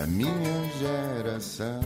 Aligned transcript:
a 0.00 0.06
minha 0.06 0.32
geração. 0.78 1.82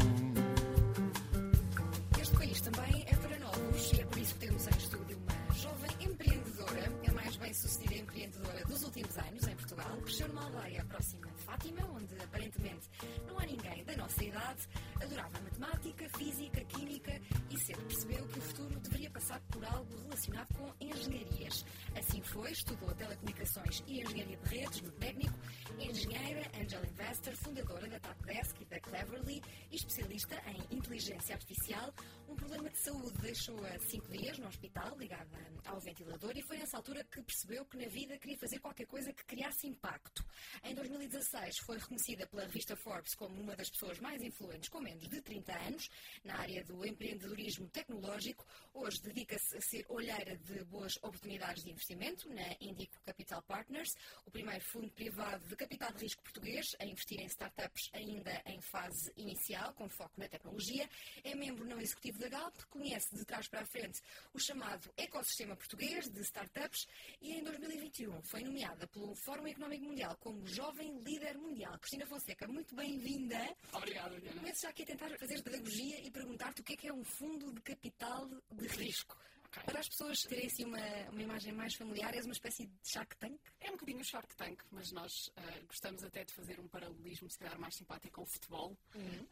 Portugal. 9.85 10.03
Cresceu 10.05 10.29
numa 10.29 10.45
aldeia 10.45 10.85
próxima 10.85 11.27
de 11.31 11.43
Fátima, 11.43 11.91
onde 11.91 12.15
aparentemente 12.23 12.91
não 13.27 13.39
há 13.39 13.47
ninguém 13.47 13.85
da 13.85 13.97
nossa 13.97 14.25
idade. 14.25 14.69
Adorava 15.03 15.41
matemática, 15.41 16.09
física, 16.17 16.65
química 16.65 17.21
e 17.51 17.59
cedo 17.59 17.83
percebeu 17.85 18.27
que 18.29 18.39
o 18.39 18.43
futuro 18.43 18.81
deveria 18.81 19.11
passar 19.11 19.41
por 19.51 19.65
algo 19.65 19.97
relacionado 20.03 20.49
com 20.55 20.73
engenharias. 20.81 21.65
Assim 21.97 22.23
foi, 22.23 22.53
estudou 22.53 22.95
telecomunicações 22.95 23.83
e 23.87 24.01
engenharia 24.01 24.37
de 24.37 24.49
redes 24.49 24.81
no 24.83 24.93
técnico, 24.93 25.39
engenheira, 25.79 26.51
angel 26.61 26.85
investor, 26.85 27.35
fundadora 27.37 27.89
da 27.89 28.01
TalkDesk 28.01 28.61
e 28.61 28.65
da 28.67 28.81
Cleverly 28.81 29.43
e 29.71 29.77
especialista 29.77 30.41
em 30.47 30.77
inteligência 30.77 31.35
artificial. 31.35 31.93
Um 32.29 32.35
problema 32.35 32.69
de 32.71 32.79
saúde 32.79 33.19
deixou-a 33.21 33.79
cinco 33.81 34.09
dias 34.09 34.39
no 34.39 34.49
hospital, 34.49 34.97
ligada 34.99 35.39
ao 35.67 35.81
ventilador, 35.81 36.33
e 36.37 36.43
foi 36.43 36.59
nessa 36.59 36.77
altura 36.77 37.05
que 37.05 37.23
percebeu 37.23 37.65
que 37.65 37.77
na 37.77 37.87
vida 37.87 38.19
queria 38.19 38.39
fazer 38.39 38.59
qualquer 38.59 38.87
coisa 38.87 39.13
que 39.13 39.25
criasse 39.25 39.67
impacto. 39.75 40.25
Em 40.63 40.75
2016 40.75 41.59
foi 41.59 41.79
reconhecida 41.79 42.27
pela 42.27 42.45
revista 42.45 42.77
Forbes 42.77 43.15
como 43.15 43.41
uma 43.41 43.57
das 43.57 43.69
pessoas 43.71 43.99
mais 43.99 44.23
influentes 44.23 44.69
com 44.69 44.81
menos 44.81 45.09
de 45.09 45.21
30 45.21 45.53
anos 45.53 45.91
na 46.23 46.37
área 46.39 46.65
do 46.65 46.87
empreendedorismo 46.87 47.69
tecnológico. 47.69 48.47
Hoje 48.73 49.03
dedica-se 49.03 49.57
a 49.57 49.61
ser 49.61 49.85
olheira 49.89 50.37
de 50.37 50.65
boas 50.65 50.97
oportunidades 50.99 51.65
de 51.65 51.71
investimento 51.71 52.29
na 52.33 52.57
Indico 52.61 53.01
Capital 53.05 53.43
Partners, 53.43 53.91
o 54.25 54.31
primeiro 54.31 54.65
fundo 54.65 54.91
privado 54.93 55.47
de 55.47 55.57
capital 55.57 55.93
de 55.93 56.05
risco 56.05 56.23
português 56.23 56.67
a 56.79 56.85
investir 56.87 57.21
em 57.21 57.27
startups 57.27 57.91
ainda 57.93 58.43
em 58.47 58.61
fase 58.61 59.13
inicial, 59.17 59.75
com 59.75 59.89
foco 59.89 60.15
na 60.17 60.29
tecnologia. 60.29 60.89
É 61.25 61.35
membro 61.35 61.65
não 61.65 61.81
executivo 61.81 62.19
da 62.19 62.29
Galp, 62.29 62.55
conhece 62.71 63.15
de 63.15 63.25
trás 63.25 63.49
para 63.49 63.61
a 63.61 63.67
frente 63.67 64.01
o 64.33 64.39
chamado 64.39 64.91
ecossistema 64.97 65.57
português 65.57 66.09
de 66.09 66.21
startups 66.21 66.87
e 67.21 67.33
em 67.33 67.43
2021 67.43 68.23
foi 68.23 68.43
nomeada 68.43 68.87
pelo 68.87 69.15
Fórum 69.17 69.47
Económico 69.47 69.64
Mundial 69.69 70.15
como 70.21 70.47
Jovem 70.47 71.01
Líder 71.01 71.39
Mundial. 71.39 71.79
Cristina 71.79 72.07
Fonseca, 72.07 72.47
muito 72.47 72.75
bem-vinda. 72.77 73.57
Obrigada, 73.73 74.21
Diana. 74.21 74.41
Começo 74.41 74.63
já 74.63 74.69
aqui 74.69 74.83
a 74.83 74.87
tentar 74.87 75.19
fazer 75.19 75.43
pedagogia 75.43 76.01
e 76.07 76.11
perguntar-te 76.11 76.61
o 76.61 76.65
que 76.65 76.75
é 76.75 76.77
que 76.77 76.89
é 76.89 76.93
um 76.93 77.03
fundo 77.03 77.51
de 77.51 77.63
capital 77.63 78.29
de 78.29 78.67
risco. 78.67 79.17
Ok. 79.47 79.63
Para 79.65 79.81
as 79.81 79.89
pessoas 79.89 80.19
terem 80.29 80.47
assim 80.47 80.65
uma, 80.65 80.79
uma 81.11 81.23
imagem 81.23 81.53
mais 81.53 81.75
familiar, 81.77 82.15
és 82.15 82.27
uma 82.27 82.33
espécie 82.33 82.67
de 82.67 82.91
Shark 82.93 83.17
Tank? 83.17 83.39
É 83.61 83.71
um 83.71 83.73
bocadinho 83.73 84.05
Shark 84.05 84.37
Tank, 84.37 84.63
mas 84.71 84.93
nós 84.93 85.31
ah, 85.37 85.61
gostamos 85.67 86.05
até 86.05 86.25
de 86.25 86.35
fazer 86.35 86.61
um 86.61 86.69
paralelismo, 86.69 87.31
se 87.31 87.39
calhar 87.39 87.59
mais 87.59 87.75
simpático, 87.75 88.17
com 88.17 88.23
o 88.23 88.27
futebol. 88.27 88.77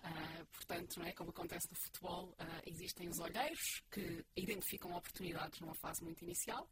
Ah, 0.02 0.46
portanto, 0.52 0.98
não 0.98 1.06
é 1.06 1.12
como 1.12 1.30
acontece 1.30 1.68
no 1.68 1.76
futebol, 1.76 2.34
ah, 2.38 2.62
existem 2.66 3.08
os 3.08 3.18
olheiros 3.18 3.82
que 3.90 4.24
identificam 4.36 4.92
oportunidades 4.92 5.60
numa 5.60 5.74
fase 5.74 6.02
muito 6.02 6.22
inicial 6.22 6.66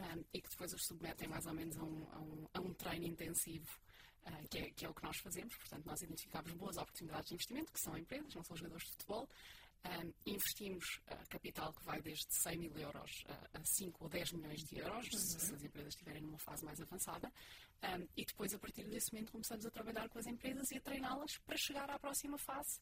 ah, 0.00 0.16
e 0.32 0.40
que 0.40 0.48
depois 0.48 0.72
os 0.72 0.82
submetem 0.86 1.28
mais 1.28 1.46
ou 1.46 1.54
menos 1.54 1.76
a 1.78 1.84
um, 1.84 2.06
a 2.12 2.18
um, 2.18 2.46
a 2.54 2.60
um 2.60 2.74
treino 2.74 3.06
intensivo. 3.06 3.68
ah, 4.26 4.42
que, 4.50 4.58
é, 4.58 4.70
que 4.70 4.84
é 4.84 4.88
o 4.88 4.94
que 4.94 5.02
nós 5.02 5.16
fazemos, 5.18 5.54
portanto, 5.56 5.86
nós 5.86 6.02
identificamos 6.02 6.52
boas 6.52 6.76
oportunidades 6.76 7.28
de 7.28 7.34
investimento, 7.34 7.72
que 7.72 7.80
são 7.80 7.96
empresas, 7.96 8.34
não 8.34 8.44
são 8.44 8.56
jogadores 8.56 8.84
de 8.84 8.90
futebol, 8.92 9.28
Um, 9.82 10.12
investimos 10.26 11.00
uh, 11.10 11.26
capital 11.30 11.72
que 11.72 11.82
vai 11.86 12.02
desde 12.02 12.26
100 12.34 12.58
mil 12.58 12.76
euros 12.76 13.24
uh, 13.30 13.58
a 13.58 13.64
5 13.64 14.04
ou 14.04 14.10
10 14.10 14.32
milhões 14.32 14.62
de 14.64 14.76
euros, 14.78 15.06
se, 15.08 15.40
se 15.40 15.54
as 15.54 15.62
empresas 15.64 15.94
estiverem 15.94 16.20
numa 16.20 16.38
fase 16.38 16.62
mais 16.66 16.78
avançada, 16.82 17.32
Um, 17.82 18.06
e 18.14 18.26
depois, 18.26 18.52
a 18.52 18.58
partir 18.58 18.84
desse 18.90 19.10
momento, 19.10 19.32
começamos 19.32 19.64
a 19.64 19.70
trabalhar 19.70 20.06
com 20.10 20.18
as 20.18 20.26
empresas 20.26 20.70
e 20.70 20.76
a 20.76 20.80
treiná-las 20.82 21.38
para 21.46 21.56
chegar 21.56 21.88
à 21.88 21.98
próxima 21.98 22.36
fase, 22.36 22.78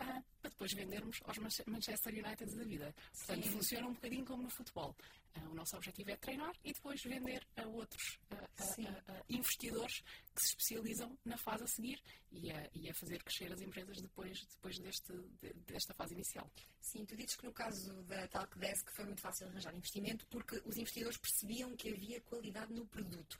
uh, 0.00 0.24
para 0.42 0.50
depois 0.50 0.72
vendermos 0.72 1.20
aos 1.24 1.38
Manche- 1.38 1.62
Manchester 1.68 2.12
United 2.12 2.56
da 2.56 2.64
vida. 2.64 2.92
Portanto, 3.16 3.44
Sim. 3.44 3.50
funciona 3.52 3.86
um 3.86 3.92
bocadinho 3.94 4.24
como 4.24 4.42
no 4.42 4.50
futebol. 4.50 4.92
Uh, 5.36 5.50
o 5.50 5.54
nosso 5.54 5.76
objetivo 5.76 6.10
é 6.10 6.16
treinar 6.16 6.52
e 6.64 6.72
depois 6.72 7.00
vender 7.04 7.46
a 7.56 7.64
outros 7.68 8.18
uh, 8.32 8.62
Sim. 8.74 8.84
uh, 8.84 8.88
uh, 8.90 9.24
investidores 9.28 10.00
que 10.34 10.40
se 10.42 10.48
especializam 10.48 11.16
na 11.24 11.36
fase 11.36 11.62
a 11.62 11.66
seguir 11.68 12.02
e 12.32 12.50
a, 12.50 12.68
e 12.74 12.90
a 12.90 12.94
fazer 12.94 13.22
crescer 13.22 13.52
as 13.52 13.60
empresas 13.60 14.00
depois, 14.02 14.44
depois 14.46 14.76
deste, 14.80 15.12
de- 15.40 15.52
desta 15.68 15.94
fase 15.94 16.14
inicial. 16.14 16.50
Sim, 16.80 17.04
tu 17.04 17.14
dizes 17.14 17.36
que 17.36 17.46
no 17.46 17.52
caso 17.52 17.92
da 18.04 18.26
Talkdesk 18.26 18.90
foi 18.92 19.04
muito 19.04 19.20
fácil 19.20 19.46
arranjar 19.46 19.72
investimento 19.74 20.26
porque 20.26 20.60
os 20.64 20.76
investidores 20.76 21.16
percebiam 21.18 21.76
que 21.76 21.90
havia 21.90 22.20
qualidade 22.22 22.72
no 22.72 22.84
produto. 22.86 23.38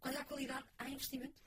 Quando 0.00 0.16
há 0.16 0.24
qualidade, 0.24 0.66
há 0.76 0.88
investimento? 0.90 1.40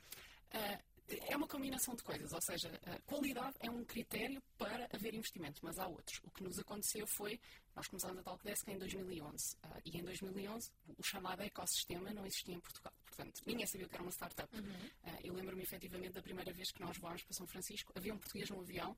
Ah, 0.52 0.80
é 1.26 1.36
uma 1.36 1.46
combinação 1.46 1.94
de 1.94 2.02
coisas, 2.02 2.32
ou 2.32 2.40
seja, 2.40 2.70
a 2.86 2.98
qualidade 3.02 3.56
é 3.60 3.70
um 3.70 3.84
critério 3.84 4.42
para 4.58 4.88
haver 4.92 5.14
investimento, 5.14 5.60
mas 5.62 5.78
há 5.78 5.86
outros. 5.86 6.20
O 6.24 6.30
que 6.30 6.42
nos 6.42 6.58
aconteceu 6.58 7.06
foi, 7.06 7.40
nós 7.74 7.86
começámos 7.86 8.18
a 8.18 8.22
Talkdesk 8.22 8.68
em 8.68 8.78
2011 8.78 9.56
ah, 9.62 9.80
e 9.84 9.98
em 9.98 10.02
2011 10.02 10.70
o 10.98 11.02
chamado 11.02 11.42
ecossistema 11.42 12.12
não 12.12 12.24
existia 12.26 12.54
em 12.54 12.60
Portugal. 12.60 12.92
Portanto, 13.06 13.42
ninguém 13.46 13.66
sabia 13.66 13.86
o 13.86 13.88
que 13.88 13.94
era 13.94 14.02
uma 14.02 14.12
startup. 14.12 14.48
Ah, 15.04 15.18
eu 15.22 15.34
lembro-me 15.34 15.62
efetivamente 15.62 16.12
da 16.12 16.22
primeira 16.22 16.52
vez 16.52 16.70
que 16.70 16.80
nós 16.80 16.96
voámos 16.98 17.22
para 17.22 17.34
São 17.34 17.46
Francisco, 17.46 17.92
havia 17.96 18.14
um 18.14 18.18
português 18.18 18.48
no 18.50 18.60
avião 18.60 18.96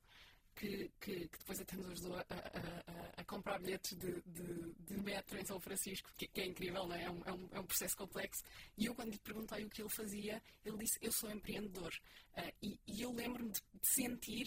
que, 0.56 0.91
que- 1.00 1.28
que 1.28 1.38
depois 1.38 1.60
até 1.60 1.76
nos 1.76 1.91
ajudou 1.91 2.16
a, 2.16 2.20
a- 2.20 3.20
a- 3.20 3.25
comprar 3.25 3.59
bilhetes 3.59 3.97
de, 3.97 4.20
de- 4.22 4.72
de 4.87 4.97
metro 5.03 5.38
em 5.38 5.44
São 5.44 5.59
Francisco, 5.60 6.10
que, 6.16 6.26
que 6.28 6.41
é 6.41 6.47
incrível, 6.47 6.87
não 6.87 6.94
é? 6.94 7.04
É 7.04 7.10
um, 7.10 7.22
é 7.25 7.32
um- 7.32 7.48
é 7.53 7.60
um 7.60 7.66
processo 7.66 7.97
complexo. 7.97 8.42
E 8.76 8.87
eu, 8.87 8.94
quando 8.94 9.10
lhe 9.12 9.19
perguntei 9.19 9.64
o 9.64 9.70
que 9.70 9.82
ele 9.82 9.91
fazia, 9.91 10.43
ele 10.64 10.78
disse: 10.78 10.98
Eu 11.03 11.10
sou 11.12 11.31
empreendedor. 11.31 11.93
Ah, 12.37 12.53
e, 12.62 12.78
e 12.87 13.03
eu 13.03 13.12
lembro-me 13.12 13.50
de, 13.50 13.60
de 13.60 13.88
sentir. 13.94 14.47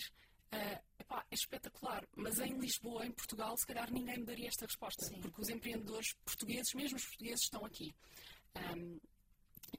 ah, 0.51 0.81
epá, 0.99 1.25
é 1.29 1.35
espetacular, 1.35 2.07
mas 2.15 2.39
em 2.39 2.57
Lisboa, 2.57 3.05
em 3.05 3.11
Portugal, 3.11 3.55
se 3.57 3.65
calhar 3.67 3.91
ninguém 3.91 4.17
me 4.19 4.25
daria 4.25 4.47
esta 4.47 4.65
resposta, 4.65 5.05
Sim. 5.05 5.19
porque 5.21 5.41
os 5.41 5.49
empreendedores 5.49 6.13
portugueses, 6.25 6.73
mesmo 6.73 6.95
os 6.97 7.05
portugueses, 7.05 7.43
estão 7.43 7.65
aqui. 7.65 7.93
Ahm, 8.55 8.97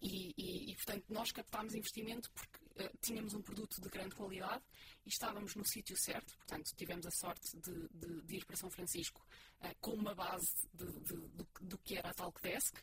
e, 0.02 0.34
e- 0.36 0.70
e, 0.70 0.74
portanto, 0.76 1.04
nós 1.08 1.32
captámos 1.32 1.74
investimento 1.74 2.30
porque 2.32 2.57
tínhamos 3.00 3.34
um 3.34 3.42
produto 3.42 3.80
de 3.80 3.88
grande 3.88 4.14
qualidade 4.14 4.62
e 5.04 5.08
estávamos 5.08 5.54
no 5.54 5.64
sítio 5.64 5.96
certo. 5.96 6.36
Portanto, 6.36 6.74
tivemos 6.76 7.06
a 7.06 7.10
sorte 7.10 7.56
de, 7.58 7.88
de- 7.88 8.22
de 8.22 8.36
ir 8.36 8.44
para 8.44 8.56
São 8.56 8.70
Francisco 8.70 9.24
eh, 9.60 9.74
com 9.80 9.92
uma 9.92 10.14
base 10.14 10.52
de- 10.74 10.84
do, 10.84 11.48
do 11.60 11.78
que 11.78 11.96
era 11.96 12.10
a 12.10 12.14
Talkdesk. 12.14 12.76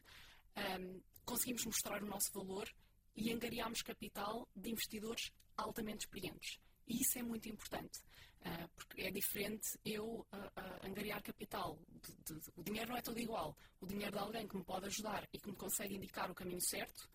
Ahm, 0.56 1.02
conseguimos 1.26 1.66
mostrar 1.66 2.02
o 2.04 2.06
nosso 2.08 2.32
valor 2.34 2.68
e 3.16 3.32
angariámos 3.32 3.82
capital 3.82 4.48
de 4.56 4.70
investidores 4.72 5.32
altamente 5.58 6.06
experientes. 6.06 6.60
E 6.88 7.02
isso 7.02 7.18
é 7.18 7.24
muito 7.24 7.50
importante, 7.50 8.00
ah, 8.44 8.70
porque 8.76 9.02
é 9.02 9.10
diferente 9.12 9.68
eu 9.84 10.26
ah, 10.32 10.52
ah, 10.56 10.80
angariar 10.88 11.22
capital. 11.24 11.80
de- 12.26 12.40
de- 12.40 12.52
o 12.56 12.64
dinheiro 12.64 12.90
não 12.90 12.98
é 12.98 13.02
todo 13.02 13.20
igual. 13.20 13.58
O 13.82 13.86
dinheiro 13.88 14.12
de 14.12 14.18
alguém 14.20 14.48
que 14.48 14.56
me 14.58 14.64
pode 14.64 14.86
ajudar 14.86 15.28
e 15.34 15.40
que 15.40 15.50
me 15.50 15.56
consegue 15.56 15.96
indicar 15.96 16.30
o 16.30 16.36
caminho 16.36 16.62
certo 16.62 17.10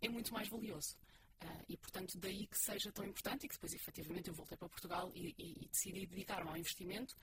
é 0.00 0.08
muito 0.08 0.32
mais 0.34 0.48
valioso. 0.48 0.96
Ah, 1.40 1.62
e, 1.68 1.76
portanto, 1.76 2.18
daí 2.18 2.46
que 2.46 2.58
seja 2.58 2.90
tão 2.92 3.04
importante 3.04 3.44
e 3.46 3.48
que 3.48 3.54
depois, 3.54 3.72
efetivamente, 3.72 4.28
eu 4.28 4.34
voltei 4.34 4.56
para 4.58 4.68
Portugal 4.68 5.10
e, 5.14 5.34
e- 5.38 5.64
e 5.64 5.68
decidi 5.68 6.06
dedicar-me 6.06 6.50
ao 6.50 6.56
investimento, 6.56 7.14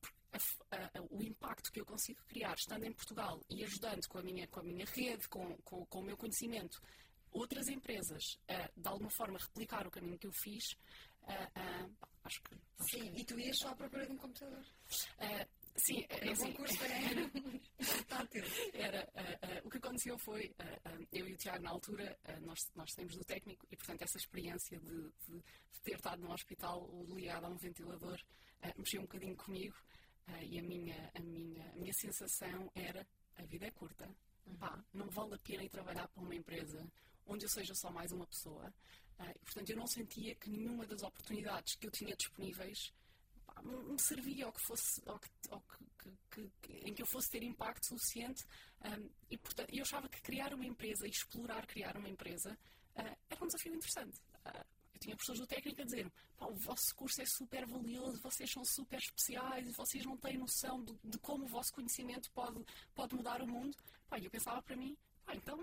porque 0.00 0.16
a 0.32 0.76
a- 0.76 0.90
a- 0.98 1.02
o 1.10 1.22
impacto 1.22 1.70
que 1.72 1.80
eu 1.80 1.84
consigo 1.84 2.22
criar 2.28 2.54
estando 2.54 2.84
em 2.84 2.92
Portugal 2.92 3.40
e 3.50 3.62
ajudando 3.64 4.06
com 4.08 4.18
a 4.18 4.22
minha, 4.22 4.46
com 4.48 4.60
a 4.60 4.62
minha 4.62 4.86
rede, 4.86 5.28
com, 5.28 5.56
com, 5.58 5.84
com 5.86 5.98
o 6.00 6.02
meu 6.04 6.16
conhecimento, 6.16 6.80
outras 7.32 7.68
empresas, 7.68 8.38
a, 8.48 8.70
de 8.76 8.88
alguma 8.88 9.10
forma, 9.10 9.38
replicar 9.38 9.86
o 9.86 9.90
caminho 9.90 10.18
que 10.18 10.26
eu 10.26 10.32
fiz, 10.32 10.76
acho 12.24 12.42
que. 12.42 12.54
acho 12.78 12.90
Sim, 12.90 13.12
e 13.16 13.24
tu 13.24 13.38
ias 13.38 13.58
só 13.58 13.68
à 13.70 13.74
procura 13.76 14.06
de 14.06 14.12
um 14.12 14.16
computador. 14.16 14.64
Sim, 15.76 16.04
é, 16.08 16.26
É 16.26 16.28
um 16.28 16.32
assim, 16.32 16.52
concurso 16.52 16.78
para 16.78 16.88
portátil. 17.96 18.44
era, 18.74 19.08
ah, 19.14 19.38
ah, 19.42 19.60
o 19.64 19.70
que 19.70 19.78
aconteceu 19.78 20.18
foi, 20.18 20.54
ah, 20.58 20.98
eu 21.12 21.26
e 21.28 21.32
o 21.34 21.36
Tiago, 21.36 21.62
na 21.62 21.70
altura, 21.70 22.18
nós, 22.42 22.58
nós 22.74 22.92
saímos 22.92 23.16
do 23.16 23.24
técnico 23.24 23.66
e, 23.70 23.76
portanto, 23.76 24.02
essa 24.02 24.18
experiência 24.18 24.78
de, 24.80 25.10
de- 25.26 25.42
de 25.72 25.80
ter 25.82 25.94
estado 25.96 26.20
num 26.22 26.32
hospital 26.32 26.88
ligado 27.08 27.46
a 27.46 27.48
um 27.48 27.56
ventilador 27.56 28.18
mexeu 28.76 29.00
um 29.00 29.04
bocadinho 29.04 29.34
comigo 29.36 29.74
e 30.42 30.58
a 30.58 30.62
minha, 30.62 31.10
a, 31.14 31.20
minha, 31.20 31.72
a 31.72 31.76
minha 31.76 31.92
sensação 31.94 32.70
era: 32.74 33.06
a 33.36 33.42
vida 33.44 33.66
é 33.66 33.70
curta, 33.70 34.08
pá, 34.58 34.84
não 34.92 35.08
vale 35.08 35.34
a 35.34 35.38
pena 35.38 35.64
ir 35.64 35.70
trabalhar 35.70 36.06
para 36.08 36.22
uma 36.22 36.34
empresa 36.34 36.86
onde 37.26 37.44
eu 37.44 37.48
seja 37.48 37.74
só 37.74 37.90
mais 37.90 38.12
uma 38.12 38.26
pessoa. 38.26 38.72
Portanto, 39.44 39.70
eu 39.70 39.76
não 39.76 39.86
sentia 39.86 40.34
que 40.34 40.50
nenhuma 40.50 40.86
das 40.86 41.02
oportunidades 41.02 41.74
que 41.76 41.86
eu 41.86 41.90
tinha 41.90 42.14
disponíveis 42.16 42.92
me 43.62 44.00
servia 44.00 44.46
ou 44.46 44.52
que 44.52 44.60
fosse 44.66 45.02
ou 45.06 45.18
que, 45.18 45.30
ou 45.50 45.60
que- 46.30 46.50
que- 46.62 46.88
em 46.88 46.94
que 46.94 47.02
eu 47.02 47.06
fosse 47.06 47.30
ter 47.30 47.42
impacto 47.42 47.86
suficiente 47.86 48.44
Ahm, 48.82 49.10
e 49.30 49.36
portanto 49.36 49.68
eu 49.74 49.82
achava 49.82 50.08
que 50.08 50.22
criar 50.22 50.54
uma 50.54 50.64
empresa 50.64 51.06
e 51.06 51.10
explorar 51.10 51.66
criar 51.66 51.96
uma 51.98 52.08
empresa 52.08 52.58
ah, 52.96 53.16
era 53.28 53.44
um 53.44 53.46
desafio 53.46 53.74
interessante. 53.74 54.18
Ah, 54.44 54.64
eu 54.94 54.98
tinha 55.00 55.16
pessoas 55.16 55.38
do 55.38 55.46
técnico 55.46 55.82
a 55.82 55.84
dizer 55.84 56.10
"Pá, 56.38 56.46
o 56.46 56.54
vosso 56.54 56.94
curso 56.96 57.20
é 57.20 57.26
super 57.26 57.66
valioso 57.66 58.20
vocês 58.22 58.50
são 58.50 58.64
super 58.64 58.98
especiais 58.98 59.70
vocês 59.76 60.04
não 60.06 60.16
têm 60.16 60.38
noção 60.38 60.82
de, 60.82 60.94
de 61.04 61.18
como 61.18 61.44
o 61.44 61.48
vosso 61.48 61.72
conhecimento 61.74 62.30
pode, 62.32 62.64
pode 62.94 63.14
mudar 63.14 63.42
o 63.42 63.46
mundo. 63.46 63.76
Pá, 64.08 64.18
eu 64.18 64.30
pensava 64.30 64.62
para 64.62 64.76
mim 64.76 64.96
"Pá, 65.26 65.34
então 65.34 65.62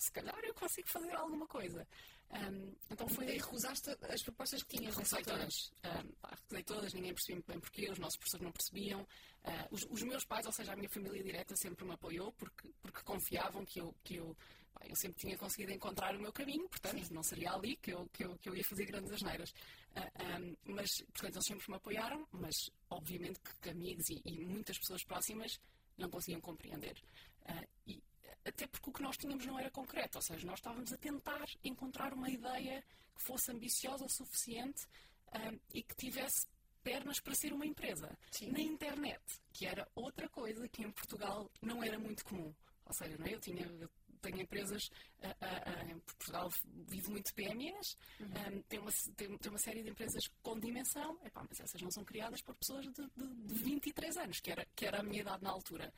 se 0.00 0.10
calhar 0.10 0.38
eu 0.42 0.54
consigo 0.54 0.88
fazer 0.88 1.14
alguma 1.14 1.46
coisa. 1.46 1.86
Um, 2.30 2.74
então 2.90 3.06
foi 3.08 3.26
E 3.26 3.38
recusaste 3.38 3.90
as 4.08 4.22
propostas 4.22 4.62
que 4.62 4.78
tinhas 4.78 4.96
nessa 4.96 5.16
recusei 5.16 5.34
todas. 5.34 5.72
Um, 5.84 6.12
pá, 6.22 6.30
recusei 6.30 6.62
todas, 6.62 6.94
ninguém 6.94 7.12
percebia 7.12 7.36
muito 7.36 7.46
bem 7.46 7.60
porquê, 7.60 7.90
os 7.90 7.98
nossos 7.98 8.16
professores 8.16 8.44
não 8.44 8.52
percebiam. 8.52 9.02
Uh, 9.02 9.68
os, 9.70 9.86
os 9.90 10.02
meus 10.02 10.24
pais, 10.24 10.46
ou 10.46 10.52
seja, 10.52 10.72
a 10.72 10.76
minha 10.76 10.88
família 10.88 11.22
direta 11.22 11.54
sempre 11.54 11.84
me 11.84 11.92
apoiou 11.92 12.32
porque, 12.32 12.72
porque 12.80 13.02
confiavam 13.02 13.64
que 13.66 13.80
eu, 13.80 13.94
que 14.02 14.16
eu, 14.16 14.34
pá, 14.72 14.80
eu 14.88 14.96
sempre 14.96 15.20
tinha 15.20 15.36
conseguido 15.36 15.72
encontrar 15.72 16.16
o 16.16 16.20
meu 16.20 16.32
caminho, 16.32 16.66
portanto 16.68 17.12
não 17.12 17.22
seria 17.22 17.52
ali 17.52 17.76
que 17.76 17.92
eu, 17.92 18.08
que 18.10 18.24
eu, 18.24 18.38
que 18.38 18.48
eu 18.48 18.56
ia 18.56 18.64
fazer 18.64 18.86
grandes 18.86 19.12
asneiras. 19.12 19.50
Uh, 19.50 20.40
um, 20.40 20.74
mas, 20.74 21.02
portanto, 21.12 21.34
eles 21.34 21.46
sempre 21.46 21.68
me 21.68 21.76
apoiaram, 21.76 22.26
mas 22.32 22.70
obviamente 22.88 23.38
que, 23.40 23.54
que 23.60 23.70
amigos 23.70 24.08
e, 24.08 24.22
e 24.24 24.46
muitas 24.46 24.78
pessoas 24.78 25.04
próximas 25.04 25.60
não 25.98 26.08
conseguiam 26.08 26.40
compreender. 26.40 26.96
Uh, 27.42 27.66
e, 27.86 28.02
até 28.44 28.66
porque 28.66 28.90
o 28.90 28.92
que 28.92 29.02
nós 29.02 29.16
tínhamos 29.16 29.44
não 29.46 29.58
era 29.58 29.70
concreto, 29.70 30.18
ou 30.18 30.22
seja, 30.22 30.46
nós 30.46 30.58
estávamos 30.58 30.92
a 30.92 30.96
tentar 30.96 31.44
encontrar 31.62 32.12
uma 32.12 32.30
ideia 32.30 32.82
que 33.14 33.22
fosse 33.22 33.50
ambiciosa 33.50 34.04
o 34.04 34.08
suficiente 34.08 34.86
ah, 35.32 35.52
e 35.74 35.82
que 35.82 35.94
tivesse 35.94 36.46
pernas 36.82 37.20
para 37.20 37.34
ser 37.34 37.52
uma 37.52 37.66
empresa. 37.66 38.16
Sim. 38.30 38.50
Na 38.50 38.60
internet, 38.60 39.22
que 39.52 39.66
era 39.66 39.86
outra 39.94 40.28
coisa 40.28 40.66
que 40.68 40.82
em 40.82 40.90
Portugal 40.90 41.50
não 41.60 41.82
era 41.82 41.98
muito 41.98 42.24
comum. 42.24 42.54
Ou 42.86 42.92
seja, 42.92 43.16
não 43.18 43.26
é? 43.26 43.34
eu 43.34 43.40
tinha. 43.40 43.64
eu 43.66 43.88
tenho 44.20 44.42
empresas, 44.42 44.90
ah, 45.22 45.34
ah, 45.40 45.84
em 45.84 45.98
Portugal 46.00 46.50
vive 46.86 47.08
muito 47.10 47.28
de 47.28 47.32
PMEs, 47.32 47.96
ah, 48.20 48.62
tem, 48.68 48.78
uma, 48.78 48.90
tem, 49.16 49.38
tem 49.38 49.50
uma 49.50 49.58
série 49.58 49.82
de 49.82 49.88
empresas 49.88 50.28
com 50.42 50.58
dimensão, 50.58 51.18
epá, 51.24 51.42
mas 51.48 51.58
essas 51.58 51.80
não 51.80 51.90
são 51.90 52.04
criadas 52.04 52.42
por 52.42 52.54
pessoas 52.56 52.84
de, 52.84 52.92
de, 53.16 53.34
de 53.46 53.54
23 53.54 54.16
anos, 54.18 54.40
que 54.40 54.50
era, 54.50 54.66
que 54.76 54.84
era 54.84 55.00
a 55.00 55.02
minha 55.02 55.22
idade 55.22 55.42
na 55.42 55.50
altura. 55.50 55.90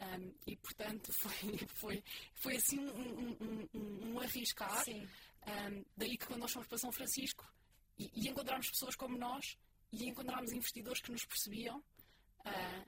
Um, 0.00 0.32
e 0.46 0.56
portanto 0.56 1.12
foi, 1.20 1.58
foi, 1.74 2.04
foi 2.34 2.56
assim 2.56 2.78
um, 2.78 3.36
um, 3.40 3.68
um, 3.74 4.12
um 4.12 4.20
arriscar. 4.20 4.82
Sim. 4.84 5.06
Daí 5.96 6.16
que 6.16 6.26
quando 6.26 6.40
nós 6.40 6.52
fomos 6.52 6.68
para 6.68 6.78
São 6.78 6.92
Francisco 6.92 7.46
e, 7.98 8.10
e 8.14 8.28
encontramos 8.28 8.70
pessoas 8.70 8.96
como 8.96 9.18
nós 9.18 9.58
e 9.92 10.08
encontramos 10.08 10.52
investidores 10.52 11.02
que 11.02 11.10
nos 11.10 11.24
percebiam, 11.24 11.82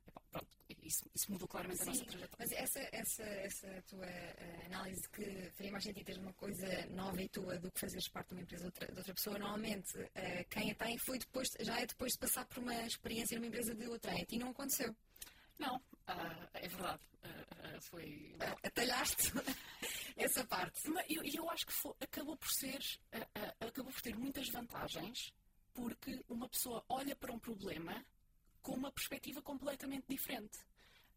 epá, 0.07 0.21
pronto, 0.31 0.49
isso, 0.83 1.05
isso 1.15 1.31
mudou 1.31 1.47
claramente 1.49 1.83
a 1.83 1.87
nossa 1.87 1.99
Sim, 1.99 2.05
trajetória. 2.07 2.37
mas 2.39 2.53
essa, 2.53 2.81
essa, 2.93 3.23
essa 3.23 3.83
tua 3.89 4.07
eh, 4.07 4.63
análise 4.67 5.09
que 5.11 5.51
faria 5.51 5.73
mais 5.73 5.85
sentido 5.85 6.07
ter 6.07 6.19
uma 6.19 6.33
coisa 6.35 6.87
nova 6.91 7.21
e 7.23 7.29
tua 7.29 7.59
do 7.59 7.71
que 7.71 7.81
fazeres 7.81 8.09
parte 8.09 8.29
de 8.29 8.35
uma 8.35 8.43
empresa 8.43 8.63
de 8.63 8.67
outra, 8.67 8.87
de 8.87 8.99
outra 8.99 9.15
pessoa, 9.15 9.39
normalmente 9.39 10.11
eh, 10.15 10.45
quem 10.45 10.71
a 10.71 10.75
tem 10.75 10.97
foi 10.99 11.19
depois, 11.19 11.49
já 11.61 11.79
é 11.81 11.87
depois 11.87 12.13
de 12.13 12.19
passar 12.19 12.47
por 12.47 12.59
uma 12.59 12.75
experiência 12.87 13.37
numa 13.37 13.49
empresa 13.49 13.75
de 13.75 13.87
outra. 13.87 14.13
A 14.13 14.25
ti 14.25 14.39
não 14.39 14.51
aconteceu. 14.51 14.95
Não, 15.59 15.81
ah, 16.07 16.49
é 16.55 16.69
verdade. 16.69 17.03
ah, 17.25 17.29
ah, 17.77 17.81
foi. 17.81 18.35
Ah, 18.41 18.57
Atalhaste 18.67 19.33
essa 20.17 20.45
parte. 20.47 20.89
Mas 20.91 21.05
eu, 21.09 21.23
eu 21.25 21.51
acho 21.51 21.67
que 21.67 21.73
fo- 21.73 21.97
acabou 22.01 22.37
por 22.37 22.49
ser, 22.51 22.81
ah, 23.13 23.55
acabou 23.67 23.93
por 23.93 24.01
ter 24.03 24.17
muitas 24.17 24.49
vantagens, 24.49 25.33
porque 25.75 26.23
uma 26.29 26.49
pessoa 26.49 26.85
olha 26.89 27.15
para 27.17 27.33
um 27.33 27.39
problema 27.39 28.05
com 28.63 28.73
uma 28.75 28.93
perspectiva 28.93 29.41
completamente 29.43 30.07
diferente. 30.09 30.59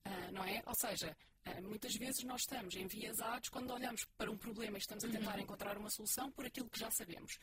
Ah, 0.03 0.31
não 0.31 0.43
é? 0.43 0.61
Ou 0.65 0.75
seja, 0.75 1.15
ah, 1.45 1.61
muitas 1.61 1.95
vezes 1.95 2.23
nós 2.23 2.41
estamos 2.41 2.75
enviesados 2.75 3.49
quando 3.49 3.71
olhamos 3.73 4.03
para 4.17 4.31
um 4.31 4.37
problema 4.37 4.77
e 4.77 4.79
estamos 4.81 5.03
a 5.03 5.09
tentar 5.09 5.39
encontrar 5.39 5.77
uma 5.77 5.89
solução 5.89 6.31
por 6.31 6.45
aquilo 6.45 6.69
que 6.69 6.79
já 6.79 6.89
sabemos. 6.91 7.37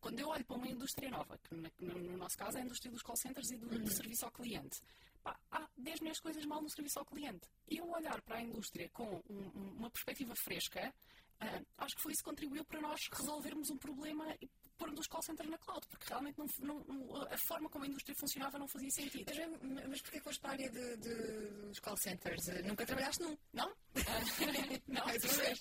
Quando 0.00 0.18
eu 0.18 0.28
olho 0.28 0.44
para 0.46 0.56
uma 0.56 0.66
indústria 0.68 1.10
nova, 1.10 1.36
que 1.38 1.54
no, 1.54 1.98
no 1.98 2.16
nosso 2.16 2.34
caso 2.38 2.56
é 2.56 2.62
a 2.62 2.64
indústria 2.64 2.90
dos 2.90 3.02
call 3.02 3.16
centers 3.16 3.50
e 3.50 3.56
do, 3.58 3.68
do 3.68 3.90
serviço 3.90 4.24
ao 4.24 4.30
cliente, 4.30 4.80
pá, 5.22 5.38
há 5.50 5.68
10 5.76 6.00
milhões 6.00 6.16
de 6.16 6.22
coisas 6.22 6.44
mal 6.44 6.60
no 6.62 6.68
serviço 6.70 6.98
ao 6.98 7.04
cliente. 7.04 7.48
E 7.68 7.78
eu 7.78 7.88
olhar 7.90 8.20
para 8.22 8.36
a 8.38 8.42
indústria 8.42 8.88
com 8.90 9.22
um- 9.28 9.50
um- 9.54 9.74
uma 9.78 9.90
perspectiva 9.90 10.34
fresca, 10.36 10.92
ah, 11.40 11.62
acho 11.78 11.96
que 11.96 12.02
foi 12.02 12.12
isso 12.12 12.22
que 12.22 12.30
contribuiu 12.30 12.64
para 12.64 12.80
nós 12.80 13.00
resolvermos 13.12 13.70
um 13.70 13.78
problema 13.78 14.34
e 14.40 14.48
pormos 14.76 15.00
os 15.00 15.06
call 15.06 15.22
centers 15.22 15.48
na 15.50 15.58
cloud, 15.58 15.86
porque 15.88 16.06
realmente 16.08 16.38
não, 16.38 16.78
não- 16.84 17.22
a 17.30 17.36
forma 17.46 17.68
como 17.68 17.84
a 17.84 17.88
indústria 17.88 18.14
funcionava 18.18 18.58
não 18.58 18.66
fazia 18.68 18.90
sentido. 18.90 19.30
Mas, 19.62 19.88
mas 19.88 20.00
porquê 20.02 20.18
que 20.18 20.24
foste 20.24 20.40
para 20.40 20.50
a 20.50 20.52
área 20.54 20.70
de, 20.70 20.96
de- 20.96 21.66
dos 21.68 21.78
call 21.80 21.96
centers? 21.98 22.48
Eh, 22.48 22.62
Nunca 22.62 22.86
trabalhaste 22.86 23.22
num? 23.22 23.36
Não? 23.52 23.68
Ah, 23.68 23.70
não, 24.88 25.04
Mais 25.06 25.24
uma 25.24 25.32
vez. 25.34 25.58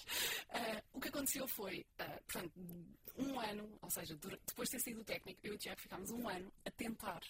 O 0.94 1.00
que 1.02 1.08
aconteceu 1.10 1.48
foi, 1.50 1.86
portanto, 2.28 2.54
um 3.18 3.40
ano, 3.40 3.78
ou 3.82 3.90
seja, 3.90 4.16
depois 4.16 4.70
de 4.70 4.78
ter 4.78 4.84
saído 4.84 5.00
do 5.02 5.06
técnico, 5.06 5.40
eu 5.44 5.54
e 5.54 5.56
o 5.56 5.60
Tiago 5.60 5.82
ficámos 5.82 6.10
um 6.12 6.28
ano 6.30 6.52
a 6.66 6.72
tentar, 6.72 7.22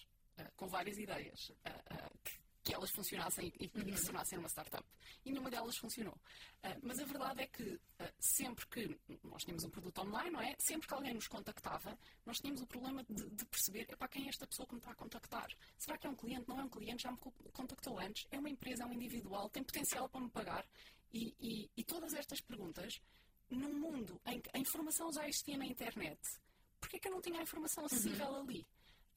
com 0.56 0.66
várias 0.68 0.98
ideias, 0.98 1.52
ah, 1.64 1.82
ah, 1.90 2.10
que, 2.24 2.38
que 2.62 2.74
elas 2.74 2.90
funcionassem 2.90 3.52
e, 3.58 3.68
que 3.68 3.96
se 3.96 4.04
tornassem 4.06 4.38
uma 4.38 4.48
startup. 4.48 4.84
E 5.24 5.30
nenhuma 5.30 5.50
delas 5.50 5.76
funcionou. 5.78 6.14
Ah, 6.62 6.76
mas 6.82 6.98
a 6.98 7.04
verdade 7.04 7.42
é 7.42 7.46
que 7.46 7.80
sempre 8.18 8.66
que 8.68 9.00
nós 9.24 9.42
tínhamos 9.42 9.64
um 9.64 9.70
produto 9.70 9.98
online, 10.02 10.30
não 10.30 10.40
é? 10.40 10.54
Sempre 10.58 10.86
que 10.86 10.94
alguém 10.94 11.14
nos 11.14 11.26
contactava, 11.26 11.98
nós 12.26 12.38
tínhamos 12.38 12.60
o 12.62 12.66
problema 12.66 13.02
de, 13.04 13.28
de 13.30 13.44
perceber, 13.46 13.86
epá, 13.90 14.06
quem 14.08 14.26
é 14.26 14.28
esta 14.28 14.46
pessoa 14.46 14.66
que 14.66 14.74
me 14.74 14.80
está 14.80 14.90
a 14.92 14.94
contactar? 14.94 15.48
Será 15.78 15.96
que 15.98 16.06
é 16.06 16.10
um 16.10 16.16
cliente? 16.16 16.48
Não 16.48 16.60
é 16.60 16.64
um 16.64 16.68
cliente? 16.68 17.02
Já 17.02 17.10
me 17.12 17.18
co- 17.18 17.32
contactou 17.52 17.98
antes? 17.98 18.26
É 18.30 18.38
uma 18.38 18.50
empresa? 18.50 18.82
É 18.82 18.86
um 18.86 18.92
individual? 18.92 19.48
Tem 19.50 19.62
potencial 19.64 20.08
para 20.08 20.20
me 20.20 20.30
pagar? 20.30 20.66
E, 21.12 21.34
e- 21.40 21.70
e 21.76 21.82
todas 21.84 22.12
estas 22.14 22.40
perguntas, 22.42 23.00
num 23.48 23.72
mundo 23.80 24.20
em 24.26 24.40
que 24.40 24.50
a 24.54 24.58
informação 24.58 25.10
já 25.12 25.26
existia 25.26 25.56
na 25.56 25.66
internet, 25.66 26.20
porquê 26.78 26.98
que 27.00 27.08
eu 27.08 27.12
não 27.12 27.20
tinha 27.20 27.40
a 27.40 27.42
informação 27.42 27.84
acessível 27.86 28.36
ali? 28.36 28.64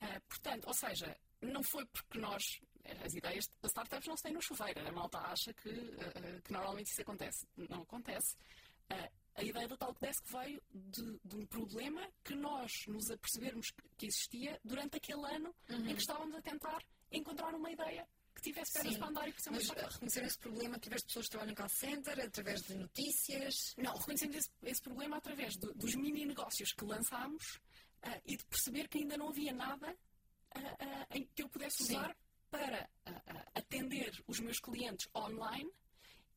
Ah, 0.05 0.19
portanto, 0.27 0.67
ou 0.67 0.73
seja, 0.73 1.15
não 1.41 1.63
foi 1.63 1.85
porque 1.85 2.19
nós. 2.19 2.43
As 3.05 3.13
ideias 3.13 3.45
das 3.61 3.71
startups 3.71 4.07
não 4.07 4.17
se 4.17 4.23
têm 4.23 4.33
no 4.33 4.41
chuveiro. 4.41 4.85
A 4.85 4.91
malta 4.91 5.17
acha 5.19 5.53
que, 5.53 5.69
ah, 5.69 6.41
que 6.43 6.51
normalmente 6.51 6.91
isso 6.91 7.01
acontece. 7.01 7.47
Não 7.55 7.83
acontece. 7.83 8.35
Ah, 8.89 9.09
a 9.35 9.43
ideia 9.43 9.67
da 9.67 9.77
Talkdesk 9.77 10.25
veio 10.27 10.61
de, 10.69 11.19
de 11.23 11.35
um 11.37 11.45
problema 11.45 12.05
que 12.23 12.35
nós 12.35 12.71
nos 12.87 13.09
apercebermos 13.09 13.71
que- 13.97 14.05
existia 14.07 14.59
durante 14.63 14.97
aquele 14.97 15.25
ano 15.33 15.55
em 15.69 15.95
que 15.95 16.01
estávamos 16.01 16.35
a 16.35 16.41
tentar 16.41 16.83
encontrar 17.11 17.55
uma 17.55 17.71
ideia 17.71 18.05
que 18.35 18.41
tivesse 18.41 18.73
pernas 18.73 18.97
para 18.97 19.07
andar 19.07 19.27
e 19.29 19.33
por 19.33 19.51
Mas 19.51 19.69
reconheceram 19.69 20.27
esse 20.27 20.39
problema 20.39 20.75
através 20.75 21.01
de 21.01 21.07
pessoas 21.07 21.25
que 21.25 21.31
trabalham 21.31 21.51
em 21.51 21.55
call 21.55 21.69
center, 21.69 22.19
através 22.19 22.61
de 22.63 22.73
notícias. 22.75 23.53
Não, 23.77 23.93
reconhecemos 23.93 24.35
esse, 24.35 24.49
esse 24.63 24.81
problema 24.81 25.17
através 25.17 25.55
do- 25.57 25.73
dos 25.73 25.95
mini 25.95 26.25
negócios 26.25 26.73
que 26.73 26.83
lançámos 26.83 27.59
ah, 28.03 28.19
e 28.25 28.37
de 28.37 28.45
perceber 28.45 28.87
que 28.87 28.99
ainda 28.99 29.17
não 29.17 29.29
havia 29.29 29.51
nada 29.53 29.95
ah, 30.55 31.07
em 31.11 31.25
que 31.33 31.43
eu 31.43 31.49
pudesse 31.49 31.83
Sim. 31.83 31.97
usar 31.97 32.15
para 32.51 32.87
atender 33.55 34.11
os 34.27 34.39
meus 34.39 34.59
clientes 34.59 35.07
online 35.15 35.69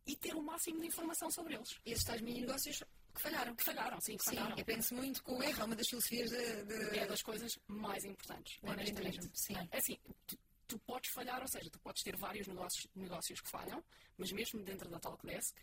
e 0.06 0.16
ter 0.16 0.34
o 0.34 0.42
máximo 0.42 0.80
de 0.80 0.86
informação 0.86 1.30
sobre 1.30 1.54
eles. 1.54 1.78
E 1.84 1.92
esses 1.92 2.04
tais 2.04 2.20
mini 2.20 2.40
negócios 2.40 2.82
que 3.14 3.20
falharam. 3.20 3.54
Que 3.54 3.64
falharam, 3.64 4.00
sim, 4.00 4.16
que 4.16 4.24
Sim, 4.24 4.36
falharam. 4.36 4.58
aprende-se 4.60 4.94
muito 4.94 5.22
com 5.22 5.36
o 5.38 5.42
erro, 5.42 5.62
é 5.62 5.64
uma 5.64 5.76
das 5.76 5.88
filosofias 5.88 6.30
de. 6.30 6.64
de- 6.64 6.98
É 6.98 7.06
das 7.06 7.22
coisas 7.22 7.58
mais 7.66 8.04
importantes, 8.04 8.56
O 8.62 8.66
honestamente. 8.66 8.90
empreendedorismo, 8.92 9.36
sim. 9.36 9.54
É 9.70 9.78
assim, 9.78 9.98
tu, 10.26 10.38
tu 10.68 10.78
podes 10.80 11.10
falhar, 11.10 11.40
ou 11.42 11.48
seja, 11.48 11.68
tu 11.70 11.78
podes 11.80 12.02
ter 12.02 12.16
vários 12.16 12.46
negócios, 12.46 12.86
negócios 12.94 13.40
que 13.40 13.50
falham, 13.50 13.82
mas 14.16 14.32
mesmo 14.32 14.62
dentro 14.62 14.88
da 14.88 14.98
Talkdesk, 15.00 15.54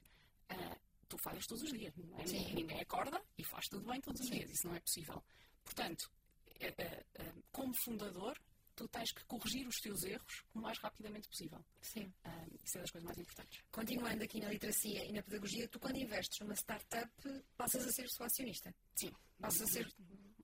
ah, 0.50 0.78
tu 1.08 1.18
falhas 1.18 1.46
todos 1.48 1.64
os 1.64 1.72
dias. 1.72 1.94
É? 2.18 2.54
Ninguém 2.54 2.80
acorda 2.82 3.22
e 3.38 3.44
faz 3.46 3.68
tudo 3.68 3.86
bem 3.90 4.02
todos 4.02 4.22
os 4.22 4.28
Sim. 4.28 4.36
dias. 4.40 4.52
Isso 4.52 4.68
não 4.68 4.76
é 4.76 4.80
possível. 4.80 5.24
Portanto, 5.64 6.12
é- 6.60 6.74
é- 6.78 7.06
é, 7.16 7.34
como 7.52 7.74
fundador, 7.74 8.38
tu 8.76 8.88
tens 8.88 9.12
que 9.12 9.24
corrigir 9.26 9.68
os 9.68 9.78
teus 9.80 10.04
erros 10.04 10.44
o 10.54 10.60
mais 10.60 10.78
rapidamente 10.80 11.28
possível. 11.30 11.64
Sim. 11.82 12.12
Ah, 12.24 12.46
isso 12.64 12.78
é 12.78 12.82
das 12.82 12.92
coisas 12.92 13.06
mais 13.06 13.18
importantes. 13.18 13.62
Continuando 13.72 14.24
aqui 14.24 14.40
na 14.40 14.50
literacia 14.50 15.06
e 15.06 15.12
na 15.12 15.22
pedagogia, 15.22 15.68
tu 15.68 15.80
quando 15.80 15.98
investes 15.98 16.40
numa 16.40 16.56
startup 16.56 17.12
passas 17.56 17.86
a 17.88 17.92
ser 17.92 18.10
sua 18.10 18.26
acionista. 18.26 18.74
Sim. 18.96 19.12
Passas 19.40 19.62
a 19.62 19.68
ser 19.68 19.94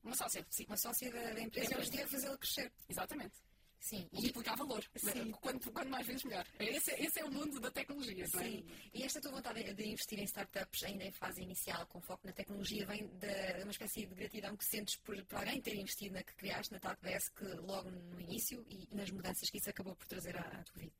uma 0.02 0.14
sócia, 0.14 0.46
sim. 0.50 0.64
uma 0.66 0.76
sócia 0.76 1.10
da, 1.12 1.32
da 1.32 1.40
empresa 1.40 1.74
e 1.74 1.78
hoje 1.78 1.88
em 1.88 1.92
dia 1.92 2.08
fazê-la 2.08 2.38
crescer. 2.38 2.72
Exatamente. 2.88 3.40
Sim. 3.80 4.06
E, 4.12 4.16
Multiplicar 4.16 4.56
valor. 4.56 4.84
Sim. 4.94 5.32
Quanto, 5.32 5.72
quanto 5.72 5.88
mais 5.88 6.06
vezes 6.06 6.22
melhor. 6.24 6.46
Esse, 6.58 6.90
é- 6.92 7.02
esse 7.02 7.18
é 7.20 7.24
o 7.24 7.30
mundo 7.32 7.58
da 7.58 7.70
tecnologia, 7.70 8.24
é? 8.24 8.26
sim. 8.26 8.64
e 8.92 9.02
esta 9.02 9.20
tua 9.20 9.32
vontade 9.32 9.72
de 9.74 9.88
investir 9.88 10.18
em 10.18 10.24
startups 10.24 10.84
ainda 10.84 11.04
em 11.04 11.10
fase 11.10 11.42
inicial, 11.42 11.86
com 11.86 12.00
foco 12.00 12.26
na 12.26 12.32
tecnologia, 12.32 12.84
vem 12.86 13.06
de 13.08 13.62
uma 13.62 13.70
espécie 13.72 14.06
de 14.06 14.14
gratidão 14.14 14.54
que 14.56 14.64
sentes 14.64 14.96
por, 14.96 15.20
por 15.24 15.38
alguém 15.38 15.60
ter 15.62 15.74
investido 15.74 16.14
na 16.14 16.22
que 16.22 16.34
criaste, 16.34 16.72
na 16.72 16.78
Talkdesk, 16.78 17.40
logo 17.62 17.90
no 17.90 18.20
início 18.20 18.64
e 18.68 18.86
nas 18.94 19.10
mudanças 19.10 19.48
que 19.48 19.56
isso 19.58 19.70
acabou 19.70 19.96
por 19.96 20.06
trazer 20.06 20.36
à, 20.36 20.42
à 20.42 20.62
tua 20.62 20.82
vida. 20.82 20.92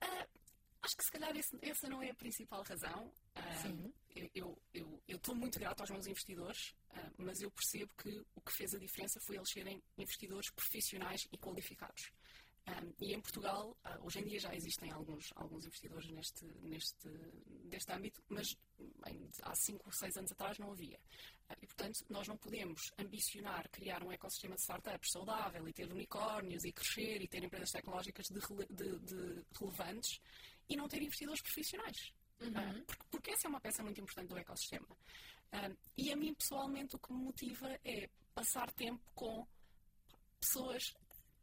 Ah, 0.00 0.26
acho 0.82 0.96
que 0.96 1.04
se 1.04 1.10
calhar 1.10 1.36
esse- 1.36 1.58
essa 1.62 1.88
não 1.88 2.02
é 2.02 2.10
a 2.10 2.14
principal 2.14 2.62
razão. 2.62 3.12
Ah, 3.34 3.56
Sim. 3.62 3.92
eu- 4.34 5.02
estou 5.08 5.34
muito 5.34 5.58
grato 5.58 5.80
aos 5.80 5.90
meus 5.90 6.06
investidores, 6.06 6.74
ah, 6.90 7.10
mas 7.18 7.40
eu 7.40 7.50
percebo 7.50 7.92
que 7.96 8.24
o 8.34 8.40
que 8.40 8.52
fez 8.52 8.74
a 8.74 8.78
diferença 8.78 9.20
foi 9.26 9.36
eles 9.36 9.50
serem 9.50 9.82
investidores 9.98 10.50
profissionais 10.52 11.26
e 11.32 11.36
qualificados. 11.38 12.10
Ah, 12.66 12.82
e 13.00 13.14
em 13.14 13.20
Portugal, 13.20 13.76
ah, 13.84 13.98
hoje 14.02 14.20
em 14.20 14.24
dia 14.24 14.38
já 14.38 14.54
existem 14.54 14.90
alguns, 14.90 15.30
alguns 15.34 15.64
investidores 15.66 16.08
neste, 16.10 16.44
neste, 16.62 17.08
deste 17.68 17.92
âmbito, 17.92 18.22
mas 18.28 18.54
em- 19.08 19.30
há 19.42 19.54
5 19.54 19.82
ou 19.86 19.92
6 19.92 20.16
anos 20.16 20.30
atrás 20.32 20.58
não 20.58 20.70
havia. 20.72 21.00
Ah, 21.48 21.56
e, 21.60 21.66
portanto, 21.66 22.04
nós 22.10 22.28
não 22.28 22.36
podemos 22.36 22.80
ambicionar 22.98 23.68
criar 23.70 24.02
um 24.04 24.12
ecossistema 24.12 24.54
de 24.54 24.60
startups 24.62 25.10
saudável 25.10 25.66
e 25.68 25.72
ter 25.72 25.90
unicórnios 25.90 26.64
e 26.64 26.72
crescer 26.72 27.20
e 27.22 27.28
ter 27.28 27.42
empresas 27.42 27.70
tecnológicas 27.70 28.26
de 28.26 28.40
de- 28.74 28.98
de 29.00 29.44
relevantes 29.58 30.20
e 30.70 30.76
não 30.76 30.88
ter 30.88 31.02
investidores 31.02 31.42
profissionais. 31.42 32.12
Uh, 32.40 32.84
porque, 32.86 33.04
porque 33.10 33.30
essa 33.32 33.48
é 33.48 33.50
uma 33.50 33.60
peça 33.60 33.82
muito 33.82 34.00
importante 34.00 34.28
do 34.28 34.38
ecossistema. 34.38 34.86
Uh, 35.52 35.76
e 35.98 36.12
a 36.12 36.16
mim, 36.16 36.32
pessoalmente, 36.32 36.96
o 36.96 36.98
que 36.98 37.12
me 37.12 37.24
motiva 37.24 37.68
é 37.84 38.08
passar 38.32 38.70
tempo 38.72 39.02
com 39.14 39.46
pessoas 40.40 40.94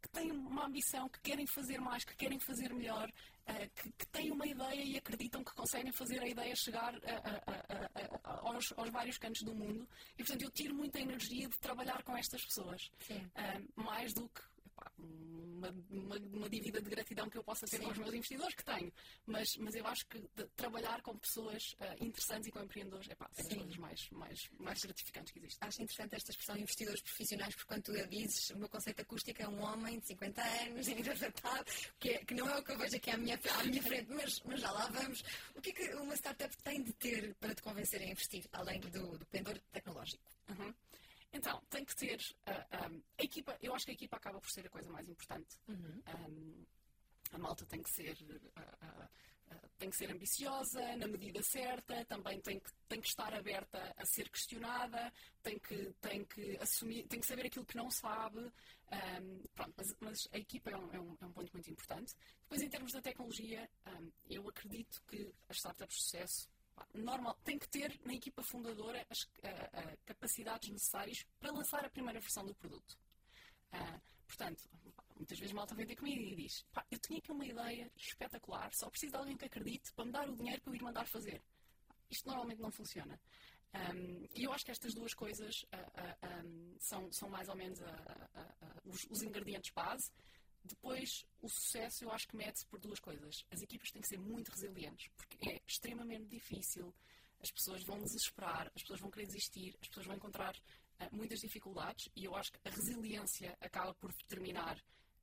que 0.02 0.10
têm 0.10 0.32
uma 0.32 0.66
ambição, 0.66 1.10
que 1.10 1.20
querem 1.22 1.46
fazer 1.48 1.80
mais, 1.80 2.04
que 2.04 2.16
querem 2.16 2.40
fazer 2.40 2.74
melhor, 2.74 3.08
uh, 3.10 3.70
que, 3.76 3.92
que, 3.92 4.08
têm 4.08 4.32
uma 4.32 4.48
ideia 4.48 4.82
e 4.82 4.98
acreditam 4.98 5.44
que 5.44 5.54
conseguem 5.54 5.92
fazer 5.92 6.22
a 6.22 6.28
ideia 6.28 6.56
chegar 6.56 6.96
a, 6.96 7.52
a, 7.52 8.32
a, 8.32 8.50
aos, 8.50 8.74
aos, 8.78 8.90
vários 8.90 9.18
cantos 9.18 9.42
do 9.44 9.54
mundo. 9.54 9.88
E, 10.14 10.24
portanto, 10.24 10.42
eu 10.42 10.52
tiro 10.52 10.74
muita 10.74 11.00
energia 11.00 11.48
de 11.50 11.60
trabalhar 11.60 12.02
com 12.04 12.16
estas 12.16 12.44
pessoas. 12.46 12.82
Uh, 13.12 13.84
mais 13.84 14.14
do 14.14 14.28
que 14.30 14.42
uma, 14.98 15.70
uma, 15.90 16.16
uma, 16.18 16.50
dívida 16.50 16.82
de 16.82 16.90
gratidão 16.90 17.30
que 17.30 17.38
eu 17.38 17.44
possa 17.44 17.66
ter 17.66 17.78
Sim. 17.78 17.84
com 17.84 17.92
os 17.92 17.98
meus 17.98 18.14
investidores, 18.14 18.56
que 18.56 18.64
tenho. 18.64 18.94
Mas, 19.26 19.58
mas 19.58 19.76
eu 19.76 19.86
acho 19.88 20.06
que 20.08 20.20
trabalhar 20.56 21.02
com 21.02 21.18
pessoas 21.18 21.76
uh, 21.80 22.04
interessantes 22.04 22.48
e 22.48 22.52
com 22.52 22.62
empreendedores 22.62 23.10
é 23.10 23.16
pá, 23.16 23.30
das 23.36 23.48
coisas 23.48 23.78
mais, 23.78 24.10
mais, 24.12 24.50
mais 24.60 24.80
gratificantes 24.80 25.34
que 25.34 25.40
existem. 25.40 25.68
Acho 25.68 25.82
interessante 25.82 26.16
esta 26.16 26.32
expressão 26.32 26.58
investidores 26.58 27.02
profissionais, 27.02 27.56
porque 27.56 27.68
quando 27.68 27.84
tu 27.84 27.92
a 27.92 28.06
dizes, 28.06 28.50
o 28.52 28.60
meu 28.60 28.70
conceito 28.70 29.02
acústico 29.02 29.42
é 29.42 29.48
um 29.48 29.62
homem 29.62 30.00
de 30.00 30.08
50 30.08 30.42
anos, 30.42 30.88
engravatado, 30.88 31.72
que, 32.00 32.10
é, 32.10 32.26
que 32.26 32.34
não 32.34 32.50
é 32.50 32.58
o 32.58 32.64
que 32.64 32.72
eu 32.72 32.78
vejo 32.78 32.96
aqui 32.96 33.10
à 33.12 33.18
minha, 33.18 33.40
à 33.60 33.64
minha 33.64 33.82
frente, 33.82 34.10
mas, 34.12 34.42
mas 34.46 34.62
já 34.62 34.72
lá 34.72 34.88
vamos. 34.88 35.24
O 35.56 35.62
que 35.62 35.72
é 35.72 35.74
que 35.74 35.96
uma 35.96 36.16
startup 36.16 36.56
tem 36.64 36.84
de 36.84 36.94
ter 36.94 37.34
para 37.36 37.56
te 37.56 37.62
convencer 37.62 38.02
a 38.02 38.06
investir, 38.06 38.46
além 38.54 38.80
do, 38.80 39.18
do 39.18 39.26
pendor 39.26 39.58
tecnológico? 39.72 40.24
Uhum. 40.50 40.74
Então, 41.38 41.62
tem 41.70 41.86
que 41.86 41.96
ter 41.96 42.20
uh, 42.48 42.92
um, 42.92 43.02
a 43.20 43.24
equipa, 43.24 43.56
eu 43.62 43.74
acho 43.76 43.86
que 43.86 43.92
a 43.92 43.94
equipa 43.94 44.18
acaba 44.18 44.42
por 44.42 44.50
ser 44.50 44.66
a 44.66 44.70
coisa 44.70 44.90
mais 44.90 45.08
importante. 45.08 45.56
Uhum. 45.68 46.02
Um, 46.28 46.66
a 47.32 47.38
malta 47.38 47.66
tem 47.66 47.84
que 47.84 47.92
ser 47.92 48.18
uh, 48.22 48.60
uh, 48.60 49.08
tem 49.78 49.92
que 49.92 49.96
ser 49.96 50.12
ambiciosa 50.12 50.82
na 50.98 51.08
medida 51.08 51.42
certa, 51.44 52.04
também 52.06 52.42
tem 52.42 52.60
que, 52.60 52.72
tem 52.90 53.00
que 53.00 53.08
estar 53.08 53.32
aberta 53.32 53.94
a 53.96 54.06
ser 54.06 54.28
questionada, 54.30 55.14
tem 55.44 55.60
que, 55.60 55.94
tem 56.02 56.26
que 56.26 56.58
assumir, 56.58 57.08
tem 57.08 57.20
que 57.20 57.28
saber 57.28 57.46
aquilo 57.46 57.66
que 57.66 57.78
não 57.78 57.92
sabe. 57.92 58.40
Um, 58.40 59.44
pronto, 59.54 59.74
mas, 59.78 59.96
mas, 60.00 60.28
a 60.32 60.38
equipa 60.38 60.72
é 60.72 60.78
um, 60.78 60.92
é, 60.92 61.00
um, 61.00 61.18
é 61.22 61.26
um, 61.26 61.32
ponto 61.32 61.54
muito 61.54 61.70
importante. 61.70 62.16
Depois, 62.42 62.62
em 62.64 62.70
termos 62.70 62.92
da 62.92 63.02
tecnologia, 63.02 63.70
eu 64.28 64.48
acredito 64.50 65.02
que 65.08 65.32
as 65.48 65.58
startups 65.58 65.98
de 65.98 66.04
sucesso 66.04 66.50
normal, 66.94 67.38
tem 67.44 67.58
que 67.58 67.68
ter 67.68 68.00
na 68.06 68.14
equipa 68.14 68.44
fundadora 68.44 69.06
as 69.10 69.28
capacidades 70.06 70.70
necessárias 70.70 71.26
para 71.40 71.52
lançar 71.52 71.86
a 71.86 71.90
primeira 71.90 72.20
versão 72.20 72.46
do 72.46 72.56
produto. 72.56 72.98
Uh, 73.74 74.02
portanto, 74.26 74.70
muitas 75.16 75.40
vezes 75.40 75.54
malta 75.54 75.76
vem 75.76 75.86
ter 75.86 75.96
comigo 75.96 76.22
e 76.22 76.36
diz: 76.36 76.66
Eu 76.90 77.00
tinha 77.00 77.20
aqui 77.20 77.32
uma 77.32 77.46
ideia 77.46 77.92
espetacular, 77.96 78.74
só 78.74 78.90
preciso 78.90 79.12
de 79.12 79.18
alguém 79.18 79.38
que 79.38 79.46
acredite 79.46 79.92
para 79.94 80.06
me 80.06 80.12
dar 80.12 80.30
o 80.30 80.36
dinheiro 80.36 80.62
para 80.62 80.72
eu 80.72 80.76
ir 80.76 80.82
mandar 80.82 81.08
fazer. 81.08 81.42
Isto 82.10 82.28
normalmente 82.28 82.62
não 82.62 82.72
funciona. 82.72 83.20
Um, 83.74 84.26
e 84.34 84.46
eu 84.46 84.54
acho 84.54 84.64
que 84.64 84.72
estas 84.72 84.94
duas 84.94 85.14
coisas 85.14 85.64
uh, 85.64 85.76
uh, 85.76 86.46
um, 86.46 86.76
são, 86.80 87.12
são 87.12 87.30
mais 87.30 87.50
ou 87.50 87.56
menos 87.56 87.80
os, 88.86 89.06
os 89.10 89.22
ingredientes 89.22 89.72
base 89.72 90.10
depois, 90.68 91.26
o 91.42 91.50
sucesso 91.50 92.04
eu 92.04 92.12
acho 92.12 92.28
que 92.28 92.36
mede-se 92.36 92.66
por 92.66 92.80
duas 92.80 93.00
coisas. 93.00 93.46
As 93.52 93.62
equipas 93.62 93.92
têm 93.92 94.02
que 94.02 94.08
ser 94.08 94.20
muito 94.20 94.50
resilientes, 94.50 95.10
porque 95.16 95.50
é 95.50 95.62
extremamente 95.68 96.28
difícil. 96.28 96.94
As 97.42 97.52
pessoas 97.52 97.84
vão 97.84 98.02
desesperar, 98.02 98.72
as 98.76 98.82
pessoas 98.82 99.00
vão 99.00 99.12
querer 99.12 99.28
desistir, 99.28 99.76
as 99.82 99.88
pessoas 99.88 100.08
vão 100.08 100.16
encontrar 100.16 100.56
uh, 100.56 101.16
muitas 101.16 101.40
dificuldades 101.40 102.10
e 102.16 102.26
eu 102.26 102.36
acho 102.36 102.52
que 102.52 102.60
a 102.66 102.72
resiliência 102.72 103.56
acaba 103.62 103.94
por 103.96 104.12
determinar 104.12 104.78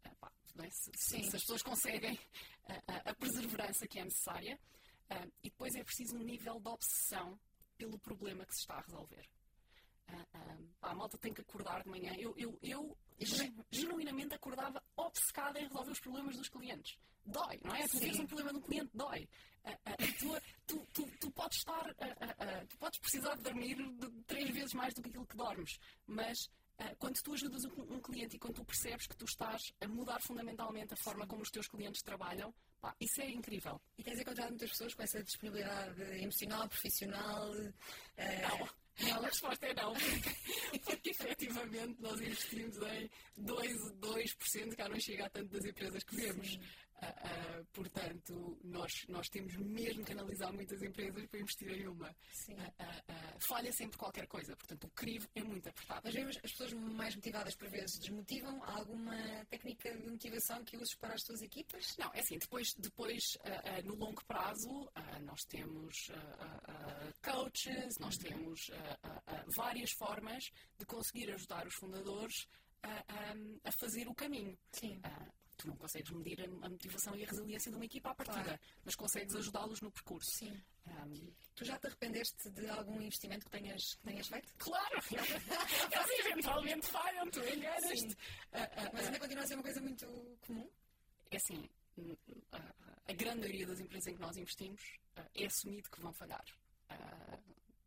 uh, 0.06 0.16
pá, 0.20 0.32
é? 0.62 0.70
se, 0.70 0.92
se, 0.94 1.24
se, 1.24 1.36
as 1.36 1.42
pessoas 1.42 1.62
conseguem 1.62 2.14
uh, 2.70 3.10
a 3.10 3.14
perseverança 3.14 3.86
que 3.88 3.98
é 3.98 4.04
necessária. 4.04 4.58
e 5.42 5.50
depois 5.50 5.74
é 5.74 5.82
preciso 5.82 6.16
um 6.16 6.22
nível 6.22 6.60
de 6.60 6.68
obsessão 6.68 7.38
pelo 7.76 7.98
problema 7.98 8.46
que 8.46 8.54
se 8.54 8.60
está 8.60 8.76
a 8.76 8.80
resolver. 8.82 9.28
a 10.80 10.94
malta 10.94 11.18
tem 11.18 11.34
que 11.34 11.40
acordar 11.40 11.82
de 11.82 11.90
manhã. 11.90 12.14
Eu, 12.16 12.32
eu, 12.36 12.56
eu 12.62 12.96
genuinamente 13.70 14.34
acordava 14.34 14.82
obcecada 14.96 15.58
em 15.60 15.66
resolver 15.66 15.92
os 15.92 16.00
problemas 16.00 16.36
dos 16.36 16.48
clientes. 16.48 16.98
Dói, 17.24 17.58
não 17.64 17.74
é? 17.74 17.86
Tu 17.88 17.98
tens 17.98 18.18
um 18.18 18.26
problema 18.26 18.52
de 18.52 18.58
um 18.58 18.62
cliente, 18.62 18.90
dói. 18.94 19.28
Tu, 20.18 20.86
tu, 20.92 21.10
tu, 21.20 21.30
podes 21.30 21.58
estar, 21.58 21.94
tu 22.68 22.76
podes 22.76 22.98
precisar 22.98 23.34
de 23.36 23.42
dormir 23.42 23.76
de 23.76 24.10
três 24.26 24.50
vezes 24.50 24.74
mais 24.74 24.92
do 24.92 25.02
que 25.02 25.08
aquilo 25.08 25.26
que 25.26 25.36
dormes, 25.36 25.78
mas 26.06 26.50
quando 26.98 27.14
tu 27.22 27.32
ajudas 27.32 27.64
um, 27.64 27.94
um, 27.94 28.00
cliente 28.00 28.36
e 28.36 28.38
quando 28.38 28.56
tu 28.56 28.64
percebes 28.64 29.06
que 29.06 29.16
tu 29.16 29.24
estás 29.24 29.72
a 29.80 29.88
mudar 29.88 30.20
fundamentalmente 30.20 30.92
a 30.92 30.96
forma 30.96 31.26
como 31.26 31.42
os 31.42 31.50
teus 31.50 31.66
clientes 31.66 32.02
trabalham, 32.02 32.52
pá, 32.80 32.94
isso 33.00 33.22
é 33.22 33.30
incrível. 33.30 33.80
E 33.96 34.02
tens 34.02 34.20
encontrado 34.20 34.50
muitas 34.50 34.70
pessoas 34.70 34.92
com 34.92 35.02
essa 35.02 35.22
disponibilidade 35.22 36.02
emocional, 36.20 36.68
profissional? 36.68 37.54
Não. 37.54 38.83
Não, 39.00 39.16
a 39.16 39.26
resposta 39.26 39.66
é 39.66 39.74
não, 39.74 39.92
porque, 39.92 40.80
porque 40.84 41.10
efetivamente 41.10 42.00
nós 42.00 42.20
investimos 42.20 42.76
em 42.76 43.10
2%, 43.40 44.00
2% 44.00 44.76
cá 44.76 44.88
não 44.88 45.00
chega 45.00 45.26
a 45.26 45.30
tanto 45.30 45.50
das 45.50 45.64
empresas 45.64 46.02
que 46.04 46.16
vemos. 46.16 46.58
Uh, 47.02 47.60
uh, 47.60 47.64
portanto, 47.72 48.58
nós, 48.62 49.04
nós 49.08 49.28
temos 49.28 49.54
mesmo 49.56 50.04
que 50.04 50.12
analisar 50.12 50.52
muitas 50.52 50.80
empresas 50.80 51.26
para 51.26 51.40
investir 51.40 51.70
em 51.72 51.88
uma. 51.88 52.08
Uh, 52.08 53.40
falha 53.40 53.72
sempre 53.72 53.98
qualquer 53.98 54.26
coisa, 54.26 54.56
portanto, 54.56 54.84
o 54.84 54.90
crivo 54.90 55.28
é 55.34 55.42
muito 55.42 55.68
apertado. 55.68 56.02
Mas 56.04 56.36
as 56.36 56.52
pessoas 56.52 56.72
mais 56.72 57.14
motivadas 57.16 57.54
por 57.56 57.68
vezes 57.68 57.98
desmotivam. 57.98 58.62
Há 58.62 58.78
alguma 58.78 59.16
técnica 59.50 59.92
de 59.92 60.08
motivação 60.08 60.64
que 60.64 60.76
uses 60.76 60.94
para 60.94 61.14
as 61.14 61.22
tuas 61.22 61.42
equipas? 61.42 61.96
Não, 61.98 62.10
é 62.14 62.20
assim, 62.20 62.38
depois, 62.38 62.72
depois 62.78 63.22
no 63.84 63.96
longo 63.96 64.24
prazo, 64.24 64.88
nós 65.22 65.44
temos 65.44 66.10
coaches, 67.22 67.98
nós 67.98 68.16
uhum. 68.16 68.22
Várias 69.56 69.90
formas 69.92 70.50
de 70.78 70.86
conseguir 70.86 71.30
ajudar 71.32 71.66
os 71.66 71.74
fundadores 71.74 72.46
a, 73.64 73.72
fazer 73.72 74.08
o 74.08 74.14
caminho. 74.14 74.56
Sim. 74.72 74.98
Uh, 74.98 75.32
tu 75.56 75.68
não 75.68 75.76
consegues 75.76 76.10
medir 76.10 76.42
a, 76.42 76.68
motivação 76.68 77.14
e 77.16 77.24
a 77.24 77.26
resiliência 77.28 77.70
de 77.70 77.76
uma 77.76 77.84
equipa 77.84 78.10
à 78.10 78.14
partida, 78.14 78.42
claro. 78.42 78.60
mas 78.84 78.94
consegues 78.94 79.34
ajudá-los 79.36 79.80
no 79.80 79.90
percurso. 79.90 80.30
Sim. 80.30 80.62
Um, 80.86 81.32
tu 81.54 81.64
já 81.64 81.78
te 81.78 81.86
arrependeste 81.86 82.50
de 82.50 82.68
algum 82.68 83.00
investimento 83.00 83.46
que 83.46 83.50
tenhas, 83.50 83.94
que 83.94 84.02
tenhas 84.02 84.26
feito? 84.26 84.52
Claro! 84.58 85.00
Eles 85.10 86.26
eventualmente 86.26 86.86
falham, 86.86 87.30
tu 87.30 87.40
enganas-te. 87.40 88.14
Uh, 88.14 88.58
uh, 88.58 88.90
mas 88.92 89.06
ainda 89.06 89.18
continua 89.18 89.44
a 89.44 89.46
ser 89.46 89.54
uma 89.54 89.62
coisa 89.62 89.80
muito 89.80 90.06
comum? 90.40 90.68
É 91.30 91.36
assim, 91.36 91.68
a 93.06 93.12
grande 93.12 93.40
maioria 93.40 93.66
das 93.66 93.80
empresas 93.80 94.06
em 94.08 94.14
que 94.14 94.20
nós 94.20 94.36
investimos 94.36 94.82
é 95.34 95.46
assumido 95.46 95.90
que 95.90 96.00
vão 96.00 96.12
falhar. 96.12 96.44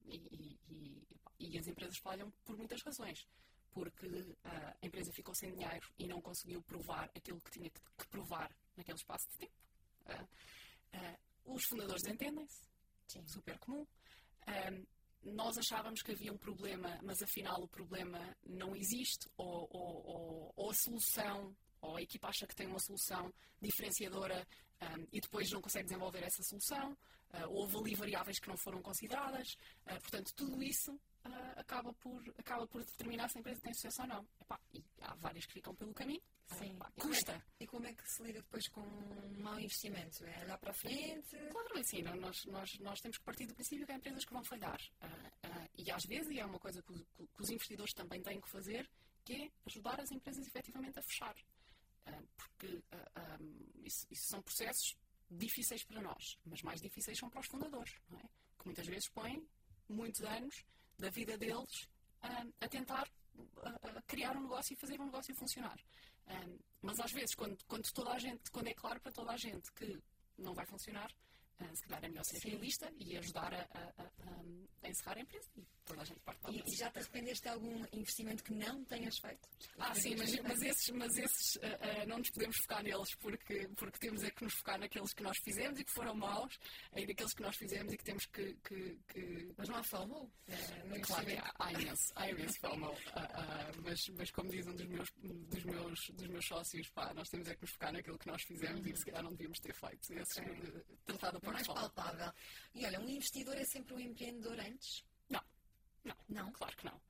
E, 0.07 0.57
e, 0.69 1.07
e 1.39 1.57
as 1.57 1.67
empresas 1.67 1.97
falham 1.97 2.31
por 2.43 2.57
muitas 2.57 2.81
razões 2.81 3.27
porque 3.77 4.07
uh, 4.07 4.37
a 4.81 4.85
empresa 4.85 5.13
ficou 5.13 5.35
sem 5.35 5.51
dinheiro 5.51 5.87
e 5.99 6.07
não 6.07 6.19
conseguiu 6.19 6.63
provar 6.63 7.11
aquilo 7.15 7.39
que 7.41 7.51
tinha 7.51 7.69
que, 7.69 8.07
provar 8.09 8.49
naquele 8.75 8.97
espaço 8.97 9.29
de 9.29 9.37
tempo. 9.37 9.53
Uh, 10.07 10.23
uh, 10.97 11.53
os 11.55 11.63
fundadores 11.65 12.03
entendem-se, 12.05 12.67
super 13.27 13.57
comum. 13.59 13.85
nós 15.23 15.57
achávamos 15.59 16.01
que 16.01 16.11
havia 16.11 16.33
um 16.33 16.37
problema, 16.37 16.99
mas 17.03 17.21
afinal 17.21 17.61
o 17.61 17.67
problema 17.67 18.35
não 18.43 18.75
existe, 18.75 19.29
ou, 19.37 19.67
ou, 19.71 20.53
ou, 20.55 20.71
a 20.71 20.73
solução, 20.73 21.55
ou 21.79 21.97
a 21.97 22.01
equipa 22.01 22.27
acha 22.29 22.47
que 22.47 22.55
tem 22.55 22.67
uma 22.67 22.79
solução 22.79 23.31
diferenciadora 23.61 24.45
um, 24.81 25.07
e 25.11 25.21
depois 25.21 25.51
não 25.51 25.61
consegue 25.61 25.85
desenvolver 25.85 26.23
essa 26.23 26.43
solução, 26.43 26.97
houve 27.50 27.77
ali 27.77 27.96
variáveis 27.96 28.39
que 28.39 28.48
não 28.48 28.57
foram 28.57 28.81
consideradas. 28.81 29.53
Uh, 29.86 30.00
portanto, 30.01 30.34
tudo 30.36 30.62
isso 30.63 30.91
uh, 30.93 31.60
acaba, 31.60 31.93
por, 31.93 32.22
acaba 32.38 32.67
por 32.67 32.84
determinar 32.84 33.29
se 33.29 33.38
a 33.38 33.41
empresa 33.41 33.62
tem 33.62 33.74
sucesso 33.74 34.01
ou 34.01 34.07
não. 34.07 34.27
Epá, 34.41 34.60
e 34.74 34.84
há 35.01 35.15
várias 35.15 35.46
que 35.46 35.53
ficam 35.53 35.75
pelo 35.75 35.93
caminho. 35.93 36.22
Sim. 36.57 36.75
Epá, 36.75 36.91
custa. 37.00 37.43
E 37.60 37.67
como 37.67 37.88
é 37.88 37.93
que 37.93 38.10
se 38.10 38.24
lida 38.24 38.41
depois 38.41 38.67
com 38.69 38.81
um 38.81 39.41
mau 39.41 39.60
investimento? 39.60 40.25
É 40.25 40.43
olhar 40.43 40.57
para 40.57 40.72
a 40.72 40.74
frente? 40.74 41.38
Claro, 41.51 41.77
é 41.77 41.79
assim, 41.81 42.01
nós, 42.01 42.46
nós, 42.46 42.79
nós 42.79 43.00
temos 43.01 43.17
que 43.17 43.24
partir 43.24 43.46
do 43.46 43.53
princípio 43.53 43.86
que 43.86 43.91
há 43.91 43.96
empresas 43.96 44.25
que 44.25 44.34
vão 44.34 44.43
falhar. 44.43 44.79
Uh, 45.01 45.48
uh, 45.48 45.69
e 45.77 45.91
às 45.91 46.03
vezes, 46.05 46.29
e 46.31 46.39
é 46.39 46.46
uma 46.46 46.60
coisa 46.60 46.81
que, 46.81 46.93
que, 46.93 47.41
os 47.41 47.50
investidores 47.50 47.93
também 47.93 48.22
têm 48.22 48.39
que 48.39 48.50
fazer, 48.50 48.89
que 49.25 49.34
é 49.34 49.51
ajudar 49.65 50.00
as 50.00 50.12
empresas 50.12 50.46
efetivamente 50.48 51.00
a 51.00 51.01
fechar. 51.03 51.36
Uh, 52.07 52.27
porque 52.38 52.81
um, 53.41 53.84
isso, 53.84 54.07
isso 54.10 54.27
são 54.27 54.41
processos 54.41 54.96
difíceis 55.29 55.84
para 55.84 56.01
nós, 56.01 56.38
mas 56.46 56.62
mais 56.62 56.81
difíceis 56.81 57.17
são 57.17 57.29
para 57.29 57.41
os 57.41 57.48
fundadores, 57.48 57.93
é? 58.13 58.27
Que 58.60 58.65
muitas 58.65 58.88
vezes 58.88 59.10
põem 59.10 59.46
muitos 59.89 60.22
anos 60.22 60.63
da 60.98 61.10
vida 61.10 61.38
deles 61.38 61.88
a 62.60 62.67
tentar 62.67 63.07
a, 63.63 63.98
a 63.98 64.01
criar 64.03 64.36
um 64.36 64.41
negócio 64.41 64.74
e 64.74 64.75
fazer 64.75 65.00
um 65.00 65.05
negócio 65.05 65.36
funcionar. 65.36 65.77
Um, 66.27 66.57
mas 66.81 67.00
às 67.00 67.12
vezes, 67.12 67.36
quando, 67.36 67.57
quando 67.65 67.91
toda 67.91 68.12
a 68.12 68.19
gente, 68.19 68.50
quando 68.51 68.67
é 68.67 68.74
claro 68.74 69.00
para 69.00 69.12
toda 69.12 69.31
a 69.31 69.38
gente 69.38 69.72
que 69.74 70.00
não 70.38 70.53
vai 70.53 70.65
funcionar, 70.65 71.12
se 71.73 71.83
calhar 71.83 72.03
é 72.05 72.09
melhor 72.09 72.23
ser 72.25 72.39
Sim. 72.39 72.49
realista 72.49 72.91
e 72.99 73.17
ajudar 73.17 73.53
a, 73.53 73.67
a, 73.73 74.31
um, 74.31 74.67
a 74.83 74.89
encerrar 74.89 75.17
a 75.17 75.21
empresa 75.21 75.49
e 75.55 75.65
toda 75.85 76.01
a 76.01 76.05
gente 76.05 76.19
parte 76.19 76.39
para 76.41 76.51
a 76.51 76.53
E, 76.53 76.63
e 76.65 76.75
já 76.75 76.89
te 76.91 76.99
arrependeste 76.99 77.43
de 77.43 77.49
algum 77.49 77.85
investimento 77.93 78.43
que 78.43 78.53
não 78.53 78.83
tenhas 78.85 79.17
feito? 79.19 79.47
Ah, 79.79 79.93
sim, 79.95 80.15
mas, 80.15 80.39
mas 80.41 80.61
esses, 80.61 80.89
mas 80.89 81.17
esses 81.17 81.57
ah, 81.63 82.01
ah, 82.01 82.05
não 82.05 82.17
nos 82.19 82.29
podemos 82.31 82.57
focar 82.57 82.83
neles 82.83 83.15
porque, 83.19 83.67
porque 83.75 83.99
temos 83.99 84.23
é 84.23 84.29
que 84.31 84.43
nos 84.43 84.53
focar 84.55 84.79
naqueles 84.79 85.13
que 85.13 85.23
nós 85.23 85.37
fizemos 85.43 85.79
e 85.79 85.83
que 85.83 85.91
foram 85.93 86.15
maus 86.15 86.57
e 86.95 87.05
naqueles 87.05 87.33
que 87.33 87.41
nós 87.41 87.55
fizemos 87.55 87.93
e 87.93 87.97
que 87.97 88.03
temos 88.03 88.25
que. 88.27 88.53
que, 88.63 88.99
que... 89.07 89.53
Mas 89.57 89.69
não 89.69 89.77
há 89.77 89.83
FOMO? 89.83 90.31
eh, 90.47 90.83
no 90.85 91.01
Claro 91.01 91.25
que 91.25 91.37
há, 91.37 91.53
há 91.59 91.73
imenso, 91.73 92.13
há 92.15 92.29
imenso 92.29 92.59
FOMO, 92.59 92.95
ah, 93.15 93.71
mas, 93.83 93.99
mas 94.17 94.31
como 94.31 94.49
diz 94.49 94.67
um 94.67 94.75
dos 94.75 94.87
meus, 94.87 95.09
dos 95.21 95.63
meus, 95.63 95.99
dos 96.13 96.27
meus 96.27 96.45
sócios, 96.45 96.89
pá, 96.89 97.13
nós 97.13 97.27
temos 97.29 97.47
é 97.47 97.55
que 97.55 97.61
nos 97.61 97.71
focar 97.71 97.93
naquilo 97.93 98.17
que 98.17 98.27
nós 98.27 98.41
fizemos 98.43 98.85
e 98.85 98.91
que 98.91 98.99
se 98.99 99.05
calhar 99.05 99.23
não 99.23 99.31
devíamos 99.31 99.59
ter 99.59 99.73
feito. 99.73 100.13
Esses, 100.13 100.37
Ok. 100.37 100.47
eh, 100.47 100.83
tratado 101.05 101.39
por 101.39 101.46
mais 101.53 101.67
palpável. 101.67 102.31
E 102.73 102.85
olha, 102.85 102.99
um 102.99 103.09
investidor 103.09 103.55
é 103.57 103.65
sempre 103.65 103.93
um 103.93 103.99
empreendedor 103.99 104.59
antes? 104.59 105.03
Não, 105.29 105.41
não, 106.03 106.15
Não? 106.29 106.51
claro 106.53 106.75
que 106.77 106.85
não. 106.85 107.01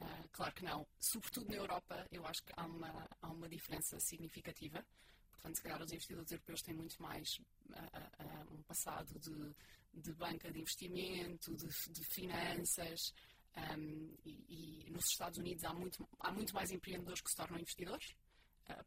Ah, 0.00 0.24
claro 0.32 0.54
que 0.54 0.64
não. 0.64 0.86
Sobretudo 0.98 1.48
na 1.50 1.56
Europa, 1.56 2.06
eu 2.10 2.26
acho 2.26 2.42
que 2.42 2.52
há 2.56 2.64
uma, 2.66 3.08
há 3.20 3.28
uma 3.28 3.48
diferença 3.48 3.98
significativa. 4.00 4.84
Portanto, 5.32 5.56
se 5.56 5.62
calhar 5.62 5.82
os 5.82 5.92
investidores 5.92 6.30
europeus 6.32 6.62
têm 6.62 6.74
muito 6.74 7.00
mais 7.02 7.40
ah, 7.74 8.10
ah, 8.18 8.44
um 8.50 8.62
passado 8.62 9.18
de, 9.18 9.54
de 9.94 10.12
banca 10.14 10.50
de 10.50 10.58
investimento, 10.60 11.54
de, 11.56 11.66
de 11.92 12.04
finanças. 12.04 13.12
ahm, 13.54 14.14
e, 14.24 14.86
e 14.86 14.90
nos 14.90 15.04
Estados 15.06 15.38
Unidos 15.38 15.64
há 15.64 15.72
muito, 15.74 16.08
há 16.20 16.30
muito 16.32 16.54
mais 16.54 16.70
empreendedores 16.70 17.20
que 17.20 17.30
se 17.30 17.36
tornam 17.36 17.58
investidores, 17.58 18.14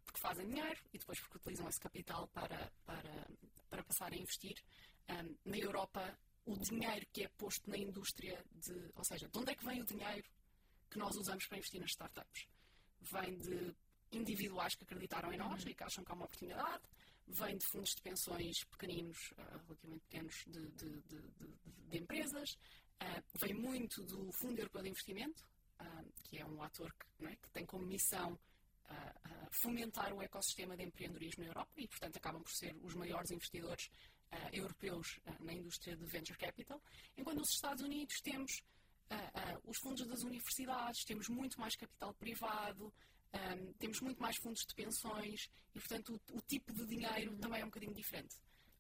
porque 0.05 0.19
fazem 0.22 0.48
dinheiro 0.48 0.79
e 0.93 0.98
depois 0.98 1.19
porque 1.19 1.38
utilizam 1.38 1.67
esse 1.67 1.79
capital 1.79 2.27
para, 2.29 2.72
para, 2.86 3.27
para 3.74 3.84
passar 3.84 4.13
a 4.13 4.15
investir. 4.15 4.56
Ahm, 5.08 5.36
na 5.46 5.58
Europa, 5.58 6.01
o 6.46 6.56
dinheiro 6.60 7.06
que 7.12 7.24
é 7.24 7.27
posto 7.30 7.68
na 7.70 7.77
indústria, 7.77 8.44
de, 8.53 8.92
ou 8.96 9.03
seja, 9.03 9.27
de 9.27 9.38
onde 9.39 9.51
é 9.51 9.56
que 9.56 9.65
vem 9.65 9.82
o 9.82 9.86
dinheiro 9.86 10.24
que 10.92 11.00
nós 11.00 11.15
usamos 11.15 11.48
para 11.48 11.58
investir 11.58 11.82
nas 11.82 11.89
startups? 11.89 12.48
Vem 13.01 13.36
de 13.39 13.75
individuais 14.12 14.75
que 14.75 14.84
acreditaram 14.84 15.34
em 15.34 15.38
nós 15.38 15.65
e 15.65 15.74
que 15.74 15.84
acham 15.84 16.03
que 16.03 16.12
há 16.12 16.15
uma 16.15 16.25
oportunidade, 16.25 16.84
vem 17.27 17.58
de 17.58 17.65
fundos 17.65 17.96
de 17.96 18.01
pensões 18.03 18.63
pequeninos, 18.65 19.34
ah, 19.38 19.58
relativamente 19.65 20.03
pequenos, 20.08 20.36
de, 20.46 20.62
de- 20.72 21.01
de- 21.01 21.22
de- 21.89 21.98
empresas, 21.98 22.56
ah, 23.00 23.24
vem 23.42 23.53
muito 23.56 24.03
do 24.03 24.32
Fundo 24.34 24.60
Europeu 24.60 24.84
de 24.84 24.89
Investimento, 24.89 25.44
ah, 25.80 26.03
que 26.24 26.38
é 26.38 26.46
um 26.46 26.62
ator 26.62 26.94
que, 26.94 27.25
é, 27.25 27.36
que 27.38 27.50
tem 27.50 27.65
como 27.65 27.88
missão 27.88 28.38
fomentar 29.54 30.13
o 30.13 30.22
ecossistema 30.22 30.75
de 30.75 30.84
empreendedorismo 30.84 31.44
na 31.44 31.50
Europa 31.50 31.72
e, 31.78 31.88
portanto, 31.88 32.18
acabam 32.18 32.42
por 32.42 32.52
ser 32.52 32.75
os 32.82 32.94
maiores 32.96 33.32
investidores 33.32 33.90
ah, 34.32 34.50
europeus 34.52 35.20
ah, 35.25 35.36
na 35.40 35.54
indústria 35.54 35.96
de 35.96 36.06
venture 36.06 36.38
capital, 36.38 36.82
enquanto 37.16 37.38
nos 37.38 37.52
Estados 37.52 37.84
Unidos 37.84 38.20
temos 38.22 38.63
ah, 39.10 39.60
os 39.63 39.78
fundos 39.78 40.08
das 40.08 40.24
universidades, 40.24 41.06
temos 41.06 41.30
muito 41.30 41.60
mais 41.60 41.75
capital 41.75 42.13
privado, 42.16 42.92
ahm, 43.32 43.74
temos 43.78 44.02
muito 44.02 44.22
mais 44.22 44.38
fundos 44.38 44.66
de 44.66 44.74
pensões 44.74 45.50
e, 45.75 45.80
portanto, 45.80 46.20
o, 46.32 46.38
o 46.38 46.42
tipo 46.42 46.74
de 46.74 46.86
dinheiro 46.86 47.38
também 47.38 47.62
é 47.62 47.63
um 47.63 47.68
bocadinho 47.68 47.94
diferente. 47.94 48.36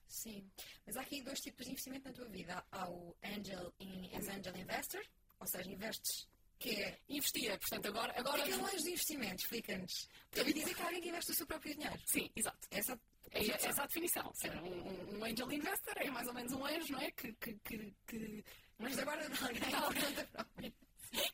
Sim. 0.07 0.47
Mas 0.85 0.97
há 0.97 1.01
aqui 1.01 1.21
dois 1.21 1.39
tipos 1.39 1.65
de 1.65 1.71
investimento 1.71 2.07
na 2.07 2.13
tua 2.13 2.27
vida. 2.27 2.63
Há 2.71 2.89
o 2.89 3.15
angel, 3.23 3.73
in, 3.79 4.15
as 4.15 4.27
angel 4.27 4.55
investor, 4.57 5.03
ou 5.39 5.47
seja, 5.47 5.71
investes 5.71 6.27
que 6.63 6.81
é... 6.81 6.97
Investir, 7.09 7.51
é, 7.51 7.57
portanto, 7.57 7.87
agora. 7.87 8.13
O 8.15 8.19
agora 8.19 8.43
que 8.43 8.49
é 8.49 8.53
que 8.53 8.59
é 8.59 8.63
um 8.63 8.65
anjo 8.65 8.83
de 8.83 8.91
investimento? 8.91 9.41
Explica-nos. 9.43 10.07
Quer 10.31 10.45
dizer 10.53 10.73
que 10.75 10.81
alguém 10.81 11.01
que 11.01 11.09
investe 11.09 11.31
o 11.31 11.35
seu 11.35 11.45
próprio 11.47 11.73
dinheiro. 11.75 11.99
Sim, 12.05 12.29
exato. 12.35 12.67
Essa 12.71 12.99
É 13.31 13.45
essa 13.47 13.83
a 13.83 13.87
definição. 13.87 14.25
Ou 14.27 14.35
seja, 14.35 14.61
um, 14.61 15.17
um- 15.19 15.23
angel 15.25 15.51
investor 15.51 15.93
é 15.97 16.09
mais 16.09 16.27
ou 16.27 16.33
menos 16.33 16.51
um 16.53 16.65
anjo, 16.65 16.93
não 16.93 17.01
é? 17.01 17.11
Que. 17.11 17.33
que, 17.33 17.53
que, 17.65 17.93
que- 18.07 18.43
Mas 18.79 18.97
agora 18.97 19.29
de 19.29 19.43
alguém 19.43 19.61
conta 19.61 20.27
própria. 20.27 20.73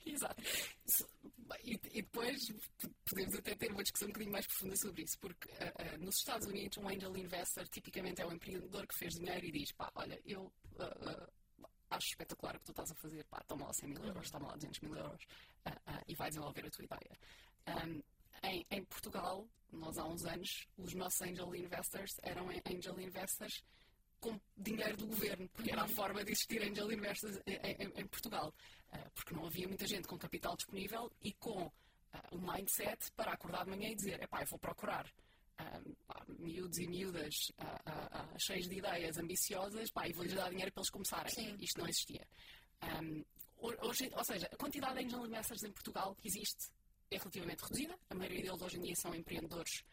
Exato. 0.06 0.42
E, 1.64 1.72
e 1.72 2.02
depois 2.02 2.38
podemos 3.06 3.34
até 3.36 3.56
ter 3.56 3.72
uma 3.72 3.82
discussão 3.82 4.08
um 4.08 4.12
bocadinho 4.12 4.32
mais 4.32 4.46
profunda 4.46 4.76
sobre 4.76 5.04
isso, 5.04 5.18
porque 5.20 5.50
ah, 5.60 5.74
ah, 5.78 5.98
nos 5.98 6.18
Estados 6.18 6.48
Unidos 6.48 6.78
um 6.78 6.88
angel 6.88 7.16
investor 7.18 7.68
tipicamente 7.70 8.22
é 8.22 8.26
um 8.26 8.34
empreendedor 8.34 8.86
que 8.88 8.98
fez 8.98 9.16
dinheiro 9.16 9.46
e 9.46 9.52
diz, 9.52 9.72
pá, 9.72 9.90
olha, 9.96 10.20
eu 10.26 10.52
ah, 10.80 11.30
acho 12.00 12.08
espetacular 12.08 12.56
o 12.56 12.60
que 12.60 12.66
tu 12.66 12.72
estás 12.72 12.92
a 12.92 12.96
fazer, 12.96 13.24
pá, 13.26 13.40
toma 13.48 13.66
lá 13.68 13.74
100 13.74 13.90
mil 13.90 14.04
euros, 14.06 14.32
toma 14.32 14.48
lá 14.48 14.56
200 14.56 14.80
mil 14.82 14.96
euros 14.96 15.22
ah, 15.66 15.78
ah, 15.86 16.02
e 16.08 16.16
vai 16.16 16.30
desenvolver 16.30 16.66
a 16.66 16.70
tua 16.72 16.86
ideia. 16.86 17.20
Ahm, 17.68 18.02
em, 18.44 18.66
em 18.72 18.84
Portugal, 18.86 19.48
nós 19.72 19.98
há 19.98 20.06
uns 20.06 20.26
anos, 20.26 20.68
os 20.78 20.94
nossos 20.96 21.22
angel 21.22 21.54
investors 21.56 22.12
eram 22.24 22.48
angel 22.50 23.00
investors 23.00 23.64
com 24.20 24.40
dinheiro 24.58 24.98
do 24.98 25.08
governo, 25.08 25.48
porque 25.50 25.72
era 25.72 25.84
a 25.84 25.88
forma 25.90 26.24
de 26.24 26.32
existir 26.32 26.62
angel 26.64 26.92
investors 26.92 27.38
em, 27.46 27.54
em- 27.56 28.02
em 28.02 28.08
Portugal. 28.08 28.54
Ah, 28.92 29.10
porque 29.14 29.34
não 29.36 29.46
havia 29.46 29.68
muita 29.68 29.86
gente 29.88 30.08
com 30.08 30.18
capital 30.18 30.56
disponível 30.56 31.12
e 31.22 31.32
com 31.34 31.72
um 32.32 32.40
mindset 32.52 33.12
para 33.12 33.34
acordar 33.34 33.64
de 33.66 33.70
manhã 33.72 33.90
e 33.90 33.96
dizer: 33.96 34.22
epá, 34.24 34.42
eu 34.42 34.48
vou 34.48 34.58
procurar 34.60 35.06
ah, 35.60 35.82
pá, 36.08 36.26
miúdos 36.40 36.78
e 36.80 36.88
miúdas 36.88 37.52
ah, 37.60 37.82
ah, 37.86 38.10
ah, 38.34 38.40
cheios 38.40 38.68
de 38.68 38.78
ideias 38.78 39.18
ambiciosas 39.18 39.92
pá, 39.92 40.08
e 40.08 40.14
vou-lhes 40.14 40.34
dar 40.34 40.50
dinheiro 40.50 40.72
para 40.72 40.82
eles 40.82 40.90
começarem. 40.90 41.32
Sim. 41.34 41.56
Isto 41.60 41.80
não 41.80 41.88
existia. 41.88 42.26
Ho- 43.62 43.88
hoje, 43.88 44.10
ou 44.16 44.24
seja, 44.24 44.48
a 44.52 44.56
quantidade 44.56 45.00
de 45.00 45.06
angel 45.06 45.26
investors 45.28 45.64
em 45.64 45.72
Portugal 45.72 46.16
que 46.16 46.28
existe 46.28 46.70
é 47.12 47.18
relativamente 47.18 47.62
reduzida. 47.64 47.98
A 48.10 48.16
maioria 48.16 48.42
deles 48.44 48.62
hoje 48.62 48.78
em 48.78 48.82
dia 48.82 48.96
são 48.96 49.14
empreendedores 49.14 49.84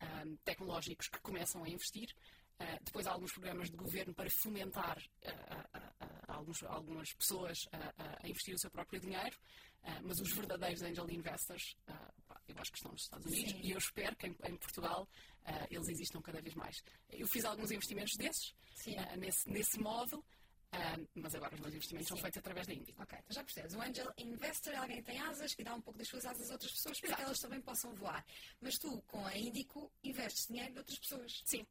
ahm, 0.00 0.36
tecnológicos 0.44 1.08
que 1.08 1.20
começam 1.20 1.64
a 1.64 1.68
investir. 1.68 2.14
Ah, 2.58 2.78
depois 2.84 3.06
há 3.06 3.12
alguns 3.12 3.32
programas 3.32 3.70
de 3.70 3.76
governo 3.76 4.12
para 4.14 4.28
fomentar 4.30 5.02
ah, 5.26 5.66
ah, 5.72 5.92
ah, 6.00 6.34
alguns- 6.34 6.62
algumas 6.64 7.12
pessoas 7.14 7.66
a, 7.72 8.28
investir 8.28 8.54
o 8.54 8.58
seu 8.58 8.70
próprio 8.70 9.00
dinheiro, 9.00 9.36
ah, 9.84 10.00
mas 10.02 10.20
os 10.20 10.32
verdadeiros 10.32 10.82
angel 10.82 11.08
investors, 11.10 11.76
ah, 11.88 12.12
eu 12.48 12.56
acho 12.58 12.70
que 12.70 12.78
estão 12.78 12.92
nos 12.92 13.02
Estados 13.02 13.26
Unidos 13.26 13.52
Sim. 13.52 13.60
e 13.62 13.70
eu 13.70 13.78
espero 13.78 14.16
que 14.16 14.26
em, 14.26 14.36
em 14.44 14.56
Portugal 14.56 15.08
ah, 15.44 15.66
eles 15.70 15.88
existam 15.88 16.20
cada 16.20 16.40
vez 16.40 16.54
mais. 16.54 16.82
Eu 17.10 17.26
fiz 17.26 17.44
alguns 17.44 17.70
investimentos 17.70 18.16
desses, 18.16 18.54
ah, 18.98 19.16
nesse, 19.16 19.48
nesse 19.48 19.78
modo, 19.78 20.24
ah, 20.72 20.98
mas 21.14 21.34
agora 21.34 21.54
os 21.54 21.60
meus 21.60 21.74
investimentos 21.74 22.08
são 22.08 22.16
Sim. 22.16 22.22
feitos 22.22 22.38
através 22.38 22.66
da 22.66 22.74
Índico. 22.74 23.02
Ok, 23.02 23.18
então 23.18 23.34
já 23.34 23.44
percebes. 23.44 23.74
O 23.74 23.80
angel 23.80 24.12
investor 24.18 24.72
é 24.74 24.76
alguém 24.76 24.96
que 24.96 25.04
tem 25.04 25.20
asas 25.20 25.54
e 25.58 25.64
dá 25.64 25.74
um 25.74 25.80
pouco 25.80 25.98
das 25.98 26.08
suas 26.08 26.24
asas 26.24 26.50
a 26.50 26.54
outras 26.54 26.72
pessoas 26.72 27.00
para 27.00 27.08
que 27.08 27.14
Exato. 27.14 27.22
elas 27.22 27.38
também 27.38 27.60
possam 27.60 27.94
voar. 27.94 28.24
Mas 28.60 28.78
tu, 28.78 29.00
com 29.02 29.24
a 29.24 29.36
Índico, 29.36 29.90
investes 30.02 30.46
dinheiro 30.48 30.72
de 30.72 30.78
outras 30.78 30.98
pessoas. 30.98 31.42
Sim. 31.44 31.66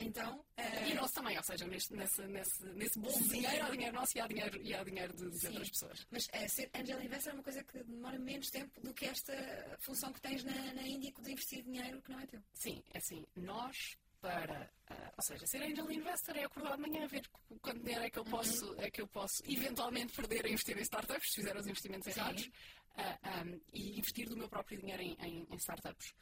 Então, 0.00 0.44
eh, 0.56 0.90
E 0.90 0.94
nosso 0.94 1.14
também, 1.14 1.36
ou 1.36 1.42
seja, 1.42 1.66
neste, 1.66 1.92
nesse, 1.94 2.22
nesse, 2.28 2.64
nesse 2.74 2.98
bom 2.98 3.10
dinheiro 3.22 3.64
há 3.66 3.70
dinheiro 3.70 3.94
nosso 3.96 4.16
e 4.16 4.20
há 4.20 4.26
dinheiro, 4.28 4.62
e 4.62 4.74
há 4.74 4.84
dinheiro 4.84 5.12
de, 5.12 5.28
de 5.30 5.46
outras 5.48 5.70
pessoas. 5.70 6.06
Mas 6.10 6.28
eh, 6.32 6.46
ser 6.48 6.70
angel 6.74 7.02
investor 7.02 7.32
é 7.32 7.34
uma 7.34 7.42
coisa 7.42 7.64
que 7.64 7.82
demora 7.82 8.18
menos 8.18 8.48
tempo 8.50 8.80
do 8.80 8.94
que 8.94 9.06
esta 9.06 9.32
função 9.80 10.12
que 10.12 10.20
tens 10.20 10.44
na, 10.44 10.72
na 10.74 10.82
Índico 10.82 11.20
de 11.20 11.32
investir 11.32 11.62
dinheiro 11.64 12.00
que 12.00 12.12
não 12.12 12.20
é 12.20 12.26
teu. 12.26 12.40
Sim, 12.54 12.80
é 12.94 12.98
assim, 12.98 13.26
nós 13.36 13.96
para, 14.20 14.70
ah, 14.88 15.12
ou 15.16 15.22
seja, 15.22 15.46
ser 15.46 15.62
angel 15.62 15.90
investor 15.90 16.36
é 16.36 16.44
acordar 16.44 16.76
de 16.76 16.82
manhã 16.82 17.04
a 17.04 17.08
ver 17.08 17.26
qu- 17.28 17.58
quanto 17.60 17.80
dinheiro 17.80 18.04
é 18.04 18.10
que 18.10 18.18
eu 18.18 18.24
posso, 18.24 18.74
é 18.80 18.90
que 18.90 19.00
eu 19.00 19.06
posso 19.08 19.42
eventualmente 19.48 20.12
perder 20.12 20.46
a 20.46 20.48
investir 20.48 20.76
em 20.78 20.82
startups, 20.82 21.30
se 21.30 21.36
fizer 21.40 21.56
os 21.56 21.66
investimentos 21.66 22.06
errados, 22.16 22.48
ah, 22.96 23.18
ah, 23.22 23.44
e 23.72 23.98
investir 23.98 24.28
do 24.28 24.36
meu 24.36 24.48
próprio 24.48 24.78
dinheiro 24.78 25.02
em, 25.02 25.16
em- 25.20 25.46
em 25.50 25.56
startups. 25.56 26.12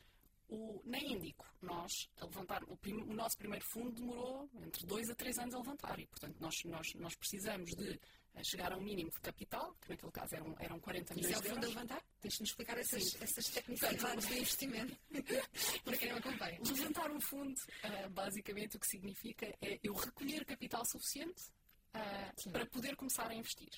O, 0.48 0.80
na 0.84 0.98
Índico, 0.98 1.44
nós 1.60 2.08
a 2.20 2.24
levantar, 2.24 2.62
o, 2.68 2.76
prim- 2.76 3.02
o 3.02 3.12
nosso 3.12 3.36
primeiro 3.36 3.64
fundo 3.72 3.90
demorou 3.92 4.48
entre 4.62 4.86
dois 4.86 5.10
a 5.10 5.14
três 5.14 5.36
anos 5.38 5.54
a 5.54 5.58
levantar 5.58 5.98
e, 5.98 6.06
portanto, 6.06 6.36
nós, 6.40 6.54
nós, 6.64 6.94
nós 6.94 7.14
precisamos 7.16 7.70
de 7.74 8.00
ah, 8.34 8.42
chegar 8.44 8.72
a 8.72 8.76
um 8.76 8.80
mínimo 8.80 9.10
de 9.10 9.20
capital, 9.20 9.74
que 9.80 9.88
naquele 9.90 10.12
caso 10.12 10.34
eram, 10.36 10.54
eram 10.60 10.78
40 10.78 11.14
Isso 11.14 11.14
milhões 11.14 11.34
é 11.34 11.38
o 11.38 11.42
de 11.42 11.48
fundo 11.48 11.58
a 11.58 11.62
euros. 11.68 11.74
levantar? 11.74 12.02
Tens-de-nos 12.20 12.50
explicar 12.50 12.78
essas, 12.78 13.02
Sim. 13.10 13.18
essas 13.20 13.44
tecnicidades 13.46 14.26
de 14.28 14.34
investimento 14.38 14.96
para 15.84 15.96
quem 15.96 16.10
não 16.10 16.18
acompanha. 16.18 16.60
Levantar 16.64 17.10
um 17.10 17.20
fundo, 17.20 17.54
ah, 17.82 18.08
basicamente, 18.10 18.76
o 18.76 18.80
que 18.80 18.86
significa 18.86 19.46
é 19.60 19.80
eu 19.82 19.94
recolher 19.94 20.44
capital 20.44 20.84
suficiente 20.86 21.42
Sim. 22.36 22.50
para 22.52 22.66
poder 22.66 22.94
começar 22.94 23.26
a 23.28 23.34
investir. 23.34 23.70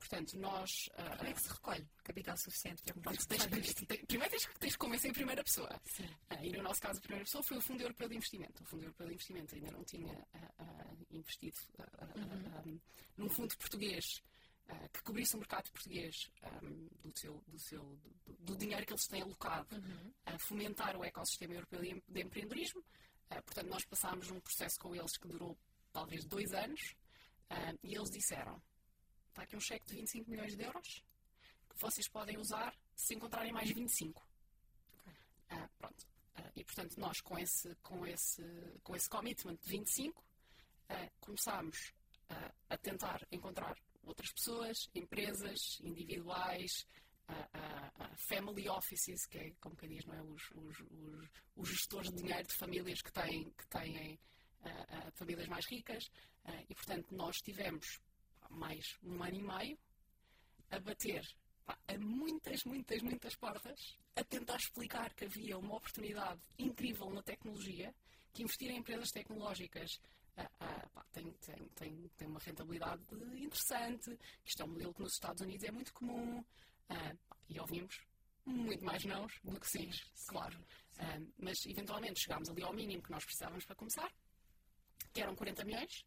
Portanto, 0.00 0.36
nós. 0.38 0.70
ah, 0.96 1.16
Como 1.18 1.28
é 1.28 1.32
que 1.34 1.40
se 1.42 1.48
recolhe 1.48 1.86
capital 2.02 2.36
suficiente 2.38 2.82
para 2.82 2.94
começar 2.94 3.22
a 3.34 3.48
tens- 3.48 3.74
primeiro 4.06 4.30
tens 4.30 4.46
que, 4.46 4.58
tens 4.58 4.72
que 4.72 4.78
convencer 4.78 5.10
em 5.10 5.14
primeira 5.14 5.44
pessoa. 5.44 5.80
Ah, 6.30 6.44
e 6.44 6.50
no 6.52 6.62
nosso 6.62 6.80
caso, 6.80 6.98
a 6.98 7.02
primeira 7.02 7.24
pessoa 7.24 7.42
foi 7.44 7.58
o 7.58 7.60
Fundo 7.60 7.82
Europeu 7.82 8.08
de 8.08 8.16
Investimento. 8.16 8.62
O 8.62 8.66
Fundo 8.66 8.84
Europeu 8.84 9.06
de 9.06 9.12
Investimento 9.14 9.54
ainda 9.54 9.70
não 9.70 9.84
tinha 9.84 10.26
ah, 10.58 10.94
investido 11.10 11.56
ah, 11.78 11.84
ah, 12.00 12.62
num 13.16 13.28
fundo 13.28 13.56
português 13.56 14.04
que 14.92 15.02
cobrisse 15.02 15.34
o 15.34 15.38
mercado 15.38 15.68
português 15.72 16.30
ah, 16.42 16.60
do, 17.02 17.12
seu, 17.18 17.42
do, 17.48 17.58
seu, 17.58 17.82
do, 17.82 18.34
do 18.38 18.56
dinheiro 18.56 18.86
que 18.86 18.92
eles 18.92 19.06
têm 19.06 19.20
alocado 19.22 19.68
a 20.24 20.38
fomentar 20.38 20.96
o 20.96 21.04
ecossistema 21.04 21.54
europeu 21.54 21.80
de, 21.82 22.02
de 22.08 22.20
empreendedorismo. 22.22 22.82
Ah, 23.28 23.42
portanto, 23.42 23.66
nós 23.68 23.84
passámos 23.84 24.30
um 24.30 24.40
processo 24.40 24.78
com 24.78 24.94
eles 24.94 25.16
que 25.18 25.26
durou 25.28 25.58
talvez 25.92 26.24
dois 26.24 26.52
anos 26.54 26.94
ah, 27.50 27.74
e 27.82 27.94
eles 27.96 28.10
disseram: 28.10 28.62
está 29.30 29.42
aqui 29.42 29.56
um 29.56 29.60
cheque 29.60 29.86
de 29.86 29.94
25 29.94 30.30
milhões 30.30 30.56
de 30.56 30.62
euros 30.62 31.02
que 31.70 31.80
vocês 31.80 32.08
podem 32.08 32.36
usar 32.36 32.74
se 32.94 33.14
encontrarem 33.14 33.52
mais 33.52 33.70
25. 33.70 34.26
Ah, 35.48 35.68
pronto. 35.78 36.06
Ah, 36.34 36.50
e 36.54 36.64
portanto, 36.64 36.98
nós 36.98 37.20
com 37.20 37.38
esse, 37.38 37.74
com 37.76 38.06
esse, 38.06 38.42
com 38.82 38.94
esse 38.94 39.08
commitment 39.08 39.56
de 39.56 39.68
25, 39.68 40.22
ah, 40.88 41.10
começámos 41.20 41.92
ah, 42.28 42.52
a 42.68 42.76
tentar 42.76 43.26
encontrar 43.30 43.76
outras 44.02 44.32
pessoas, 44.32 44.88
empresas, 44.94 45.78
individuais, 45.80 46.86
family 48.16 48.68
offices, 48.68 49.24
que 49.26 49.38
é 49.38 49.52
como 49.60 49.76
que 49.76 49.86
diz, 49.86 50.04
não 50.04 50.14
é? 50.14 50.22
Os, 50.22 50.50
os, 50.50 50.80
os, 50.80 51.28
os, 51.54 51.68
gestores 51.68 52.10
de 52.10 52.16
dinheiro 52.16 52.46
de 52.48 52.54
famílias 52.54 53.00
que 53.00 53.12
têm, 53.12 53.50
que 53.50 53.66
têm 53.68 54.18
famílias 55.14 55.46
mais 55.46 55.64
ricas. 55.66 56.10
e, 56.68 56.74
portanto, 56.74 57.14
nós 57.14 57.36
tivemos 57.36 58.00
mais 58.50 58.98
um 59.02 59.22
ano 59.22 59.36
e 59.36 59.42
meio 59.42 59.78
a 60.70 60.80
bater 60.80 61.24
a 61.66 61.98
muitas, 61.98 62.64
muitas, 62.64 63.02
muitas 63.02 63.36
portas 63.36 63.98
a 64.16 64.24
tentar 64.24 64.56
explicar 64.56 65.14
que 65.14 65.24
havia 65.24 65.56
uma 65.56 65.76
oportunidade 65.76 66.40
incrível 66.58 67.10
na 67.10 67.22
tecnologia, 67.22 67.94
que 68.32 68.42
investir 68.42 68.70
em 68.70 68.78
empresas 68.78 69.10
tecnológicas 69.10 70.00
pá, 70.92 71.04
tem, 71.12 71.32
tem, 71.32 71.68
tem, 71.74 72.08
tem 72.16 72.28
uma 72.28 72.40
rentabilidade 72.40 73.02
interessante, 73.36 74.16
que 74.42 74.50
isto 74.50 74.62
é 74.62 74.64
um 74.64 74.68
modelo 74.68 74.94
que 74.94 75.02
nos 75.02 75.12
Estados 75.12 75.42
Unidos 75.42 75.64
é 75.64 75.70
muito 75.70 75.92
comum, 75.92 76.44
e 77.48 77.60
ouvimos 77.60 78.00
muito 78.44 78.84
mais 78.84 79.04
nãos 79.04 79.32
do 79.44 79.58
que 79.58 79.68
sim, 79.68 79.90
claro. 80.26 80.58
mas 81.38 81.64
eventualmente 81.66 82.20
chegámos 82.20 82.48
ali 82.48 82.62
ao 82.62 82.72
mínimo 82.72 83.02
que 83.02 83.10
nós 83.10 83.24
precisávamos 83.24 83.64
para 83.64 83.76
começar, 83.76 84.10
que 85.12 85.20
eram 85.20 85.34
40 85.34 85.64
milhões, 85.64 86.04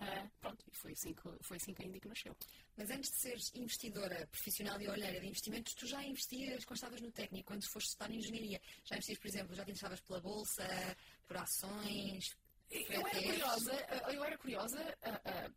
Uh, 0.00 0.28
pronto, 0.40 0.64
e 0.70 0.76
foi 0.76 0.92
assim, 0.92 1.14
que, 1.14 1.22
foi 1.42 1.56
assim 1.56 1.72
que 1.72 1.82
a 1.82 1.86
Indico 1.86 2.08
nasceu. 2.08 2.36
Mas 2.76 2.90
antes 2.90 3.10
de 3.10 3.16
seres 3.20 3.54
investidora 3.54 4.26
profissional 4.26 4.80
e 4.80 4.88
olheira 4.88 5.20
de 5.20 5.26
investimentos, 5.26 5.72
tu 5.74 5.86
já 5.86 6.02
investias 6.02 6.64
quando 6.64 6.76
estavas 6.76 7.00
no 7.00 7.12
técnico, 7.12 7.46
quando 7.46 7.64
foste 7.70 7.88
estudar 7.88 8.10
em 8.10 8.18
engenharia? 8.18 8.60
Já 8.84 8.96
investias, 8.96 9.18
por 9.18 9.28
exemplo, 9.28 9.54
já 9.54 9.64
te 9.64 9.70
interessavas 9.70 10.00
pela 10.00 10.20
bolsa, 10.20 10.96
por 11.26 11.36
ações? 11.36 12.24
Eu 12.70 13.06
era 13.06 13.22
curiosa, 13.22 13.86
eu 14.12 14.24
era 14.24 14.38
curiosa, 14.38 14.98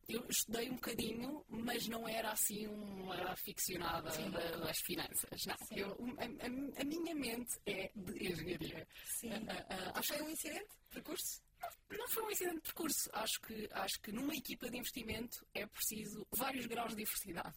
eu 0.07 0.23
estudei 0.29 0.69
um 0.69 0.75
bocadinho, 0.75 1.43
mas 1.47 1.87
não 1.87 2.07
era 2.07 2.31
assim 2.31 2.67
uma 2.67 3.31
aficionada 3.31 4.11
Sim. 4.11 4.29
das 4.29 4.77
finanças. 4.85 5.45
Não, 5.47 5.55
eu, 5.71 5.97
a, 6.19 6.81
a, 6.81 6.85
minha 6.85 7.15
mente 7.15 7.59
é 7.65 7.89
de 7.95 8.31
engenharia. 8.31 8.87
Sim. 9.19 9.29
Uh, 9.29 9.99
uh, 9.99 10.03
foi 10.03 10.21
um 10.21 10.29
incidente? 10.29 10.67
Percurso? 10.91 11.41
Não 11.89 12.07
foi 12.09 12.23
um 12.23 12.31
incidente 12.31 12.55
de 12.55 12.61
percurso. 12.61 13.09
Acho 13.13 13.39
que, 13.41 13.69
acho 13.71 14.01
que 14.01 14.11
numa 14.11 14.35
equipa 14.35 14.69
de 14.69 14.77
investimento 14.77 15.45
é 15.53 15.65
preciso 15.65 16.25
vários 16.31 16.65
graus 16.65 16.91
de 16.91 16.97
diversidade. 16.97 17.55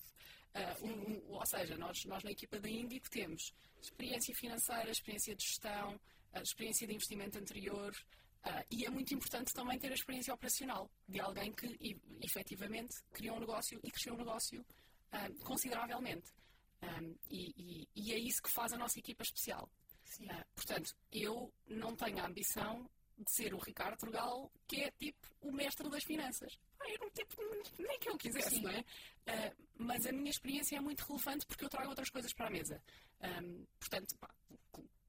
Uh, 0.54 0.86
um, 0.86 0.90
um, 0.90 1.32
ou 1.34 1.46
seja, 1.46 1.76
nós, 1.76 2.04
nós 2.06 2.24
na 2.24 2.30
equipa 2.30 2.58
da 2.58 2.68
Índico 2.68 3.08
temos 3.08 3.54
experiência 3.80 4.34
financeira, 4.34 4.90
experiência 4.90 5.34
de 5.34 5.44
gestão, 5.44 5.94
uh, 6.34 6.42
experiência 6.42 6.86
de 6.86 6.94
investimento 6.94 7.38
anterior 7.38 7.92
uh, 8.44 8.64
e 8.68 8.84
é 8.84 8.90
muito 8.90 9.14
importante 9.14 9.52
também 9.52 9.78
ter 9.78 9.92
a 9.92 9.94
experiência 9.94 10.34
operacional 10.34 10.90
de 11.08 11.20
alguém 11.20 11.52
que 11.52 11.66
e, 11.80 11.96
efetivamente 12.20 12.96
criou 13.12 13.36
um 13.36 13.40
negócio 13.40 13.78
e 13.82 13.90
cresceu 13.90 14.14
um 14.14 14.18
negócio 14.18 14.64
consideravelmente. 15.42 16.32
Um, 16.82 17.16
e, 17.28 17.52
e, 17.56 17.88
e, 17.96 18.12
é 18.12 18.18
isso 18.18 18.40
que 18.40 18.48
faz 18.48 18.72
a 18.72 18.78
nossa 18.78 18.96
equipa 18.96 19.24
especial. 19.24 19.68
portanto, 20.54 20.94
eu 21.12 21.52
não 21.66 21.96
tenho 21.96 22.20
a 22.20 22.26
ambição 22.26 22.88
de 23.22 23.30
ser 23.30 23.54
o 23.54 23.58
Ricardo 23.58 23.98
Turgal, 23.98 24.50
que 24.66 24.82
é 24.82 24.90
tipo 24.92 25.26
o 25.40 25.52
mestre 25.52 25.88
das 25.88 26.04
finanças. 26.04 26.58
Era 26.82 27.04
um 27.04 27.10
tipo, 27.10 27.36
nem 27.78 27.98
que 27.98 28.08
eu 28.08 28.16
quisesse, 28.16 28.56
Sim. 28.56 28.62
não 28.62 28.70
é? 28.70 28.80
Uh, 28.80 29.56
mas 29.78 30.06
a 30.06 30.12
minha 30.12 30.30
experiência 30.30 30.76
é 30.76 30.80
muito 30.80 31.04
relevante 31.04 31.46
porque 31.46 31.64
eu 31.64 31.68
trago 31.68 31.90
outras 31.90 32.10
coisas 32.10 32.32
para 32.32 32.46
a 32.46 32.50
mesa. 32.50 32.82
Um, 33.20 33.64
portanto, 33.78 34.16
pá, 34.18 34.28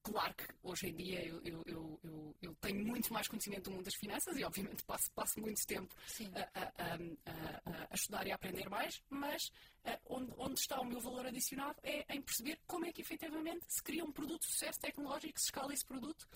claro 0.04 0.34
que 0.34 0.46
hoje 0.64 0.88
em 0.88 0.96
dia 0.96 1.26
eu, 1.26 1.42
eu, 1.44 1.64
eu, 1.66 2.36
eu, 2.42 2.56
tenho 2.56 2.86
muito 2.86 3.14
mais 3.14 3.28
conhecimento 3.28 3.70
do 3.70 3.72
mundo 3.72 3.86
das 3.86 3.96
finanças 3.96 4.36
e, 4.36 4.44
obviamente, 4.44 4.84
passo, 4.84 5.10
passo 5.12 5.40
muito 5.40 5.66
tempo 5.66 5.96
a, 6.34 6.60
a, 6.60 6.94
a, 6.94 7.88
a, 7.90 7.96
estudar 7.96 8.28
e 8.28 8.32
a 8.32 8.36
aprender 8.36 8.70
mais, 8.70 9.02
mas 9.10 9.44
uh, 9.86 9.98
onde, 10.08 10.34
onde 10.38 10.60
está 10.60 10.80
o 10.82 10.86
meu 10.86 11.00
valor 11.00 11.26
adicionado 11.26 11.80
é 11.84 12.06
em 12.14 12.22
perceber 12.22 12.60
como 12.68 12.86
é 12.86 12.92
que 12.92 13.02
efetivamente 13.02 13.66
se 13.68 13.82
cria 13.82 14.04
um 14.04 14.12
produto 14.12 14.42
de 14.42 14.52
sucesso 14.52 14.80
tecnológico, 14.80 15.40
se 15.40 15.46
escala 15.46 15.74
esse 15.74 15.86
produto 15.86 16.28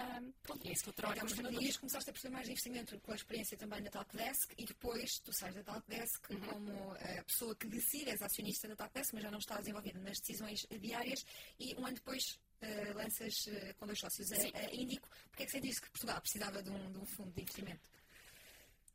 um, 0.00 0.32
pronto, 0.42 0.66
é 0.66 0.72
isso 0.72 0.84
que 0.84 0.88
eu 0.90 0.94
troco. 0.94 1.14
Então, 1.14 1.50
dias 1.52 1.76
começaste 1.76 2.10
a 2.10 2.12
perceber 2.12 2.32
mais 2.32 2.46
de 2.46 2.52
investimento 2.52 2.98
com 3.00 3.12
a 3.12 3.14
experiência 3.14 3.56
também 3.56 3.82
da 3.82 3.90
Talkdesk 3.90 4.52
e 4.56 4.64
depois 4.64 5.18
tu 5.18 5.32
sais 5.32 5.54
da 5.54 5.62
Talkdesk 5.62 6.30
uhum. 6.30 6.40
como 6.40 6.92
a 6.92 7.24
pessoa 7.24 7.54
que 7.54 7.66
decide, 7.66 8.10
és 8.10 8.22
acionista 8.22 8.68
da 8.68 8.76
Talkdesk, 8.76 9.14
mas 9.14 9.22
já 9.22 9.30
não 9.30 9.38
estás 9.38 9.66
envolvida 9.66 9.98
nas 10.00 10.18
decisões 10.18 10.66
diárias 10.80 11.24
e 11.58 11.74
um 11.76 11.86
ano 11.86 11.94
depois 11.94 12.38
uh, 12.62 12.94
lanças 12.94 13.46
uh, 13.46 13.74
com 13.76 13.86
dois 13.86 13.98
sócios 13.98 14.32
a, 14.32 14.36
a 14.36 14.74
Índico. 14.74 15.08
Porquê 15.28 15.42
é 15.42 15.46
que 15.46 15.52
sentiste 15.52 15.82
que 15.82 15.90
Portugal 15.90 16.20
precisava 16.20 16.62
de 16.62 16.70
um, 16.70 16.92
de 16.92 16.98
um 16.98 17.06
fundo 17.06 17.32
de 17.32 17.42
investimento? 17.42 17.90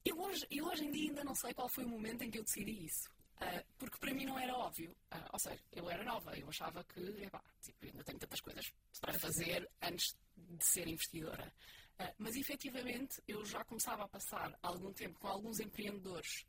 Eu 0.03 0.19
hoje, 0.19 0.45
eu 0.51 0.65
hoje 0.65 0.85
em 0.85 0.91
dia 0.91 1.09
ainda 1.09 1.23
não 1.23 1.35
sei 1.35 1.53
qual 1.53 1.67
foi 1.67 1.83
o 1.83 1.89
momento 1.89 2.23
em 2.23 2.29
que 2.29 2.37
eu 2.37 2.43
decidi 2.43 2.85
isso. 2.85 3.09
Uh, 3.41 3.65
porque 3.78 3.98
para 3.98 4.13
mim 4.13 4.26
não 4.26 4.39
era 4.39 4.56
óbvio. 4.56 4.91
Uh, 5.13 5.30
ou 5.34 5.39
seja, 5.39 5.62
eu 5.71 5.89
era 5.89 6.04
nova, 6.04 6.38
eu 6.38 6.48
achava 6.48 6.84
que 6.86 7.00
epá, 7.00 7.41
tipo, 7.62 7.86
ainda 7.86 8.04
tenho 8.04 8.19
tantas 8.19 8.39
coisas 8.39 8.65
para 9.02 9.19
fazer 9.19 9.69
antes 9.82 10.15
de 10.38 10.65
ser 10.65 10.88
investidora. 10.88 11.54
Uh, 12.00 12.13
mas 12.17 12.36
efetivamente 12.36 13.21
eu 13.28 13.45
já 13.45 13.63
começava 13.65 14.04
a 14.04 14.08
passar 14.08 14.58
algum 14.62 14.93
tempo 14.93 15.19
com 15.19 15.28
alguns 15.28 15.60
empreendedores 15.60 16.45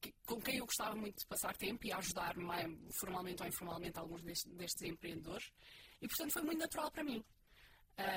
que, 0.00 0.12
com 0.26 0.40
quem 0.40 0.56
eu 0.56 0.66
gostava 0.66 0.96
muito 0.96 1.20
de 1.20 1.26
passar 1.26 1.56
tempo 1.56 1.86
e 1.86 1.92
ajudar 1.92 2.34
formalmente 2.98 3.42
ou 3.42 3.48
informalmente 3.48 3.98
alguns 3.98 4.22
destes, 4.22 4.52
destes 4.52 4.82
empreendedores. 4.82 5.52
E 6.00 6.08
portanto 6.08 6.32
foi 6.32 6.42
muito 6.42 6.58
natural 6.58 6.90
para 6.90 7.04
mim. 7.04 7.24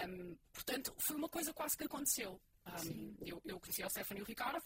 Um, 0.08 0.36
portanto, 0.52 0.96
foi 0.98 1.16
uma 1.16 1.30
coisa 1.30 1.54
quase 1.54 1.78
que 1.78 1.84
aconteceu. 1.84 2.42
Um, 2.66 3.16
eu, 3.22 3.42
eu 3.46 3.60
conheci 3.60 3.84
o 3.84 3.90
Stefano 3.90 4.22
e 4.22 4.24
o 4.24 4.26
Ricardo, 4.26 4.64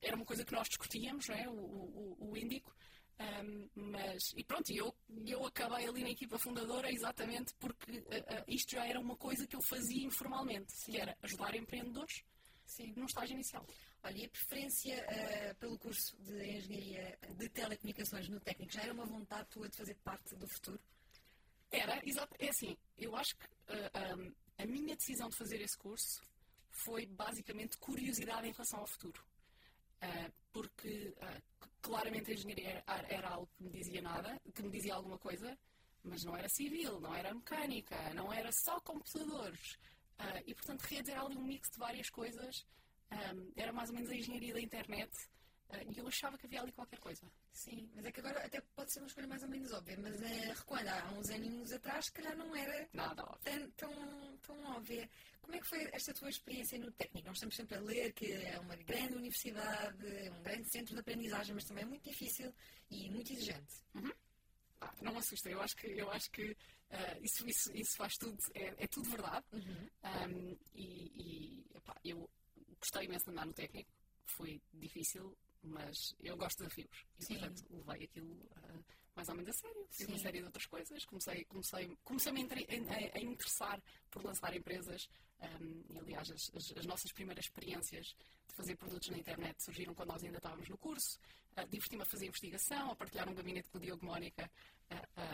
era 0.00 0.16
uma 0.16 0.24
coisa 0.24 0.44
que 0.44 0.52
nós 0.52 0.68
discutíamos, 0.68 1.28
não 1.28 1.36
é? 1.36 1.48
o, 1.48 1.52
o, 1.52 2.30
o 2.30 2.36
índico. 2.36 2.74
Um, 3.20 3.68
mas, 3.74 4.32
e 4.36 4.42
pronto, 4.42 4.72
eu, 4.72 4.94
eu 5.26 5.46
acabei 5.46 5.86
ali 5.86 6.02
na 6.02 6.10
equipa 6.10 6.38
fundadora 6.38 6.90
exatamente 6.90 7.54
porque 7.54 7.92
uh, 7.92 8.02
uh, 8.02 8.44
isto 8.48 8.72
já 8.72 8.86
era 8.86 8.98
uma 8.98 9.16
coisa 9.16 9.46
que 9.46 9.54
eu 9.54 9.62
fazia 9.62 10.04
informalmente, 10.04 10.72
Sim. 10.72 10.92
que 10.92 10.98
era 10.98 11.16
ajudar 11.22 11.54
empreendedores 11.54 12.24
Sim. 12.66 12.92
num 12.96 13.04
estágio 13.04 13.34
inicial. 13.34 13.64
Olha, 14.02 14.18
e 14.18 14.24
a 14.24 14.28
preferência 14.28 15.06
uh, 15.06 15.54
pelo 15.56 15.78
curso 15.78 16.16
de 16.22 16.56
Engenharia 16.56 17.18
de 17.36 17.48
Telecomunicações 17.50 18.28
no 18.28 18.40
técnico 18.40 18.72
já 18.72 18.82
era 18.82 18.92
uma 18.92 19.06
vontade 19.06 19.48
tua 19.50 19.68
de 19.68 19.76
fazer 19.76 19.94
parte 20.02 20.34
do 20.34 20.48
futuro? 20.48 20.80
Era, 21.70 22.00
exato. 22.04 22.34
É 22.38 22.48
assim, 22.48 22.76
eu 22.98 23.14
acho 23.14 23.36
que 23.36 23.46
um, 23.70 24.34
a 24.58 24.66
minha 24.66 24.96
decisão 24.96 25.28
de 25.28 25.36
fazer 25.36 25.60
esse 25.60 25.78
curso 25.78 26.20
foi 26.72 27.06
basicamente 27.06 27.76
curiosidade 27.78 28.48
em 28.48 28.52
relação 28.52 28.80
ao 28.80 28.86
futuro. 28.86 29.22
Uh, 30.02 30.32
porque 30.52 31.14
uh, 31.16 31.68
claramente 31.80 32.30
a 32.30 32.34
engenharia 32.34 32.84
era, 32.86 33.06
era, 33.08 33.28
algo 33.28 33.48
que 33.56 33.62
me 33.62 33.70
dizia 33.70 34.02
nada, 34.02 34.40
que 34.52 34.62
me 34.62 34.70
dizia 34.70 34.94
alguma 34.94 35.18
coisa, 35.18 35.56
mas 36.02 36.24
não 36.24 36.36
era 36.36 36.48
civil, 36.48 37.00
não 37.00 37.14
era 37.14 37.32
mecânica, 37.32 37.96
não 38.14 38.32
era 38.32 38.50
só 38.50 38.80
computadores. 38.80 39.74
Uh, 40.18 40.42
e 40.46 40.54
portanto 40.54 40.82
queria 40.82 41.02
dizer 41.02 41.18
ali 41.18 41.36
um 41.36 41.44
mix 41.44 41.70
de 41.70 41.78
várias 41.78 42.10
coisas. 42.10 42.66
Um, 43.12 43.52
era 43.56 43.72
mais 43.72 43.90
ou 43.90 43.94
menos 43.94 44.10
a 44.10 44.16
engenharia 44.16 44.54
da 44.54 44.60
internet 44.60 45.10
e 45.94 45.98
eu 45.98 46.06
achava 46.06 46.36
que 46.36 46.46
havia 46.46 46.60
ali 46.60 46.72
qualquer 46.72 46.98
coisa. 46.98 47.26
Sim, 47.52 47.90
mas 47.94 48.04
é 48.04 48.12
que 48.12 48.20
agora 48.20 48.44
até 48.44 48.60
pode 48.74 48.92
ser 48.92 49.00
uma 49.00 49.06
escolha 49.06 49.26
mais 49.26 49.42
ou 49.42 49.48
menos 49.48 49.72
óbvia, 49.72 49.96
mas 49.98 50.20
uh, 50.20 50.52
recuando 50.54 50.88
há 50.88 51.12
uns 51.12 51.30
aninhos 51.30 51.72
atrás, 51.72 52.06
se 52.06 52.12
calhar 52.12 52.36
não 52.36 52.54
era 52.54 52.88
Nada. 52.92 53.24
Tão, 53.42 53.70
tão, 53.72 54.36
tão 54.38 54.64
óbvia. 54.76 55.08
Como 55.40 55.56
é 55.56 55.60
que 55.60 55.66
foi 55.66 55.88
esta 55.92 56.14
tua 56.14 56.28
experiência 56.28 56.78
no 56.78 56.90
técnico? 56.92 57.26
Nós 57.26 57.36
estamos 57.36 57.56
sempre 57.56 57.76
a 57.76 57.80
ler 57.80 58.12
que 58.12 58.32
é 58.32 58.58
uma 58.60 58.76
grande 58.76 59.14
universidade, 59.14 60.06
um 60.30 60.42
grande 60.42 60.70
centro 60.70 60.94
de 60.94 61.00
aprendizagem, 61.00 61.54
mas 61.54 61.64
também 61.64 61.84
é 61.84 61.86
muito 61.86 62.08
difícil 62.08 62.52
e 62.90 63.10
muito 63.10 63.32
exigente. 63.32 63.82
Uhum. 63.94 64.12
Ah, 64.80 64.94
não 65.00 65.12
me 65.12 65.18
assusta, 65.18 65.48
eu 65.48 65.60
acho 65.62 65.76
que, 65.76 65.86
eu 65.86 66.10
acho 66.10 66.30
que 66.30 66.50
uh, 66.50 67.22
isso, 67.22 67.48
isso, 67.48 67.76
isso 67.76 67.96
faz 67.96 68.14
tudo, 68.14 68.36
é, 68.54 68.84
é 68.84 68.86
tudo 68.88 69.10
verdade. 69.10 69.46
Uhum. 69.52 69.88
Um, 70.04 70.58
e, 70.74 71.12
e 71.16 71.76
epá, 71.76 71.94
eu 72.04 72.28
gostei 72.78 73.04
imenso 73.04 73.24
de 73.26 73.30
andar 73.30 73.46
no 73.46 73.52
técnico, 73.52 73.90
foi 74.26 74.60
difícil, 74.74 75.36
mas 75.62 76.14
eu 76.20 76.36
gosto 76.36 76.58
de 76.58 76.64
desafios 76.64 77.06
e 77.18 77.24
Sim. 77.24 77.38
portanto 77.38 77.64
levei 77.70 78.04
aquilo 78.04 78.32
uh, 78.32 78.84
mais 79.14 79.28
ou 79.28 79.34
menos 79.34 79.50
a 79.50 79.52
sério. 79.52 79.86
Fiz 79.90 80.08
uma 80.08 80.18
série 80.18 80.38
de 80.38 80.44
outras 80.44 80.66
coisas, 80.66 81.04
comecei, 81.04 81.44
comecei, 81.44 81.96
comecei 82.02 82.32
a, 82.32 82.34
a, 82.34 83.18
a 83.18 83.20
interessar 83.20 83.82
por 84.10 84.24
lançar 84.24 84.54
empresas 84.56 85.08
um, 85.40 85.84
e 85.90 85.98
aliás 85.98 86.30
as, 86.30 86.50
as, 86.54 86.72
as, 86.76 86.86
nossas 86.86 87.12
primeiras 87.12 87.44
experiências 87.44 88.06
de 88.48 88.54
fazer 88.54 88.76
produtos 88.76 89.08
na 89.10 89.18
internet 89.18 89.62
surgiram 89.62 89.94
quando 89.94 90.10
nós 90.10 90.24
ainda 90.24 90.38
estávamos 90.38 90.68
no 90.68 90.78
curso. 90.78 91.18
Uh, 91.56 91.66
Diverti-me 91.68 92.02
a 92.02 92.06
fazer 92.06 92.26
investigação, 92.26 92.90
a 92.90 92.96
partilhar 92.96 93.28
um 93.28 93.34
gabinete 93.34 93.68
com 93.68 93.78
o 93.78 93.80
Diogo 93.80 94.04
Mónica 94.06 94.50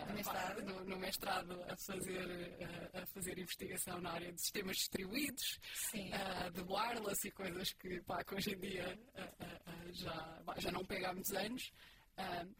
no, 0.08 0.14
mestrado. 0.14 0.62
No, 0.62 0.84
no, 0.84 0.98
mestrado 0.98 1.62
a 1.68 1.76
fazer, 1.76 2.56
a, 2.94 3.06
fazer 3.06 3.38
investigação 3.38 4.00
na 4.00 4.12
área 4.12 4.32
de 4.32 4.40
sistemas 4.40 4.76
distribuídos, 4.76 5.58
de 5.92 6.60
wireless 6.62 7.26
e 7.26 7.30
coisas 7.30 7.72
que, 7.72 8.00
pá, 8.02 8.22
que 8.24 8.34
hoje 8.34 8.54
em 8.54 8.58
dia 8.58 8.98
já, 9.92 10.42
já 10.58 10.70
não 10.72 10.84
pega 10.84 11.10
há 11.10 11.12
muitos 11.12 11.32
anos. 11.32 11.72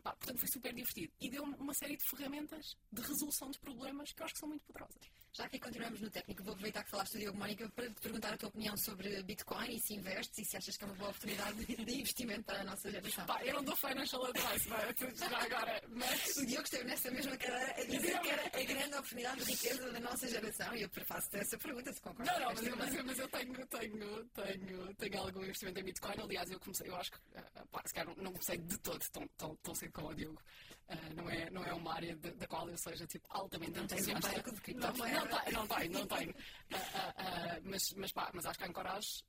pá, 0.03 0.13
portanto, 0.17 0.39
foi 0.39 0.49
super 0.49 0.73
divertido. 0.75 1.13
E 1.21 1.31
deu 1.31 1.43
uma 1.43 1.75
série 1.75 1.97
de 1.97 2.09
ferramentas 2.11 2.77
de 2.93 3.03
resolução 3.03 3.51
de 3.51 3.59
problemas 3.59 4.13
que 4.13 4.23
eu 4.23 4.25
acho 4.25 4.35
que 4.35 4.41
são 4.41 4.49
muito 4.49 4.65
poderosas. 4.65 5.11
Já 5.39 5.49
que 5.49 5.61
continuamos 5.61 6.01
no 6.01 6.11
técnico, 6.11 6.43
vou 6.43 6.53
aproveitar 6.53 6.83
que 6.83 6.91
falaste 6.91 7.13
do 7.13 7.21
Diogo 7.21 7.39
Mónica 7.39 7.69
para 7.69 7.89
te 7.89 8.01
perguntar 8.01 8.35
a 8.35 8.37
tua 8.37 8.49
opinião 8.49 8.77
sobre 8.77 9.23
Bitcoin 9.23 9.71
e 9.71 9.79
se 9.79 9.95
investes 9.95 10.37
e 10.37 10.45
se 10.45 10.57
achas 10.57 10.77
que 10.77 10.83
é 10.83 10.87
uma 10.89 10.97
boa 10.97 11.11
oportunidade 11.11 11.65
de, 11.65 12.01
investimento 12.01 12.43
para 12.43 12.61
a 12.63 12.65
nossa 12.65 12.91
geração. 12.91 13.25
Pá, 13.25 13.45
eu 13.45 13.55
não 13.55 13.63
dou 13.63 13.77
financial 13.77 14.27
advice, 14.27 14.69
já 15.15 15.39
agora, 15.39 15.81
mas... 15.91 16.37
O 16.39 16.45
Diogo 16.45 16.65
esteve 16.65 16.85
nessa 16.87 17.09
mesma 17.13 17.37
cadeira 17.37 17.71
a 17.71 17.85
dizer 17.85 18.19
que 18.19 18.29
era 18.31 18.43
a 18.47 18.65
grande 18.65 18.95
oportunidade 18.95 19.45
de 19.45 19.53
riqueza 19.53 19.93
da 19.93 20.01
nossa 20.01 20.27
geração 20.27 20.75
e 20.75 20.83
eu 20.83 20.91
faço-te 21.07 21.37
essa 21.37 21.57
pergunta, 21.57 21.93
se 21.93 22.01
concordas. 22.01 22.35
Não, 22.35 22.41
não, 22.41 22.55
mas, 22.57 22.67
eu, 22.67 22.77
mas, 22.77 22.95
eu, 22.97 23.05
mas 23.05 23.19
eu 23.21 23.29
tenho, 23.29 23.67
tenho, 23.69 24.25
tenho, 24.31 24.95
tenho 24.97 25.21
algum 25.21 25.45
investimento 25.45 25.79
em 25.79 25.85
Bitcoin. 25.85 26.15
Aliás, 26.21 26.51
eu 26.51 26.59
comecei, 26.59 26.89
eu 26.89 26.97
acho 26.97 27.13
que, 27.13 27.19
uh, 27.19 27.69
pá, 27.71 27.81
se 27.87 27.95
calhar 27.95 28.13
não 28.17 28.33
comecei 28.33 28.59
de 28.59 28.77
todo 28.79 28.99
tão, 29.13 29.29
tão, 29.37 29.55
tão 29.63 29.75
cedo 29.77 29.93
como 29.93 30.09
o 30.09 30.15
Diogo. 30.17 30.43
Uh, 30.89 31.15
não, 31.15 31.29
é, 31.29 31.51
não 31.51 31.65
é 31.65 31.73
uma 31.75 31.93
área 31.95 32.17
da 32.17 32.47
qual 32.47 32.69
eu 32.69 32.79
seja 32.79 33.07
tipo, 33.07 33.27
altamente 33.29 33.73
não 33.73 33.85
entusiasta. 33.85 34.29
Não, 34.29 34.53
de 34.53 34.75
não, 34.75 34.91
não, 34.91 35.29
tenho, 35.29 35.53
não 35.53 35.67
tenho, 35.67 35.93
não 35.93 36.07
tenho. 36.07 36.31
Uh, 36.31 36.75
uh, 36.75 37.63
mas, 37.65 37.93
mas, 37.95 38.13
pá, 38.13 38.31
mas 38.33 38.47
acho 38.47 38.59
que 38.59 38.65
a 38.65 38.69
Ancorage, 38.69 39.23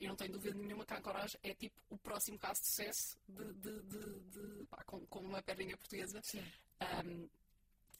eu 0.00 0.08
não 0.08 0.16
tenho 0.16 0.32
dúvida 0.32 0.56
nenhuma 0.56 0.86
que 0.86 0.94
a 0.94 0.98
Ancorage 0.98 1.38
é 1.42 1.54
tipo 1.54 1.78
o 1.90 1.98
próximo 1.98 2.38
caso 2.38 2.62
de 2.62 2.68
sucesso 2.68 3.18
de, 3.28 3.52
de, 3.54 3.82
de, 3.82 4.20
de 4.20 4.64
pá, 4.66 4.82
com, 4.84 5.06
com, 5.06 5.20
uma 5.20 5.42
perninha 5.42 5.76
portuguesa. 5.76 6.20
Um, 7.04 7.28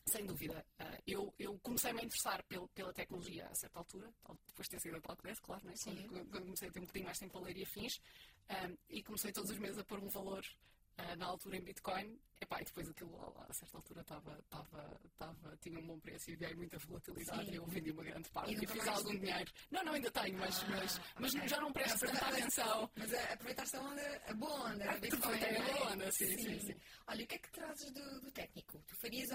sem 0.06 0.24
dúvida. 0.24 0.64
Eu, 1.06 1.34
eu 1.38 1.58
comecei-me 1.58 2.00
a 2.00 2.04
interessar 2.04 2.42
pel, 2.44 2.68
pela 2.68 2.92
tecnologia 2.92 3.46
a 3.46 3.54
certa 3.54 3.80
altura, 3.80 4.08
depois 4.46 4.68
de 4.68 4.70
ter 4.70 4.80
sido 4.80 4.96
a 4.96 5.00
Talkdesk, 5.00 5.42
claro, 5.42 5.66
né? 5.66 5.74
quando, 5.82 6.08
quando, 6.08 6.44
comecei 6.44 6.68
a 6.68 6.72
ter 6.72 6.78
um 6.78 6.82
bocadinho 6.82 7.06
mais 7.06 7.18
tempo 7.18 7.38
a 7.38 7.40
ler 7.40 7.56
e 7.56 7.62
afins, 7.64 8.00
um, 8.48 8.76
e 8.88 9.02
comecei 9.02 9.32
todos 9.32 9.50
os 9.50 9.58
meses 9.58 9.78
a 9.78 9.84
pôr 9.84 9.98
um 9.98 10.08
valor 10.08 10.44
uh, 10.98 11.16
na 11.16 11.26
altura 11.26 11.56
em 11.56 11.62
Bitcoin. 11.62 12.18
Epá, 12.38 12.60
e 12.60 12.64
depois 12.64 12.88
aquilo 12.90 13.34
a 13.48 13.52
certa 13.52 13.78
altura 13.78 14.02
estava, 14.02 14.38
estava, 14.38 15.00
estava, 15.06 15.56
tinha 15.56 15.78
um 15.78 15.86
bom 15.86 15.98
preço 15.98 16.30
e 16.30 16.34
havia 16.34 16.54
muita 16.54 16.76
volatilidade 16.78 17.46
Sim. 17.46 17.52
e 17.52 17.56
eu 17.56 17.66
vendi 17.66 17.90
uma 17.90 18.04
grande 18.04 18.28
parte 18.28 18.52
e, 18.52 18.62
e 18.62 18.66
fiz 18.66 18.86
algum 18.86 19.08
mais... 19.08 19.20
dinheiro. 19.20 19.52
Não, 19.70 19.84
não, 19.84 19.92
ainda 19.94 20.10
tenho, 20.10 20.38
mas, 20.38 20.62
ah, 20.62 20.66
mas, 20.68 21.00
mas 21.18 21.34
okay. 21.34 21.48
já 21.48 21.60
não 21.60 21.72
presto 21.72 21.98
tanta 22.00 22.26
atenção. 22.28 22.90
Mas 22.94 23.14
aproveitaste 23.14 23.76
a 23.76 23.80
onda, 23.80 24.22
a 24.26 24.34
boa 24.34 24.70
onda 24.70 24.84
da 24.84 24.98
Bitcoin. 24.98 25.40
É 25.40 25.58
a 25.58 25.72
boa 25.72 25.92
onda, 25.92 26.12
sim, 26.12 26.26
sim, 26.26 26.38
sim, 26.38 26.60
sim. 26.60 26.80
Olha, 27.06 27.24
o 27.24 27.26
que 27.26 27.34
é 27.34 27.38
que 27.38 27.50
trazes 27.52 27.90
do, 27.90 28.20
do 28.20 28.30
técnico? 28.32 28.82
Tu 28.86 28.96
farias, 28.96 29.30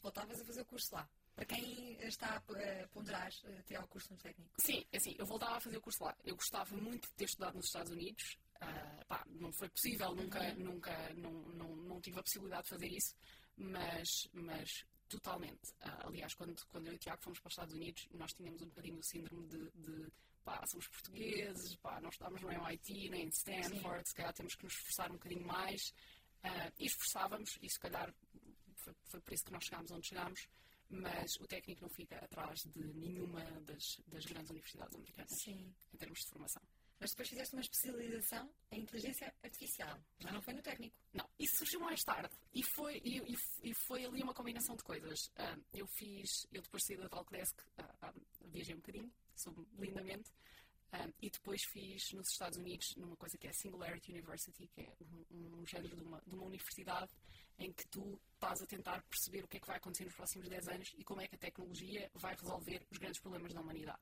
voltavas 0.00 0.40
a 0.40 0.44
fazer 0.44 0.62
o 0.62 0.66
curso 0.66 0.94
lá? 0.94 1.08
Para 1.34 1.46
quem 1.46 1.96
está 2.06 2.36
a 2.36 2.88
ponderar 2.88 3.30
ter 3.66 3.78
o 3.78 3.86
curso 3.86 4.12
no 4.12 4.18
técnico? 4.18 4.50
Sim, 4.58 4.84
é 4.92 4.96
assim, 4.96 5.14
eu 5.18 5.26
voltava 5.26 5.56
a 5.56 5.60
fazer 5.60 5.76
o 5.76 5.80
curso 5.80 6.04
lá. 6.04 6.14
Eu 6.24 6.34
gostava 6.34 6.76
muito 6.76 7.08
de 7.08 7.14
ter 7.14 7.24
estudado 7.24 7.54
nos 7.54 7.66
Estados 7.66 7.92
Unidos. 7.92 8.36
Uh, 8.62 9.04
pá, 9.06 9.24
não 9.28 9.52
foi 9.52 9.68
possível, 9.70 10.14
nunca, 10.14 10.54
nunca 10.54 11.14
não, 11.14 11.32
não, 11.54 11.76
não 11.76 12.00
tive 12.00 12.20
a 12.20 12.22
possibilidade 12.22 12.62
de 12.62 12.68
fazer 12.68 12.86
isso, 12.86 13.14
mas, 13.56 14.08
mas 14.32 14.84
totalmente. 15.08 15.70
Uh, 15.80 16.06
aliás, 16.06 16.34
quando, 16.34 16.54
quando 16.70 16.86
eu 16.86 16.92
e 16.92 16.96
o 16.96 16.98
Tiago 16.98 17.22
fomos 17.22 17.40
para 17.40 17.48
os 17.48 17.52
Estados 17.52 17.74
Unidos, 17.74 18.08
nós 18.12 18.32
tínhamos 18.32 18.62
um 18.62 18.66
bocadinho 18.66 18.98
o 18.98 19.02
síndrome 19.02 19.48
de, 19.48 19.70
de 19.72 20.12
pá, 20.44 20.64
somos 20.66 20.86
portugueses, 20.88 21.76
pá, 21.76 22.00
não 22.00 22.10
estamos 22.10 22.40
no 22.40 22.50
MIT, 22.50 23.10
nem 23.10 23.24
em 23.24 23.28
Stanford, 23.28 24.00
Sim. 24.00 24.10
se 24.10 24.14
calhar 24.14 24.32
temos 24.32 24.54
que 24.54 24.64
nos 24.64 24.72
esforçar 24.74 25.10
um 25.10 25.14
bocadinho 25.14 25.46
mais. 25.46 25.92
Uh, 26.44 26.72
e 26.78 26.86
esforçávamos, 26.86 27.58
e 27.62 27.70
se 27.70 27.78
calhar 27.78 28.12
foi, 28.76 28.94
foi 29.04 29.20
por 29.20 29.32
isso 29.32 29.44
que 29.44 29.52
nós 29.52 29.64
chegámos 29.64 29.90
onde 29.92 30.08
chegámos, 30.08 30.48
mas 30.90 31.36
o 31.40 31.46
técnico 31.46 31.82
não 31.82 31.88
fica 31.88 32.16
atrás 32.16 32.60
de 32.60 32.84
nenhuma 32.94 33.42
das, 33.62 34.00
das 34.08 34.24
grandes 34.26 34.50
universidades 34.50 34.94
americanas 34.94 35.38
Sim. 35.40 35.74
em 35.92 35.96
termos 35.96 36.18
de 36.18 36.26
formação. 36.28 36.62
Mas 37.02 37.10
depois 37.10 37.28
fizeste 37.30 37.52
uma 37.56 37.62
especialização 37.62 38.48
em 38.70 38.82
inteligência 38.82 39.34
artificial. 39.42 39.98
Já 40.20 40.30
não 40.30 40.40
foi 40.40 40.54
no 40.54 40.62
técnico. 40.62 40.96
Não, 41.12 41.28
isso 41.36 41.56
surgiu 41.56 41.80
mais 41.80 42.00
tarde. 42.04 42.32
E 42.54 42.62
foi, 42.62 43.02
e, 43.04 43.36
e 43.64 43.74
foi 43.74 44.04
ali 44.04 44.22
uma 44.22 44.32
combinação 44.32 44.76
de 44.76 44.84
coisas. 44.84 45.26
Uh, 45.30 45.60
eu 45.74 45.84
fiz, 45.84 46.46
eu 46.52 46.62
depois 46.62 46.84
saí 46.84 46.96
da 46.96 47.08
Talkdesk, 47.08 47.58
uh, 47.58 48.06
uh, 48.06 48.50
viajei 48.52 48.76
um 48.76 48.78
bocadinho, 48.78 49.12
soube 49.34 49.66
lindamente. 49.80 50.30
e 51.20 51.28
depois 51.28 51.64
fiz 51.64 52.12
nos 52.12 52.28
Estados 52.28 52.56
Unidos 52.56 52.94
numa 52.94 53.16
coisa 53.16 53.36
que 53.36 53.48
é 53.48 53.52
Singularity 53.52 54.12
University, 54.12 54.68
que 54.68 54.82
é 54.82 54.92
um, 55.32 55.58
um 55.58 55.66
género 55.66 55.96
de 55.96 56.04
uma, 56.04 56.22
de 56.24 56.34
uma 56.36 56.44
universidade 56.44 57.10
em 57.58 57.72
que 57.72 57.84
tu 57.88 58.20
estás 58.34 58.62
a 58.62 58.66
tentar 58.66 59.02
perceber 59.10 59.42
o 59.42 59.48
que 59.48 59.56
é 59.56 59.60
que 59.60 59.66
vai 59.66 59.78
acontecer 59.78 60.04
nos 60.04 60.14
próximos 60.14 60.48
10 60.48 60.68
anos 60.68 60.94
e 60.96 61.02
como 61.02 61.20
é 61.20 61.26
que 61.26 61.34
a 61.34 61.38
tecnologia 61.38 62.08
vai 62.14 62.36
resolver 62.36 62.86
os 62.92 62.98
grandes 62.98 63.20
problemas 63.20 63.52
da 63.52 63.60
humanidade. 63.60 64.00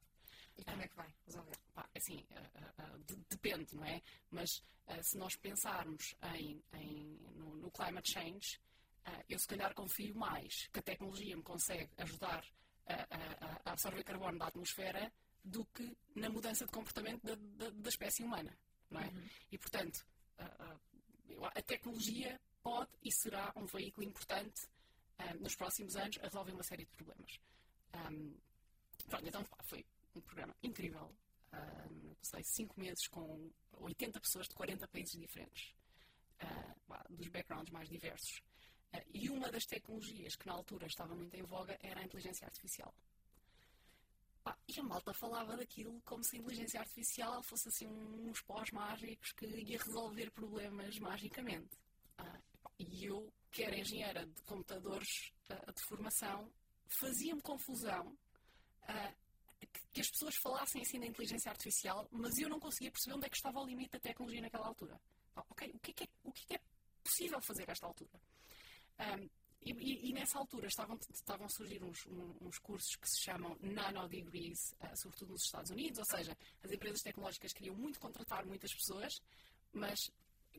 E 0.59 0.65
como 0.65 0.83
é 0.83 0.89
que 0.89 0.97
vai 0.97 1.15
resolver? 1.27 1.59
Pá, 1.75 1.89
assim, 1.97 2.27
uh, 2.31 2.95
uh, 2.95 2.99
de, 3.05 3.17
depende, 3.29 3.77
não 3.77 3.85
é? 3.85 4.03
Mas 4.31 4.63
se 5.03 5.17
nós 5.17 5.37
pensarmos 5.37 6.17
em, 6.35 6.61
em 6.75 7.17
no, 7.37 7.55
no, 7.55 7.71
climate 7.71 8.13
change, 8.13 8.61
eu 9.29 9.39
se 9.39 9.47
calhar 9.47 9.73
confio 9.73 10.13
mais 10.17 10.67
que 10.67 10.81
a 10.81 10.83
tecnologia 10.83 11.37
me 11.37 11.45
consegue 11.45 11.89
ajudar 11.99 12.45
a, 12.89 13.69
a 13.69 13.73
absorver 13.73 14.03
carbono 14.03 14.37
da 14.37 14.49
atmosfera 14.49 15.13
do 15.45 15.65
que 15.67 15.97
na 16.17 16.29
mudança 16.29 16.67
de 16.67 16.73
comportamento 16.73 17.23
da, 17.23 17.37
da, 17.37 17.71
da 17.71 17.89
espécie 17.89 18.25
humana, 18.25 18.53
não 18.91 19.01
é? 19.01 19.07
Uhum. 19.07 19.29
E, 19.53 19.59
portanto, 19.59 20.05
a 21.55 21.63
tecnologia 21.63 22.41
pode 22.61 22.91
e 23.05 23.13
será 23.13 23.53
um 23.57 23.67
veículo 23.67 24.07
importante 24.07 24.69
nos 25.39 25.55
próximos 25.55 25.97
anos 25.97 26.19
a 26.19 26.23
resolver 26.23 26.53
uma 26.53 26.63
série 26.63 26.85
de 26.85 26.91
problemas. 26.91 27.39
Um, 27.95 28.35
pronto, 29.09 29.27
então 29.27 29.45
foi 29.65 29.85
um 30.15 30.21
programa 30.21 30.55
incrível. 30.63 31.15
Uh, 31.53 32.17
sei, 32.23 32.43
cinco 32.45 32.79
meses 32.79 33.07
com 33.09 33.51
80 33.73 34.21
pessoas 34.21 34.49
de 34.49 34.55
40 34.55 34.87
países 34.89 35.19
diferentes, 35.19 35.75
uh, 36.43 37.15
dos 37.15 37.29
backgrounds 37.29 37.73
mais 37.73 37.89
diversos. 37.89 38.39
Uh, 38.95 39.03
e 39.13 39.29
uma 39.29 39.51
das 39.51 39.65
tecnologias 39.65 40.37
que 40.37 40.47
na 40.47 40.53
altura 40.53 40.87
estava 40.87 41.15
muito 41.15 41.35
em 41.35 41.43
voga 41.43 41.77
era 41.83 42.01
a 42.01 42.05
inteligência 42.05 42.47
artificial. 42.47 42.95
Pá, 44.45 44.57
e 44.69 44.79
a 44.79 44.83
malta 44.83 45.13
falava 45.13 45.57
daquilo 45.57 46.01
como 46.03 46.25
se 46.25 46.37
a 46.37 46.39
inteligência 46.39 46.81
artificial 46.81 47.43
fosse 47.43 47.69
assim 47.69 47.87
uns 47.89 48.41
pós 48.43 48.71
mágicos 48.71 49.33
que 49.33 49.47
ia 49.47 49.79
resolver 49.79 50.31
problemas 50.31 50.99
magicamente. 50.99 51.77
e 52.79 53.05
eu, 53.05 53.31
que 53.53 53.63
era 53.63 53.77
engenheira 53.77 54.27
de 54.27 54.43
computadores 54.45 55.33
de 55.49 55.83
formação, 55.83 56.51
fazia-me 56.87 57.43
confusão 57.43 58.17
que 59.93 60.01
as 60.01 60.11
pessoas 60.11 60.37
falassem 60.37 60.83
assim 60.83 61.01
da 61.01 61.07
inteligência 61.07 61.51
artificial, 61.51 62.07
mas 62.11 62.39
eu 62.39 62.49
não 62.49 62.61
conseguia 62.61 62.91
perceber 62.91 63.17
onde 63.17 63.27
é 63.27 63.29
que 63.29 63.37
estava 63.37 63.61
o 63.61 63.67
limite 63.67 63.93
da 63.93 64.01
tecnologia 64.01 64.41
naquela 64.41 64.67
altura. 64.67 65.01
ok, 65.35 65.71
o 65.75 65.79
que 65.81 65.91
é 66.03 66.05
é, 66.05 66.09
o 66.25 66.29
é, 66.29 66.33
que 66.33 66.55
é 66.55 66.61
possível 67.03 67.41
fazer 67.41 67.69
a 67.69 67.73
esta 67.73 67.87
altura? 67.87 68.21
Um, 68.99 69.29
e, 69.63 70.09
e, 70.09 70.13
nessa 70.15 70.39
altura 70.39 70.69
estavam, 70.69 70.99
estavam 71.13 71.47
a 71.47 71.49
surgir 71.51 71.83
uns, 71.83 72.07
uns 72.41 72.59
cursos 72.59 72.97
que 72.97 73.09
se 73.09 73.21
chamam 73.21 73.59
Nano 73.61 74.09
Degrees, 74.09 74.73
uh, 74.81 74.97
sobretudo 74.97 75.33
nos 75.33 75.43
Estados 75.43 75.71
Unidos, 75.71 75.99
ou 75.99 76.05
seja, 76.05 76.37
as 76.63 76.71
empresas 76.71 77.03
tecnológicas 77.03 77.53
queriam 77.53 77.77
muito 77.77 78.01
contratar 78.01 78.47
muitas 78.47 78.73
pessoas, 78.73 79.21
mas 79.73 80.11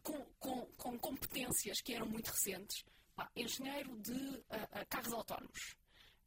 com, 0.03 0.23
com, 0.39 0.65
com 0.77 0.99
competências 0.99 1.81
que 1.81 1.93
eram 1.93 2.05
muito 2.05 2.29
recentes. 2.29 2.85
Pá, 3.15 3.29
engenheiro 3.35 3.97
de 3.99 4.13
uh, 4.13 4.37
uh, 4.37 4.87
carros 4.87 5.13
autónomos, 5.13 5.75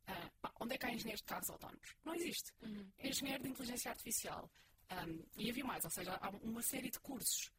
Uh, 0.07 0.51
onde 0.61 0.75
é 0.75 0.79
que 0.79 0.87
há 0.87 0.91
engenheiros 0.91 1.21
de 1.21 1.27
carros 1.27 1.51
autónomos? 1.51 1.95
Não 2.05 2.15
existe. 2.15 2.53
Uhum. 2.63 2.91
Engenheiro 2.99 3.43
de 3.43 3.49
inteligência 3.49 3.91
artificial. 3.91 4.51
Um, 4.91 5.25
e 5.37 5.51
havia 5.51 5.65
mais, 5.65 5.85
ou 5.85 5.91
seja, 5.91 6.15
há 6.21 6.29
uma 6.29 6.63
série 6.63 6.91
de 6.91 7.01
cursos 7.01 7.51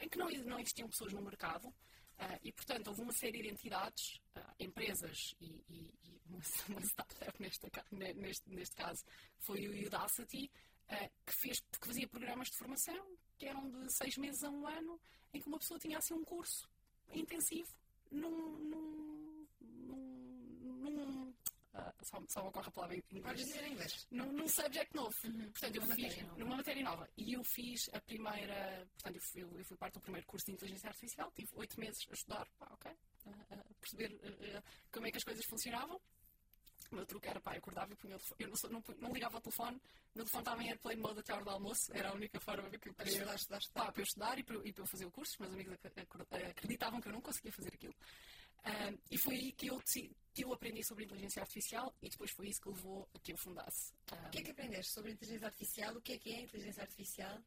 em 0.00 0.08
que 0.08 0.18
não, 0.18 0.28
não 0.28 0.58
existiam 0.58 0.88
pessoas 0.88 1.12
no 1.12 1.22
mercado 1.22 1.68
uh, 1.68 2.38
e, 2.42 2.52
portanto, 2.52 2.88
houve 2.88 3.02
uma 3.02 3.12
série 3.12 3.40
de 3.40 3.48
entidades, 3.48 4.20
uh, 4.36 4.54
empresas 4.58 5.34
e, 5.40 5.64
e, 5.68 5.94
e 6.02 6.20
uma, 6.26 6.40
uma, 6.68 6.80
startup 6.80 7.40
neste, 7.40 7.66
neste, 7.92 8.50
neste 8.50 8.74
caso 8.74 9.04
foi 9.38 9.68
o 9.68 9.86
Udacity, 9.86 10.50
que, 11.24 11.32
fez, 11.32 11.60
que 11.60 11.86
fazia 11.86 12.06
programas 12.06 12.48
de 12.50 12.56
formação 12.58 13.16
que 13.38 13.46
eram 13.46 13.70
de 13.70 13.90
seis 13.90 14.18
meses 14.18 14.44
a 14.44 14.50
um 14.50 14.66
ano, 14.66 15.00
em 15.32 15.40
que 15.40 15.48
uma 15.48 15.58
pessoa 15.58 15.80
tinha 15.80 15.96
assim 15.96 16.12
um 16.12 16.22
curso 16.22 16.68
intensivo 17.14 17.72
num, 18.10 18.58
num, 18.58 18.68
num, 18.68 19.06
num 19.06 19.11
uh, 21.74 22.04
só, 22.04 22.22
só 22.28 22.48
ocorre 22.48 22.68
a 22.68 22.70
palavra 22.70 22.96
em 22.96 23.02
inglês. 23.10 23.36
Dizer 23.40 23.64
em 23.64 23.72
inglês. 23.72 24.06
Num, 24.10 24.32
num 24.32 24.48
subject 24.48 24.94
novo. 24.94 25.14
Uhum. 25.24 25.50
Portanto, 25.50 25.76
eu 25.76 25.82
fiz 25.82 25.88
matéria 25.88 26.32
numa 26.36 26.56
matéria 26.56 26.84
nova. 26.84 27.08
E 27.16 27.32
eu 27.34 27.44
fiz 27.44 27.90
a 27.92 28.00
primeira. 28.00 28.86
Portanto, 28.94 29.16
eu 29.16 29.22
fui, 29.22 29.42
eu 29.42 29.64
fui 29.64 29.76
parte 29.76 29.94
do 29.94 30.00
primeiro 30.00 30.26
curso 30.26 30.46
de 30.46 30.52
inteligência 30.52 30.88
artificial. 30.88 31.30
Tive 31.32 31.50
oito 31.54 31.78
meses 31.78 32.06
a 32.10 32.14
estudar, 32.14 32.48
pá, 32.58 32.68
ok, 32.72 32.92
a, 33.26 33.54
a 33.54 33.74
perceber 33.80 34.14
uh, 34.14 34.62
como 34.90 35.06
é 35.06 35.10
que 35.10 35.18
as 35.18 35.24
coisas 35.24 35.44
funcionavam. 35.46 36.00
O 36.90 36.94
meu 36.96 37.06
truque 37.06 37.26
era, 37.26 37.40
pá, 37.40 37.54
eu 37.54 37.58
acordava 37.58 37.92
e 37.92 37.96
punha 37.96 38.16
o 38.16 38.18
telefone. 38.18 38.44
Eu 38.44 38.70
não, 38.70 38.80
não, 38.80 38.94
não 38.98 39.12
ligava 39.14 39.36
ao 39.36 39.40
telefone, 39.40 39.76
o 39.76 40.18
meu 40.18 40.24
telefone 40.24 40.42
estava 40.42 40.62
em 40.62 40.68
airplane 40.68 41.00
mode 41.00 41.20
até 41.20 41.32
a 41.32 41.36
hora 41.36 41.44
do 41.44 41.50
almoço, 41.50 41.90
era 41.94 42.10
a 42.10 42.12
única 42.12 42.38
forma 42.38 42.68
que. 42.68 42.92
Para 42.92 43.08
estudar, 43.08 43.34
estudar, 43.34 43.60
Pá, 43.72 43.90
para 43.90 44.02
eu 44.02 44.04
estudar 44.04 44.38
e 44.38 44.42
para, 44.42 44.56
e 44.68 44.72
para 44.72 44.82
eu 44.82 44.86
fazer 44.86 45.06
o 45.06 45.10
curso. 45.10 45.32
Os 45.32 45.38
meus 45.38 45.52
amigos 45.54 45.78
acreditavam 46.50 47.00
que 47.00 47.08
eu 47.08 47.12
não 47.12 47.22
conseguia 47.22 47.52
fazer 47.52 47.72
aquilo. 47.72 47.94
Uh, 48.64 48.98
e 49.10 49.18
foi 49.18 49.34
aí 49.34 49.52
que 49.52 49.66
eu, 49.66 49.82
que 50.32 50.44
eu 50.44 50.52
aprendi 50.52 50.84
sobre 50.84 51.04
inteligência 51.04 51.42
artificial 51.42 51.94
e 52.00 52.08
depois 52.08 52.30
foi 52.30 52.48
isso 52.48 52.60
que 52.60 52.68
levou 52.68 53.08
a 53.14 53.18
que 53.18 53.32
eu 53.32 53.36
fundasse. 53.36 53.92
Um... 54.12 54.26
O 54.26 54.30
que 54.30 54.38
é 54.38 54.42
que 54.42 54.50
aprendeste 54.50 54.92
sobre 54.92 55.12
inteligência 55.12 55.46
artificial? 55.46 55.96
O 55.96 56.00
que 56.00 56.12
é 56.12 56.18
que 56.18 56.30
é 56.32 56.40
inteligência 56.42 56.82
artificial? 56.82 57.42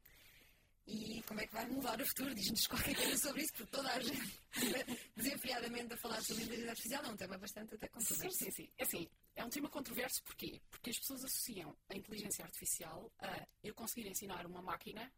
E 0.86 1.20
como 1.26 1.40
é 1.40 1.46
que 1.46 1.52
vai 1.52 1.66
mudar 1.66 2.00
o 2.00 2.06
futuro? 2.06 2.32
Diz-nos 2.32 2.66
qualquer 2.68 2.94
coisa 2.94 3.16
sobre 3.16 3.42
isso, 3.42 3.52
porque 3.54 3.72
toda 3.72 3.92
a 3.92 3.98
gente 3.98 4.40
desenfreadamente 5.16 5.94
a 5.94 5.96
falar 5.96 6.22
sobre 6.22 6.44
inteligência 6.44 6.70
artificial 6.70 7.04
é 7.04 7.08
um 7.08 7.16
tema 7.16 7.38
bastante 7.38 7.74
até 7.74 7.88
controverso. 7.88 8.38
Sim, 8.38 8.44
sim, 8.44 8.50
sim. 8.52 8.70
É 8.78 8.84
assim, 8.84 9.08
é 9.34 9.44
um 9.44 9.50
tema 9.50 9.68
controverso 9.68 10.22
porquê? 10.22 10.60
Porque 10.70 10.84
que 10.84 10.90
as 10.90 10.98
pessoas 10.98 11.24
associam 11.24 11.76
a 11.88 11.96
inteligência 11.96 12.44
artificial 12.44 13.12
a 13.18 13.48
eu 13.64 13.74
conseguir 13.74 14.08
ensinar 14.08 14.46
uma 14.46 14.62
máquina, 14.62 15.12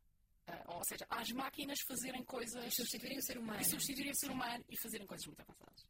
uh, 0.49 0.77
ou 0.77 0.83
seja, 0.85 1.07
às 1.09 1.31
máquinas 1.31 1.79
fazerem 1.87 2.25
coisas. 2.25 2.65
E 2.65 2.71
substituírem 2.71 3.19
o 3.19 3.23
ser 3.23 3.39
humano. 3.39 3.61
E 3.61 3.65
substituírem 3.65 4.13
o 4.13 4.17
ser 4.17 4.31
humano 4.31 4.65
e 4.69 4.81
fazerem 4.81 5.07
coisas 5.07 5.27
muito 5.27 5.41
avançadas. 5.41 5.87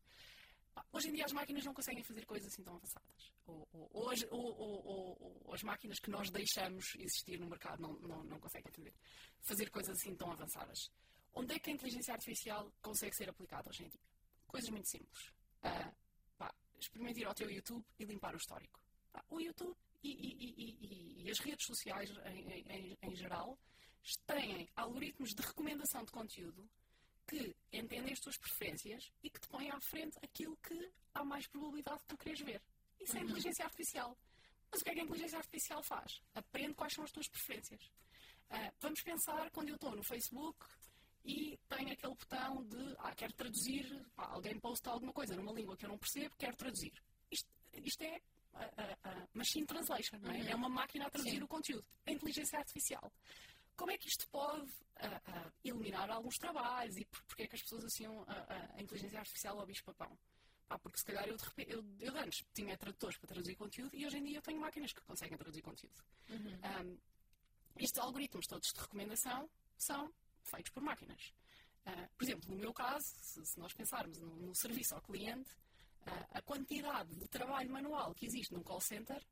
Hoje 0.92 1.08
em 1.08 1.12
dia 1.12 1.24
as 1.24 1.32
máquinas 1.32 1.64
não 1.64 1.74
conseguem 1.74 2.02
fazer 2.02 2.24
coisas 2.24 2.48
assim 2.52 2.62
tão 2.62 2.74
avançadas. 2.74 3.32
Ou, 3.46 3.68
ou, 3.72 3.90
ou, 3.92 4.10
as, 4.10 4.26
ou, 4.30 5.54
as, 5.54 5.62
máquinas 5.62 5.98
que 5.98 6.10
nós 6.10 6.30
deixamos 6.30 6.94
existir 6.96 7.38
no 7.38 7.48
mercado 7.48 7.82
não, 7.82 7.92
não, 8.00 8.24
não 8.24 8.40
conseguem 8.40 8.70
fazer, 8.72 8.94
fazer 9.42 9.70
coisas 9.70 9.96
assim 9.96 10.14
tão 10.14 10.30
avançadas. 10.30 10.90
Onde 11.34 11.54
é 11.54 11.58
que 11.58 11.70
a 11.70 11.72
inteligência 11.72 12.14
artificial 12.14 12.72
consegue 12.80 13.14
ser 13.14 13.28
aplicada 13.28 13.68
hoje 13.68 13.84
em 13.84 13.88
dia? 13.88 14.00
Coisas 14.46 14.70
muito 14.70 14.88
simples. 14.88 15.28
Uh, 15.62 15.94
pá, 16.38 16.54
experimente 16.80 17.20
ir 17.20 17.26
ao 17.26 17.34
teu 17.34 17.50
YouTube 17.50 17.84
e 17.98 18.04
limpar 18.04 18.34
o 18.34 18.38
histórico. 18.38 18.80
Pá, 19.12 19.22
o 19.28 19.40
YouTube 19.40 19.76
e, 20.02 20.10
e, 20.10 20.54
e, 20.56 21.24
e, 21.24 21.30
as 21.30 21.38
redes 21.40 21.66
sociais 21.66 22.10
em, 22.26 22.48
em, 22.70 22.98
em 23.02 23.16
geral 23.16 23.58
têm 24.26 24.68
algoritmos 24.76 25.34
de 25.34 25.42
recomendação 25.42 26.04
de 26.04 26.12
conteúdo 26.12 26.68
que 27.26 27.54
entendem 27.72 28.12
as 28.12 28.20
tuas 28.20 28.38
preferências 28.38 29.12
e 29.22 29.28
que 29.28 29.40
te 29.40 29.48
põem 29.48 29.70
à 29.70 29.78
frente 29.80 30.18
aquilo 30.22 30.56
que 30.56 30.90
há 31.14 31.24
mais 31.24 31.46
probabilidade 31.46 32.00
de 32.00 32.06
tu 32.06 32.16
queres 32.16 32.40
ver. 32.40 32.62
Isso 32.98 33.16
é 33.16 33.20
uhum. 33.20 33.26
inteligência 33.26 33.64
artificial. 33.64 34.16
Mas 34.70 34.80
o 34.80 34.84
que 34.84 34.90
é 34.90 34.94
que 34.94 35.00
a 35.00 35.04
inteligência 35.04 35.38
artificial 35.38 35.82
faz? 35.82 36.20
Aprende 36.34 36.74
quais 36.74 36.92
são 36.94 37.04
as 37.04 37.12
tuas 37.12 37.28
preferências. 37.28 37.80
Uh, 38.50 38.72
vamos 38.80 39.02
pensar 39.02 39.50
quando 39.50 39.68
eu 39.68 39.74
estou 39.74 39.94
no 39.94 40.02
Facebook 40.02 40.58
e 41.24 41.58
tenho 41.68 41.92
aquele 41.92 42.14
botão 42.14 42.64
de 42.64 42.96
ah, 42.98 43.14
quero 43.14 43.32
traduzir, 43.34 44.06
alguém 44.16 44.58
posta 44.58 44.90
alguma 44.90 45.12
coisa 45.12 45.36
numa 45.36 45.52
língua 45.52 45.76
que 45.76 45.84
eu 45.84 45.90
não 45.90 45.98
percebo, 45.98 46.34
quero 46.38 46.56
traduzir. 46.56 46.92
Isto, 47.30 47.48
isto 47.84 48.02
é 48.02 48.20
a, 48.54 48.64
a, 48.64 49.10
a 49.10 49.28
machine 49.34 49.66
translation, 49.66 50.18
não 50.18 50.30
é? 50.30 50.38
Uhum. 50.38 50.48
é 50.48 50.54
uma 50.54 50.68
máquina 50.68 51.06
a 51.06 51.10
traduzir 51.10 51.36
Sim. 51.36 51.42
o 51.42 51.48
conteúdo. 51.48 51.86
É 52.06 52.12
inteligência 52.12 52.58
artificial. 52.58 53.12
Como 53.78 53.92
é 53.92 53.96
que 53.96 54.08
isto 54.08 54.28
pode 54.28 54.66
uh, 54.66 54.66
uh, 54.66 55.52
eliminar 55.64 56.10
alguns 56.10 56.36
trabalhos 56.36 56.96
e 56.96 57.04
por, 57.04 57.22
porque 57.22 57.44
é 57.44 57.46
que 57.46 57.54
as 57.54 57.62
pessoas 57.62 57.84
associam 57.84 58.24
a, 58.26 58.76
a 58.76 58.82
inteligência 58.82 59.20
artificial 59.20 59.58
ao 59.58 59.64
bicho-papão? 59.64 60.18
Ah, 60.68 60.78
porque 60.78 60.98
se 60.98 61.04
calhar 61.04 61.26
eu, 61.28 61.36
de 61.36 61.44
repente, 61.44 61.72
eu, 61.72 61.84
eu 62.00 62.18
antes 62.18 62.44
tinha 62.52 62.76
tradutores 62.76 63.16
para 63.16 63.28
traduzir 63.28 63.54
conteúdo 63.54 63.94
e 63.96 64.04
hoje 64.04 64.18
em 64.18 64.24
dia 64.24 64.38
eu 64.38 64.42
tenho 64.42 64.60
máquinas 64.60 64.92
que 64.92 65.00
conseguem 65.02 65.38
traduzir 65.38 65.62
conteúdo. 65.62 66.02
Uhum. 66.28 66.90
Um, 66.90 66.98
estes 67.76 67.98
algoritmos 67.98 68.48
todos 68.48 68.72
de 68.72 68.80
recomendação 68.80 69.48
são 69.76 70.12
feitos 70.42 70.72
por 70.72 70.82
máquinas. 70.82 71.32
Uh, 71.86 72.08
por 72.16 72.24
exemplo, 72.24 72.50
no 72.50 72.56
meu 72.56 72.74
caso, 72.74 73.06
se, 73.22 73.46
se 73.46 73.58
nós 73.60 73.72
pensarmos 73.72 74.18
no, 74.18 74.34
no, 74.36 74.54
serviço 74.56 74.94
ao 74.96 75.00
cliente, 75.00 75.50
uh, 76.02 76.26
a 76.32 76.42
quantidade 76.42 77.14
de 77.14 77.28
trabalho 77.28 77.70
manual 77.70 78.12
que 78.12 78.26
existe 78.26 78.52
num 78.52 78.62
call 78.62 78.80
center 78.80 79.24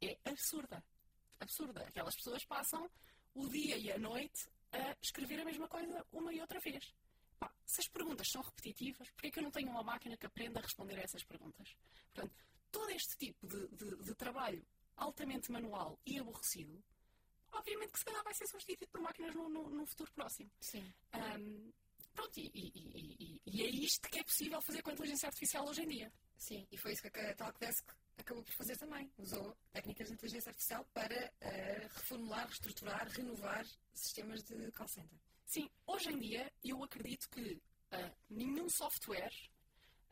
é 0.00 0.18
absurda. 0.24 0.82
Absurda. 1.38 1.82
Aquelas 1.82 2.16
pessoas 2.16 2.44
passam 2.46 2.90
o 3.34 3.48
dia 3.48 3.76
e 3.76 3.92
a 3.92 3.98
noite 3.98 4.48
a 4.72 4.96
escrever 5.02 5.40
a 5.40 5.44
mesma 5.44 5.68
coisa 5.68 6.06
uma 6.12 6.32
e 6.32 6.40
outra 6.40 6.60
vez. 6.60 6.94
Pá, 7.38 7.52
se 7.64 7.80
as 7.80 7.88
perguntas 7.88 8.28
são 8.30 8.42
repetitivas, 8.42 9.10
porquê 9.10 9.28
é 9.28 9.30
que 9.30 9.38
eu 9.38 9.42
não 9.42 9.50
tenho 9.50 9.70
uma 9.70 9.82
máquina 9.82 10.16
que 10.16 10.26
aprenda 10.26 10.60
a 10.60 10.62
responder 10.62 10.98
a 10.98 11.02
essas 11.02 11.24
perguntas? 11.24 11.74
Portanto, 12.12 12.34
todo 12.70 12.90
este 12.90 13.16
tipo 13.16 13.46
de, 13.46 13.68
de, 13.68 13.96
de 13.96 14.14
trabalho 14.14 14.64
altamente 14.96 15.50
manual 15.50 15.98
e 16.06 16.18
aborrecido, 16.18 16.82
obviamente 17.52 17.92
que 17.92 17.98
se 17.98 18.04
calhar 18.04 18.22
vai 18.22 18.34
ser 18.34 18.46
substituído 18.46 18.90
por 18.90 19.00
máquinas 19.00 19.34
no, 19.34 19.48
no, 19.48 19.70
no 19.70 19.86
futuro 19.86 20.12
próximo. 20.12 20.50
Sim. 20.60 20.92
Um, 21.14 21.72
pronto, 22.12 22.38
e, 22.38 22.50
e, 22.54 22.72
e, 22.74 23.40
e, 23.46 23.62
é 23.62 23.68
isto 23.70 24.08
que 24.08 24.18
é 24.18 24.24
possível 24.24 24.60
fazer 24.60 24.82
com 24.82 24.90
a 24.90 24.92
inteligência 24.92 25.26
artificial 25.26 25.66
hoje 25.66 25.82
em 25.82 25.88
dia. 25.88 26.12
Sim, 26.40 26.66
e 26.72 26.76
foi 26.78 26.92
isso 26.92 27.02
que 27.02 27.20
a 27.20 27.34
Talkdesk 27.34 27.92
acabou 28.16 28.42
por 28.42 28.54
fazer 28.54 28.76
também. 28.78 29.12
Usou 29.18 29.54
técnicas 29.72 30.08
de 30.08 30.14
inteligência 30.14 30.48
artificial 30.48 30.84
para 30.94 31.14
uh, 31.14 31.88
reformular, 31.94 32.46
reestruturar, 32.46 33.06
renovar 33.08 33.64
sistemas 33.92 34.42
de 34.42 34.72
call 34.72 34.88
center. 34.88 35.18
Sim, 35.44 35.70
hoje 35.86 36.10
em 36.10 36.18
dia 36.18 36.50
eu 36.64 36.82
acredito 36.82 37.28
que 37.28 37.52
uh, 37.52 38.16
nenhum 38.30 38.68
software, 38.70 39.32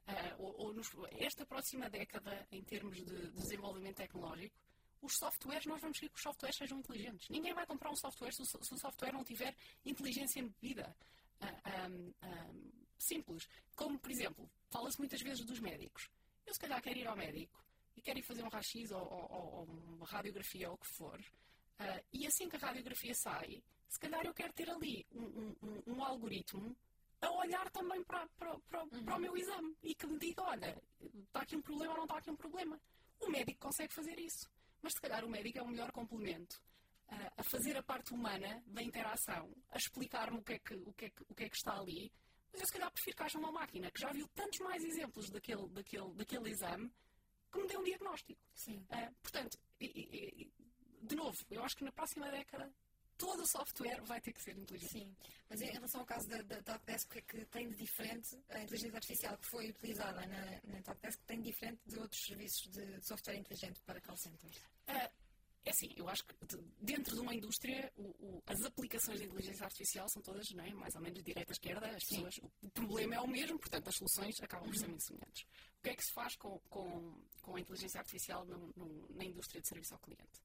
uh, 0.07 0.43
ou, 0.43 0.67
ou 0.67 0.75
nos, 0.75 0.91
esta 1.13 1.47
próxima 1.47 1.89
década, 1.89 2.47
em 2.53 2.63
termos 2.63 2.99
de, 2.99 3.05
de 3.05 3.31
desenvolvimento 3.31 3.97
tecnológico, 3.97 4.55
os 5.01 5.15
softwares, 5.17 5.65
nós 5.65 5.81
vamos 5.81 5.99
querer 5.99 6.11
que 6.11 6.19
os 6.19 6.23
softwares 6.23 6.57
sejam 6.57 6.79
inteligentes. 6.79 7.29
Ninguém 7.31 7.55
vai 7.55 7.65
comprar 7.65 7.91
um 7.91 7.97
software 7.97 8.33
se 8.33 8.43
o, 8.43 8.45
se 8.45 8.75
o 8.75 8.79
software 8.79 9.13
não 9.13 9.25
tiver 9.25 9.57
inteligência 9.85 10.41
embebida. 10.41 10.95
Uh, 11.41 11.91
um, 11.91 12.15
um, 12.29 12.73
simples. 12.99 13.49
Como, 13.75 13.99
por 13.99 14.11
exemplo, 14.11 14.51
fala-se 14.71 14.99
muitas 14.99 15.23
vezes 15.23 15.45
dos 15.47 15.61
médicos. 15.61 16.11
Eu, 16.49 16.55
se 16.55 16.61
calhar, 16.61 16.81
quero 16.81 16.99
ir 16.99 17.07
ao 17.07 17.15
médico 17.15 17.63
e 17.95 18.01
quero 18.01 18.19
ir 18.19 18.23
fazer 18.23 18.43
um 18.43 18.49
raio-x 18.49 18.91
ou, 18.91 19.03
ou, 19.03 19.31
ou, 19.31 19.65
uma 19.65 20.07
radiografia 20.07 20.71
ou 20.71 20.77
o 20.77 20.79
que 20.79 20.87
for, 20.87 21.21
uh, 21.21 22.05
e 22.11 22.27
assim 22.27 22.49
que 22.49 22.57
a 22.57 22.59
radiografia 22.59 23.15
sai, 23.15 23.63
se 23.87 23.99
calhar 24.01 24.25
eu 24.25 24.33
quero 24.33 24.55
ter 24.55 24.71
ali 24.71 25.07
um, 25.13 25.55
um, 25.63 25.83
um 25.89 26.03
algoritmo 26.03 26.75
a 27.21 27.31
olhar 27.33 27.71
também 27.71 28.03
para, 28.05 28.27
para, 28.29 28.59
para, 28.61 28.83
uhum. 28.85 29.05
para, 29.05 29.17
o 29.17 29.21
meu 29.21 29.37
exame 29.37 29.77
e 29.83 29.95
que 29.95 30.07
me 30.07 30.19
diga, 30.19 30.43
olha, 30.43 30.83
está 31.27 31.43
aqui 31.43 31.55
um 31.55 31.61
problema 31.61 31.93
ou 31.93 31.99
não 31.99 32.05
está 32.05 32.17
aqui 32.17 32.31
um 32.31 32.37
problema. 32.37 32.81
O 33.21 33.29
médico 33.29 33.61
consegue 33.61 33.93
fazer 33.93 34.19
isso, 34.19 34.49
mas 34.81 34.95
se 34.95 35.01
calhar 35.03 35.27
o 35.27 35.29
médico 35.29 35.59
é 35.59 35.63
o 35.63 35.69
melhor 35.69 35.93
complemento 35.93 36.63
uh, 37.09 37.33
a 37.37 37.43
fazer 37.43 37.77
a 37.77 37.83
parte 37.83 38.15
humana 38.15 38.63
da 38.67 38.83
interação, 38.83 39.55
a 39.69 39.77
explicar-me 39.77 40.39
o, 40.39 40.43
que 40.43 40.55
é 40.55 40.59
que, 40.59 40.75
o, 40.77 40.95
que 40.95 41.05
é 41.05 41.11
que, 41.11 41.23
o 41.29 41.35
que 41.35 41.45
é 41.45 41.49
que 41.51 41.57
está 41.57 41.79
ali, 41.79 42.11
mas 42.53 42.61
eu 42.61 42.67
se 42.67 42.73
calhar 42.73 42.91
prefiro 42.91 43.17
que 43.17 43.23
haja 43.23 43.39
uma 43.39 43.53
máquina 43.53 43.91
que 43.91 44.01
já 44.01 44.11
viu 44.13 44.27
tantos 44.29 44.59
mais 44.61 44.83
exemplos 44.85 45.31
daquele, 45.31 45.69
daquele, 45.69 46.13
daquele 46.15 46.51
exame 46.51 46.91
que 47.51 47.61
me 47.61 47.67
dê 47.67 47.77
um 47.77 47.83
diagnóstico. 47.83 48.41
Sim. 48.55 48.87
Uh, 48.91 49.15
portanto, 49.23 49.59
e, 49.81 49.87
e, 49.87 50.53
de 51.03 51.17
novo, 51.17 51.37
eu 51.51 51.63
acho 51.63 51.77
que 51.77 51.85
na 51.85 51.93
próxima 51.93 52.31
década 52.31 52.71
todo 53.19 53.43
o 53.43 53.47
software 53.47 54.01
vai 54.03 54.21
ter 54.21 54.33
que 54.33 54.41
ser 54.41 54.57
inteligente. 54.57 54.93
Sim, 54.93 55.17
mas 55.51 55.61
em 55.61 55.71
relação 55.73 56.01
ao 56.01 56.07
caso 56.07 56.29
da, 56.29 56.41
da 56.43 56.63
Talkdesk, 56.63 57.07
o 57.07 57.11
que 57.11 57.19
é 57.19 57.23
que 57.23 57.45
tem 57.47 57.69
de 57.69 57.77
diferente 57.77 58.29
a 58.51 58.63
inteligência 58.63 58.97
artificial 58.97 59.37
que 59.37 59.51
foi 59.51 59.69
utilizada 59.71 60.25
na, 60.27 60.73
na 60.73 60.83
Talkdesk 60.83 61.21
tem 61.27 61.41
de 61.41 61.51
diferente 61.51 61.81
de 61.85 61.99
outros 61.99 62.23
serviços 62.23 62.71
de, 62.71 63.05
software 63.05 63.37
inteligente 63.37 63.83
para 63.83 64.01
call 64.01 64.17
centers? 64.17 64.57
Uh, 64.89 65.11
é 65.65 65.71
assim, 65.71 65.93
eu 65.97 66.09
acho 66.09 66.25
que 66.25 66.35
dentro 66.81 67.15
de 67.15 67.21
uma 67.21 67.35
indústria 67.35 67.93
o, 67.97 68.03
o, 68.03 68.43
as 68.47 68.61
aplicações 68.63 69.19
de 69.21 69.27
inteligência 69.27 69.65
artificial 69.65 70.09
são 70.09 70.23
todas 70.23 70.51
é, 70.51 70.73
mais 70.73 70.95
ou 70.95 71.01
menos 71.01 71.23
direita 71.23 71.51
à 71.51 71.53
esquerda. 71.53 71.87
As 71.89 72.05
pessoas, 72.05 72.41
o 72.63 72.71
problema 72.71 73.17
é 73.17 73.21
o 73.21 73.27
mesmo, 73.27 73.59
portanto 73.59 73.89
as 73.89 73.97
soluções 73.97 74.41
acabam 74.41 74.69
por 74.69 74.77
ser 74.77 74.89
muito 74.89 75.05
semelhantes. 75.05 75.43
O 75.79 75.83
que 75.83 75.91
é 75.91 75.95
que 75.95 76.05
se 76.05 76.13
faz 76.13 76.37
com, 76.37 76.59
com, 76.71 77.23
com 77.43 77.57
a 77.57 77.61
inteligência 77.61 78.01
artificial 78.01 78.45
no, 78.45 78.73
no, 78.77 79.09
na 79.15 79.25
indústria 79.25 79.61
de 79.61 79.69
serviço 79.69 79.95
ao 79.95 80.01
cliente? 80.01 80.41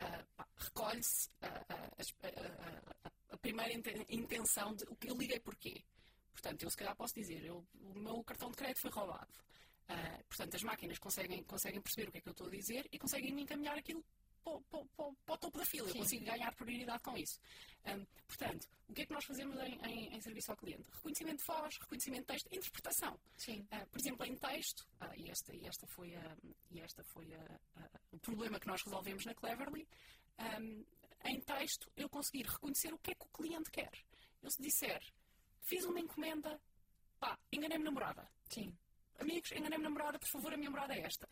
Uh, 0.00 0.44
Recolhe-se 0.56 1.28
uh, 1.28 1.46
uh, 1.46 3.12
a 3.30 3.36
primeira 3.36 3.72
intenção 4.08 4.74
de 4.74 4.84
o 4.84 4.96
que 4.96 5.10
eu 5.10 5.16
liguei 5.16 5.40
porquê. 5.40 5.82
Portanto, 6.32 6.62
eu 6.62 6.70
se 6.70 6.76
calhar 6.76 6.96
posso 6.96 7.14
dizer, 7.14 7.44
eu, 7.44 7.64
o 7.74 7.98
meu 7.98 8.22
cartão 8.24 8.50
de 8.50 8.56
crédito 8.56 8.80
foi 8.80 8.90
roubado. 8.90 9.32
Uh, 9.88 10.24
portanto, 10.24 10.54
as 10.54 10.62
máquinas 10.62 10.98
conseguem, 10.98 11.42
conseguem 11.44 11.80
perceber 11.80 12.08
o 12.08 12.12
que 12.12 12.18
é 12.18 12.20
que 12.20 12.28
eu 12.28 12.32
estou 12.32 12.46
a 12.46 12.50
dizer 12.50 12.88
e 12.90 12.98
conseguem 12.98 13.38
encaminhar 13.40 13.76
aquilo 13.76 14.04
para, 14.44 14.60
para, 14.70 14.84
para, 15.24 15.34
o 15.34 15.38
topo 15.38 15.58
da 15.58 15.64
fila. 15.64 15.88
Sim. 15.88 15.98
Eu 15.98 16.02
consigo 16.02 16.24
ganhar 16.24 16.54
prioridade 16.54 17.02
com 17.02 17.16
isso. 17.16 17.40
Um, 17.86 18.04
portanto, 18.26 18.68
o 18.88 18.92
que 18.92 19.02
é 19.02 19.06
que 19.06 19.12
nós 19.12 19.24
fazemos 19.24 19.58
em, 19.60 19.74
em, 19.86 20.14
em, 20.14 20.20
serviço 20.20 20.50
ao 20.50 20.56
cliente? 20.56 20.88
Reconhecimento 20.90 21.38
de 21.38 21.44
voz, 21.44 21.76
reconhecimento 21.78 22.20
de 22.20 22.26
texto, 22.26 22.54
interpretação. 22.54 23.14
Uh, 23.14 23.86
por 23.90 23.98
exemplo, 23.98 24.26
em 24.26 24.36
texto, 24.36 24.86
uh, 25.00 25.14
e, 25.16 25.30
esta, 25.30 25.54
e 25.54 25.66
esta 25.66 25.86
foi, 25.86 26.14
a, 26.14 26.36
e 26.70 26.80
esta 26.80 27.02
foi 27.04 27.34
a, 27.34 27.60
a, 27.76 27.88
o 28.12 28.18
problema 28.18 28.60
que 28.60 28.66
nós 28.66 28.82
resolvemos 28.82 29.24
na 29.24 29.34
Cleverly, 29.34 29.88
um, 30.60 30.84
em 31.24 31.40
texto 31.40 31.90
eu 31.96 32.08
conseguir 32.08 32.46
reconhecer 32.46 32.92
o 32.92 32.98
que 32.98 33.12
é 33.12 33.14
que 33.14 33.24
o 33.24 33.28
cliente 33.28 33.70
quer. 33.70 33.92
Eu 34.42 34.50
se 34.50 34.60
disser, 34.60 35.02
fiz 35.62 35.84
uma 35.84 35.98
encomenda, 35.98 36.60
pá, 37.18 37.38
enganei-me 37.50 37.84
namorada. 37.84 38.28
Sim. 38.50 38.76
Amigos, 39.18 39.52
enganei-me 39.52 39.84
namorada, 39.84 40.18
por 40.18 40.28
favor, 40.28 40.52
a 40.52 40.56
minha 40.56 40.68
namorada 40.68 40.94
é 40.94 41.00
esta 41.00 41.28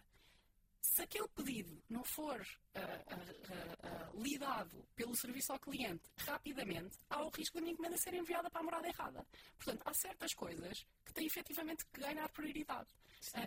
se 0.82 1.00
aquele 1.00 1.28
pedido 1.28 1.80
não 1.88 2.04
for 2.04 2.40
uh, 2.40 2.78
uh, 2.78 4.16
uh, 4.16 4.22
lidado 4.22 4.84
pelo 4.96 5.14
serviço 5.14 5.52
ao 5.52 5.58
cliente 5.60 6.02
rapidamente, 6.18 6.98
há 7.08 7.22
o 7.22 7.30
risco 7.30 7.54
da 7.54 7.60
minha 7.60 7.72
encomenda 7.72 7.96
ser 7.96 8.12
enviada 8.14 8.50
para 8.50 8.60
a 8.60 8.64
morada 8.64 8.88
errada. 8.88 9.24
Portanto, 9.56 9.82
há 9.86 9.94
certas 9.94 10.34
coisas 10.34 10.84
que 11.04 11.12
têm 11.14 11.26
efetivamente 11.26 11.86
que 11.86 12.00
ganhar 12.00 12.28
prioridade. 12.30 12.90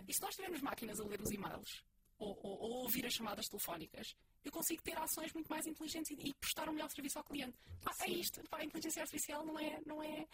e 0.08 0.14
se 0.14 0.22
nós 0.22 0.34
tivermos 0.34 0.62
máquinas 0.62 0.98
a 0.98 1.04
ler 1.04 1.20
os 1.20 1.30
e-mails 1.30 1.84
ou, 2.18 2.38
ou, 2.42 2.58
ou, 2.58 2.70
ouvir 2.82 3.04
as 3.04 3.12
chamadas 3.12 3.46
telefónicas, 3.46 4.16
eu 4.42 4.50
consigo 4.50 4.82
ter 4.82 4.96
ações 4.96 5.32
muito 5.34 5.48
mais 5.48 5.66
inteligentes 5.66 6.10
e, 6.12 6.28
e 6.28 6.34
prestar 6.34 6.68
um 6.68 6.72
melhor 6.72 6.88
serviço 6.90 7.18
ao 7.18 7.24
cliente. 7.24 7.56
é 8.00 8.08
isto. 8.08 8.42
a 8.50 8.64
inteligência 8.64 9.02
artificial 9.02 9.44
não 9.44 9.58
é, 9.58 9.80
não 9.84 10.02
é 10.02 10.26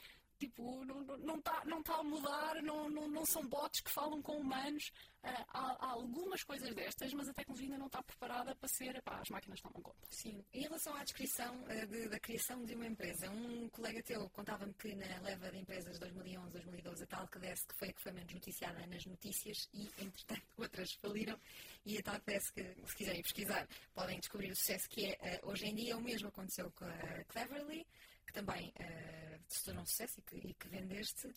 Tipo, 0.42 0.84
não 0.84 1.38
está 1.38 1.64
não 1.64 1.80
tá, 1.84 1.98
a 1.98 2.02
mudar, 2.02 2.60
não, 2.64 2.90
não, 2.90 3.06
não 3.06 3.24
são 3.24 3.46
bots 3.46 3.80
que 3.80 3.92
falam 3.92 4.20
com 4.20 4.38
humanos. 4.38 4.90
Uh, 5.22 5.28
há, 5.50 5.76
há, 5.78 5.90
algumas 5.92 6.42
coisas 6.42 6.74
destas, 6.74 7.14
mas 7.14 7.28
a 7.28 7.32
tecnologia 7.32 7.68
ainda 7.68 7.78
não 7.78 7.86
está 7.86 8.02
preparada 8.02 8.52
para 8.56 8.68
ser. 8.68 8.96
Epá, 8.96 9.20
as 9.20 9.28
máquinas 9.28 9.60
tomam 9.60 9.80
conta. 9.80 10.04
Sim. 10.10 10.44
Em 10.52 10.62
relação 10.62 10.96
à 10.96 11.04
descrição 11.04 11.62
uh, 11.62 11.86
de, 11.86 12.08
da 12.08 12.18
criação 12.18 12.64
de 12.64 12.74
uma 12.74 12.88
empresa, 12.88 13.30
um 13.30 13.68
colega 13.68 14.02
teu 14.02 14.28
contava-me 14.30 14.74
que 14.74 14.92
na 14.96 15.20
leva 15.20 15.48
de 15.48 15.58
empresas 15.58 15.96
2011, 16.00 16.50
2012, 16.50 17.04
a 17.04 17.06
tal 17.06 17.28
que 17.28 17.38
desse 17.38 17.64
que 17.68 17.74
foi 17.76 17.90
a 17.90 17.92
que 17.92 18.02
foi 18.02 18.10
menos 18.10 18.34
noticiada 18.34 18.84
nas 18.88 19.06
notícias 19.06 19.68
e, 19.72 19.88
entretanto, 20.02 20.42
outras 20.58 20.92
faliram. 20.94 21.38
E 21.86 21.98
a 21.98 22.02
tal 22.02 22.18
que 22.18 22.26
desse 22.26 22.52
que, 22.52 22.64
se 22.84 22.96
quiserem 22.96 23.22
pesquisar, 23.22 23.68
podem 23.94 24.18
descobrir 24.18 24.50
o 24.50 24.56
sucesso 24.56 24.88
que 24.88 25.06
é 25.06 25.40
uh, 25.40 25.50
hoje 25.50 25.66
em 25.66 25.74
dia. 25.76 25.96
O 25.96 26.02
mesmo 26.02 26.26
aconteceu 26.26 26.68
com 26.72 26.84
a 26.84 27.24
Cleverly 27.28 27.86
que 28.26 28.32
também 28.32 28.68
uh, 28.68 29.44
se 29.48 29.64
tornou 29.64 29.82
um 29.82 29.86
sucesso 29.86 30.20
e 30.20 30.22
que, 30.22 30.36
e 30.48 30.54
que 30.54 30.68
vendeste. 30.68 31.26
Uh, 31.26 31.34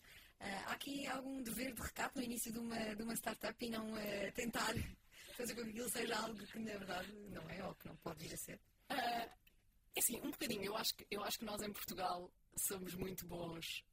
há 0.68 0.74
aqui 0.74 1.06
algum 1.08 1.42
dever 1.42 1.74
de 1.74 1.82
recato 1.82 2.18
no 2.18 2.24
início 2.24 2.52
de 2.52 2.60
uma, 2.60 2.96
de 2.96 3.04
uma 3.04 3.14
startup 3.16 3.66
e 3.66 3.70
não 3.70 3.94
uh, 3.94 4.32
tentar 4.34 4.74
fazer 5.36 5.56
com 5.56 5.64
que 5.64 5.70
aquilo 5.70 5.90
seja 5.90 6.18
algo 6.18 6.38
que 6.46 6.60
na 6.60 6.78
verdade 6.78 7.12
não 7.30 7.50
é 7.50 7.64
ou 7.66 7.76
que 7.76 7.88
não 7.88 7.96
pode 7.98 8.24
vir 8.24 8.34
a 8.34 8.38
ser? 8.38 8.60
Uh, 8.92 9.30
assim, 9.98 10.18
um 10.22 10.32
bocadinho. 10.32 10.64
Eu 10.64 10.76
acho, 10.76 10.96
que, 10.96 11.08
eu 11.10 11.24
acho 11.24 11.40
que 11.40 11.46
nós 11.46 11.62
em 11.62 11.72
Portugal 11.72 12.32
somos 12.58 12.96
muito 12.96 13.28
bons 13.28 13.84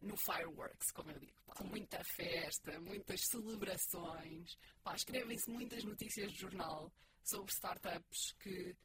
no 0.00 0.16
fireworks, 0.16 0.92
como 0.92 1.10
eu 1.10 1.18
digo. 1.18 1.36
Pá, 1.46 1.64
muita 1.64 2.02
festa, 2.04 2.78
muitas 2.80 3.20
celebrações. 3.28 4.56
Escrevem-se 4.94 5.50
muitas 5.50 5.82
notícias 5.82 6.30
de 6.32 6.38
jornal 6.38 6.92
sobre 7.24 7.52
startups 7.52 8.32
que 8.38 8.76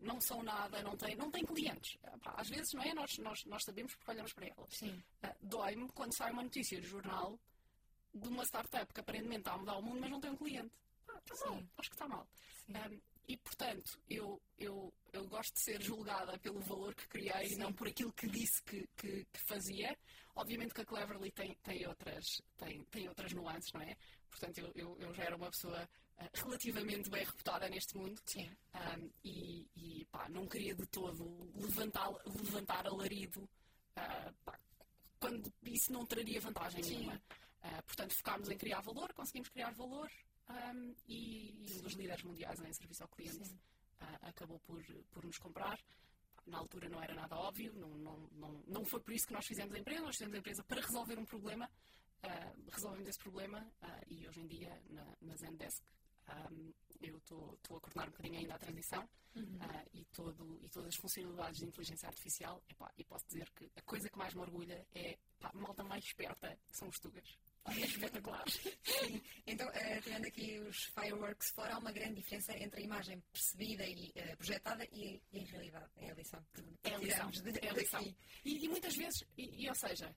não 0.00 0.20
são 0.20 0.42
nada, 0.42 0.82
não 0.82 0.96
têm, 0.96 1.16
não 1.16 1.30
têm 1.30 1.44
clientes. 1.44 1.98
às 2.24 2.48
vezes, 2.48 2.72
não 2.72 2.82
é? 2.82 2.94
Nós, 2.94 3.18
nós, 3.18 3.44
nós 3.44 3.62
sabemos 3.64 3.94
porque 3.94 4.10
olhamos 4.10 4.32
para 4.32 4.46
elas. 4.46 4.74
Sim. 4.74 5.02
Uh, 5.22 5.34
Dói-me 5.42 5.88
quando 5.92 6.16
sai 6.16 6.32
uma 6.32 6.42
notícia 6.42 6.80
de 6.80 6.86
jornal 6.86 7.38
de 8.12 8.28
uma 8.28 8.44
startup 8.44 8.92
que 8.92 9.00
aparentemente 9.00 9.40
está 9.40 9.52
a 9.52 9.58
mudar 9.58 9.76
o 9.76 9.82
mundo, 9.82 10.00
mas 10.00 10.10
não 10.10 10.20
tem 10.20 10.30
um 10.30 10.36
cliente. 10.36 10.72
Ah, 11.08 11.20
está 11.32 11.50
mal. 11.50 11.62
Acho 11.78 11.90
que 11.90 11.94
está 11.94 12.08
mal. 12.08 12.28
Um, 12.68 13.00
e, 13.28 13.36
portanto, 13.36 14.00
eu, 14.08 14.42
eu, 14.58 14.92
eu 15.12 15.24
gosto 15.28 15.54
de 15.54 15.60
ser 15.60 15.80
julgada 15.80 16.36
pelo 16.40 16.60
valor 16.60 16.94
que 16.94 17.06
criei 17.06 17.52
e 17.52 17.56
não 17.56 17.72
por 17.72 17.86
aquilo 17.86 18.12
que 18.12 18.26
disse 18.26 18.60
que, 18.64 18.88
que, 18.96 19.24
que, 19.24 19.40
fazia. 19.46 19.96
Obviamente 20.34 20.74
que 20.74 20.80
a 20.80 20.84
Cleverly 20.84 21.30
tem, 21.30 21.54
tem, 21.62 21.86
outras, 21.86 22.42
tem, 22.56 22.82
tem 22.86 23.08
outras 23.08 23.32
nuances, 23.32 23.72
não 23.72 23.82
é? 23.82 23.96
Portanto, 24.28 24.58
eu, 24.58 24.72
eu, 24.74 24.96
eu 24.98 25.14
já 25.14 25.22
era 25.22 25.36
uma 25.36 25.48
pessoa 25.50 25.88
relativamente 26.34 27.08
bem 27.10 27.24
reputada 27.24 27.68
neste 27.68 27.96
mundo. 27.96 28.20
Sim. 28.26 28.50
Um, 28.74 29.10
e, 29.24 29.66
e 29.74 30.04
pá, 30.06 30.28
não 30.28 30.46
queria 30.46 30.74
de 30.74 30.86
todo 30.86 31.50
levantar, 31.54 32.10
levantar 32.26 32.86
alarido 32.86 33.40
uh, 33.42 34.34
pá, 34.44 34.58
quando 35.18 35.52
isso 35.62 35.92
não 35.92 36.04
traria 36.04 36.40
vantagem 36.40 36.82
Sim. 36.82 36.96
nenhuma. 36.96 37.22
Uh, 37.62 37.82
portanto, 37.84 38.14
focámos 38.14 38.48
em 38.50 38.56
criar 38.56 38.80
valor, 38.80 39.12
conseguimos 39.12 39.48
criar 39.48 39.72
valor 39.72 40.10
um, 40.48 40.94
e, 41.06 41.66
e 41.66 41.74
um 41.74 41.82
dos 41.82 41.94
líderes 41.94 42.22
mundiais 42.22 42.60
em 42.60 42.72
serviço 42.72 43.02
ao 43.02 43.08
cliente 43.08 43.50
uh, 43.52 44.18
acabou 44.22 44.58
por, 44.60 44.82
por 45.10 45.24
nos 45.24 45.38
comprar. 45.38 45.78
Na 46.46 46.58
altura 46.58 46.88
não 46.88 47.02
era 47.02 47.14
nada 47.14 47.36
óbvio, 47.36 47.72
não, 47.74 47.90
não, 47.90 48.28
não, 48.32 48.64
não 48.66 48.84
foi 48.84 49.00
por 49.00 49.12
isso 49.12 49.26
que 49.26 49.32
nós 49.32 49.46
fizemos 49.46 49.74
a 49.74 49.78
empresa, 49.78 50.00
nós 50.00 50.16
fizemos 50.16 50.34
a 50.34 50.38
empresa 50.38 50.64
para 50.64 50.80
resolver 50.80 51.18
um 51.18 51.24
problema. 51.24 51.70
Uh, 52.22 52.70
resolvemos 52.70 53.08
esse 53.08 53.18
problema 53.18 53.66
e 54.06 54.26
hoje 54.28 54.40
em 54.40 54.46
dia 54.46 54.82
na, 54.90 55.06
na 55.22 55.36
Zendesk 55.36 55.82
um, 56.50 56.72
eu 57.02 57.16
estou 57.16 57.58
a 57.76 57.80
coordenar 57.80 58.08
um 58.08 58.10
bocadinho 58.10 58.38
ainda 58.38 58.54
a 58.54 58.58
transição 58.58 59.08
uhum. 59.34 59.42
uh, 59.42 59.90
e, 59.94 60.04
todo, 60.06 60.58
e 60.62 60.68
todas 60.68 60.88
as 60.88 60.96
funcionalidades 60.96 61.58
de 61.58 61.66
inteligência 61.66 62.08
artificial. 62.08 62.62
Epá, 62.68 62.92
e 62.98 63.04
posso 63.04 63.26
dizer 63.26 63.48
que 63.50 63.70
a 63.76 63.82
coisa 63.82 64.08
que 64.08 64.18
mais 64.18 64.34
me 64.34 64.40
orgulha 64.40 64.86
é 64.94 65.18
pá, 65.38 65.50
a 65.52 65.58
malta 65.58 65.82
mais 65.82 66.04
esperta 66.04 66.58
são 66.70 66.88
os 66.88 66.98
tugas. 66.98 67.38
É 67.64 67.80
espetacular. 67.80 68.44
Sim. 68.48 69.22
Então, 69.46 69.68
uh, 69.68 70.02
tirando 70.02 70.26
aqui 70.26 70.58
os 70.60 70.84
fireworks 70.84 71.50
fora, 71.50 71.74
há 71.74 71.78
uma 71.78 71.92
grande 71.92 72.16
diferença 72.16 72.56
entre 72.56 72.80
a 72.80 72.84
imagem 72.84 73.22
percebida 73.32 73.86
e 73.86 74.12
uh, 74.16 74.36
projetada 74.36 74.84
e, 74.92 75.22
e, 75.32 75.38
em 75.38 75.44
realidade. 75.44 75.90
É 75.96 76.10
a 76.10 76.14
lição 76.14 76.44
que 76.52 76.62
é 76.84 76.94
a 76.94 76.98
lição. 76.98 77.30
De, 77.30 77.66
é 77.66 77.70
a 77.70 77.72
lição. 77.72 78.14
E, 78.44 78.64
e, 78.64 78.68
muitas 78.68 78.96
vezes, 78.96 79.24
e, 79.36 79.64
e 79.64 79.68
ou 79.68 79.74
seja, 79.74 80.14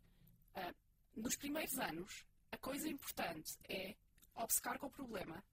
uh, 0.56 0.76
nos 1.16 1.36
primeiros 1.36 1.78
anos, 1.78 2.26
a 2.52 2.58
coisa 2.58 2.88
importante 2.88 3.58
é 3.70 3.96
obcecar 4.36 4.80
com 4.80 4.88
o 4.88 4.92
problema, 4.92 5.44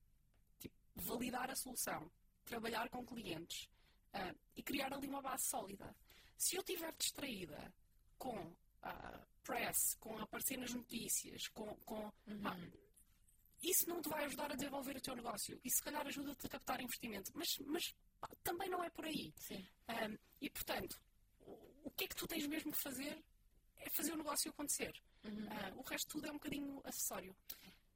validar 1.00 1.50
a 1.50 1.56
solução, 1.56 2.10
trabalhar 2.44 2.88
com 2.88 3.04
clientes 3.04 3.68
uh, 4.14 4.38
e 4.56 4.62
criar 4.62 4.92
ali 4.92 5.08
uma 5.08 5.22
base 5.22 5.44
sólida. 5.48 5.94
Se 6.36 6.56
eu 6.56 6.60
estiver 6.60 6.94
distraída 6.96 7.72
com 8.18 8.36
uh, 8.38 9.26
press, 9.42 9.94
com 9.98 10.18
aparecer 10.18 10.58
nas 10.58 10.72
notícias, 10.72 11.48
com. 11.48 11.74
com 11.84 12.04
uhum. 12.26 12.42
ah, 12.44 12.90
isso 13.62 13.86
não 13.86 14.00
te 14.00 14.08
vai 14.08 14.24
ajudar 14.24 14.50
a 14.50 14.54
desenvolver 14.54 14.96
o 14.96 15.00
teu 15.02 15.14
negócio. 15.14 15.60
E 15.62 15.70
se 15.70 15.82
calhar 15.82 16.06
ajuda-te 16.06 16.46
a 16.46 16.48
captar 16.48 16.80
investimento. 16.80 17.30
Mas, 17.34 17.58
mas 17.66 17.94
pá, 18.18 18.28
também 18.42 18.70
não 18.70 18.82
é 18.82 18.88
por 18.88 19.04
aí. 19.04 19.34
Um, 19.50 20.16
e 20.40 20.48
portanto, 20.48 20.98
o, 21.40 21.52
o 21.84 21.90
que 21.90 22.04
é 22.04 22.08
que 22.08 22.16
tu 22.16 22.26
tens 22.26 22.46
mesmo 22.46 22.72
que 22.72 22.82
fazer 22.82 23.22
é 23.76 23.90
fazer 23.90 24.12
o 24.12 24.16
negócio 24.16 24.50
acontecer. 24.50 24.92
Uhum. 25.24 25.46
Uh, 25.46 25.78
o 25.78 25.82
resto 25.82 26.08
tudo 26.08 26.26
é 26.26 26.30
um 26.30 26.34
bocadinho 26.34 26.80
acessório 26.84 27.36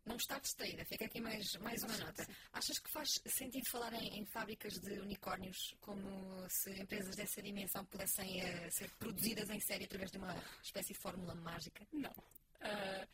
não 0.07 0.17
está 0.17 0.39
distraída. 0.39 0.85
Fica 0.85 1.07
aqui 1.07 1.21
mais, 1.21 1.53
mais 1.61 1.83
uma 1.83 1.97
nota. 1.99 2.27
Achas 2.53 2.79
que 2.79 2.91
faz 2.93 3.09
sentido 3.27 3.65
falar 3.71 3.93
em, 3.95 4.21
em 4.21 4.27
fábricas 4.27 4.75
de 4.75 5.01
unicórnios 5.01 5.75
como 5.81 6.47
se 6.49 6.71
empresas 6.81 7.17
dessa 7.17 7.43
dimensão 7.43 7.85
pudessem 7.87 8.43
uh, 8.43 8.71
ser 8.71 8.91
produzidas 8.99 9.49
em 9.49 9.61
série 9.61 9.85
através 9.85 10.11
de 10.11 10.19
uma 10.19 10.35
espécie 10.63 10.93
de 10.93 11.01
fórmula 11.01 11.35
mágica? 11.35 11.87
Não. 11.93 12.11
Uh, 12.11 13.09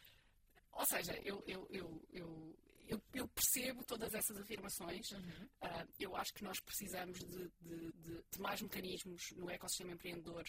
ou 0.72 0.86
seja, 0.86 1.12
eu, 1.24 1.42
eu, 1.46 1.66
eu, 1.70 2.02
eu, 2.12 2.56
eu, 2.88 3.02
eu, 3.14 3.28
percebo 3.28 3.84
todas 3.84 4.12
essas 4.12 4.36
afirmações. 4.38 5.10
Uhum. 5.12 5.48
Uh, 5.62 5.88
eu 5.98 6.16
acho 6.16 6.34
que 6.34 6.42
nós 6.42 6.58
precisamos 6.60 7.18
de, 7.20 7.50
de, 7.60 7.92
de, 7.92 8.24
de, 8.30 8.40
mais 8.40 8.60
mecanismos 8.60 9.30
no 9.36 9.48
ecossistema 9.50 9.92
empreendedor 9.92 10.44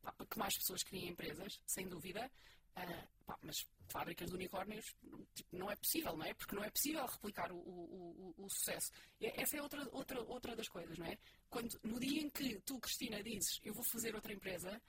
para 0.00 0.26
que 0.26 0.38
mais 0.38 0.56
pessoas 0.56 0.82
criem 0.82 1.10
empresas, 1.10 1.60
sem 1.66 1.86
dúvida. 1.86 2.30
Pá, 3.26 3.38
mas 3.42 3.66
fábricas 3.88 4.28
de 4.28 4.34
unicórnios 4.34 4.94
tipo, 5.34 5.56
não 5.56 5.70
é 5.70 5.76
possível, 5.76 6.16
não 6.16 6.24
é? 6.24 6.34
Porque 6.34 6.54
não 6.54 6.62
é 6.62 6.70
possível 6.70 7.04
replicar 7.06 7.50
o, 7.50 7.56
o, 7.56 8.34
o, 8.38 8.44
o, 8.44 8.50
sucesso. 8.50 8.90
Essa 9.20 9.56
é 9.56 9.62
outra, 9.62 9.88
outra, 9.92 10.20
outra 10.22 10.54
das 10.54 10.68
coisas, 10.68 10.96
não 10.98 11.06
é? 11.06 11.18
Quando, 11.48 11.78
no 11.82 11.98
dia 11.98 12.20
em 12.20 12.28
que 12.28 12.60
tu, 12.60 12.78
Cristina, 12.78 13.22
dizes 13.22 13.60
eu 13.64 13.72
vou 13.72 13.82
fazer 13.84 14.14
outra 14.14 14.32
empresa, 14.32 14.80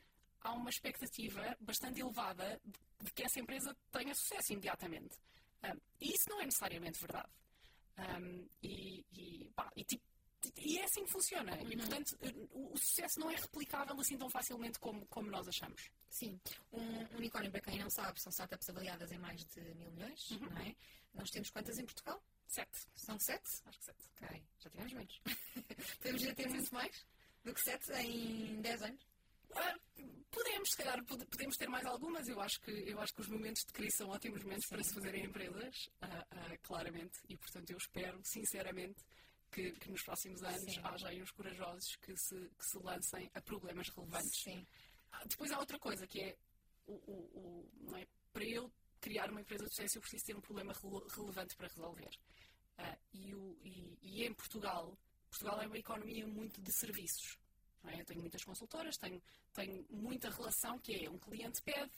há 0.41 0.53
uma 0.53 0.69
expectativa 0.69 1.57
bastante 1.59 2.01
elevada 2.01 2.61
de 3.01 3.11
que 3.11 3.23
essa 3.23 3.39
empresa 3.39 3.75
tenha 3.91 4.13
sucesso 4.13 4.53
imediatamente. 4.53 5.17
Um, 5.63 5.79
e 6.01 6.13
isso 6.13 6.29
não 6.29 6.41
é 6.41 6.45
necessariamente 6.45 6.99
verdade. 6.99 7.29
Um, 7.97 8.47
e, 8.61 9.05
e, 9.11 9.51
pá, 9.55 9.71
e 9.75 9.83
tipo, 9.83 10.03
e 10.55 10.77
é 10.79 10.83
assim 10.83 11.03
que 11.03 11.11
funciona. 11.11 11.55
Uhum. 11.55 11.71
E, 11.71 11.77
portanto, 11.77 12.17
o, 12.51 12.73
o, 12.73 12.77
sucesso 12.77 13.19
não 13.19 13.29
é 13.29 13.35
replicável 13.35 13.99
assim 13.99 14.17
tão 14.17 14.29
facilmente 14.29 14.79
como, 14.79 15.05
como 15.07 15.29
nós 15.29 15.47
achamos. 15.47 15.89
Sim. 16.09 16.39
Um 16.71 17.17
unicórnio, 17.17 17.51
para 17.51 17.61
quem 17.61 17.79
não 17.79 17.89
sabe, 17.89 18.21
são 18.21 18.29
startups 18.31 18.69
avaliadas 18.69 19.11
em 19.11 19.17
mais 19.17 19.43
de 19.45 19.61
mil 19.75 19.91
milhões, 19.91 20.31
uhum. 20.31 20.49
não 20.49 20.57
é? 20.61 20.75
Nós 21.13 21.29
temos 21.29 21.49
quantas 21.49 21.77
em 21.77 21.85
Portugal? 21.85 22.21
Sete. 22.47 22.87
São 22.95 23.19
sete? 23.19 23.61
Acho 23.65 23.79
que 23.79 23.85
sete. 23.85 24.05
Ok. 24.21 24.43
Já 24.59 24.69
tivemos 24.69 24.93
menos. 24.93 25.21
Podemos 25.99 26.21
já 26.21 26.35
ter 26.35 26.49
muito 26.49 26.73
mais 26.73 27.05
do 27.43 27.53
que 27.53 27.61
sete 27.61 27.91
em 27.93 28.61
dez 28.61 28.81
anos? 28.81 29.01
Ah, 29.55 29.75
podemos, 30.29 30.69
se 30.69 30.77
calhar, 30.77 31.03
podemos 31.05 31.57
ter 31.57 31.67
mais 31.67 31.85
algumas. 31.85 32.27
Eu 32.27 32.39
acho 32.39 32.59
que, 32.61 32.71
eu 32.71 32.99
acho 32.99 33.13
que 33.13 33.21
os 33.21 33.27
momentos 33.27 33.63
de 33.63 33.73
crise 33.73 33.97
são 33.97 34.09
ótimos 34.09 34.43
momentos 34.43 34.65
Sim. 34.65 34.75
para 34.75 34.83
se 34.83 34.93
fazerem 34.93 35.25
empresas, 35.25 35.89
uh, 36.01 36.53
uh, 36.53 36.59
claramente. 36.63 37.19
E, 37.27 37.37
portanto, 37.37 37.71
eu 37.71 37.77
espero, 37.77 38.19
sinceramente, 38.23 39.03
que, 39.51 39.71
que 39.73 39.89
nos 39.89 40.03
próximos 40.03 40.43
anos 40.43 40.73
Sim. 40.73 40.81
haja 40.83 41.07
aí 41.09 41.21
uns 41.21 41.31
corajosos 41.31 41.95
que 41.97 42.15
se, 42.17 42.35
que 42.35 42.65
se 42.65 42.77
lancem 42.79 43.29
a 43.33 43.41
problemas 43.41 43.89
relevantes. 43.89 44.41
Sim. 44.43 44.65
Ah, 45.11 45.23
depois 45.25 45.51
há 45.51 45.59
outra 45.59 45.79
coisa 45.79 46.05
que 46.05 46.21
é, 46.21 46.37
o, 46.85 46.93
o, 46.93 47.13
o, 47.39 47.71
não 47.81 47.97
é 47.97 48.07
para 48.31 48.45
eu 48.45 48.71
criar 48.99 49.29
uma 49.29 49.41
empresa 49.41 49.63
de 49.65 49.69
sucesso 49.69 49.97
eu 49.97 50.01
preciso 50.01 50.25
ter 50.25 50.35
um 50.35 50.41
problema 50.41 50.73
relevante 51.15 51.55
para 51.55 51.67
resolver. 51.67 52.09
Uh, 52.77 52.97
e, 53.13 53.35
o, 53.35 53.57
e, 53.63 53.97
e, 54.01 54.25
em 54.25 54.33
Portugal, 54.33 54.95
Portugal 55.29 55.61
é 55.61 55.67
uma 55.67 55.77
economia 55.77 56.27
muito 56.27 56.61
de 56.61 56.71
serviços. 56.71 57.37
É? 57.85 58.01
Eu 58.01 58.05
tenho 58.05 58.21
muitas 58.21 58.43
consultoras, 58.43 58.97
tenho, 58.97 59.21
tenho 59.53 59.85
muita 59.89 60.29
relação 60.29 60.77
que 60.79 61.05
é 61.05 61.09
um 61.09 61.17
cliente 61.17 61.61
pede 61.61 61.91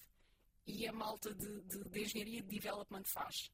e 0.66 0.88
a 0.88 0.94
malta 0.94 1.34
de, 1.34 1.62
de, 1.62 1.84
de 1.90 2.02
engenharia 2.02 2.42
de 2.42 2.48
development 2.48 3.04
faz. 3.06 3.52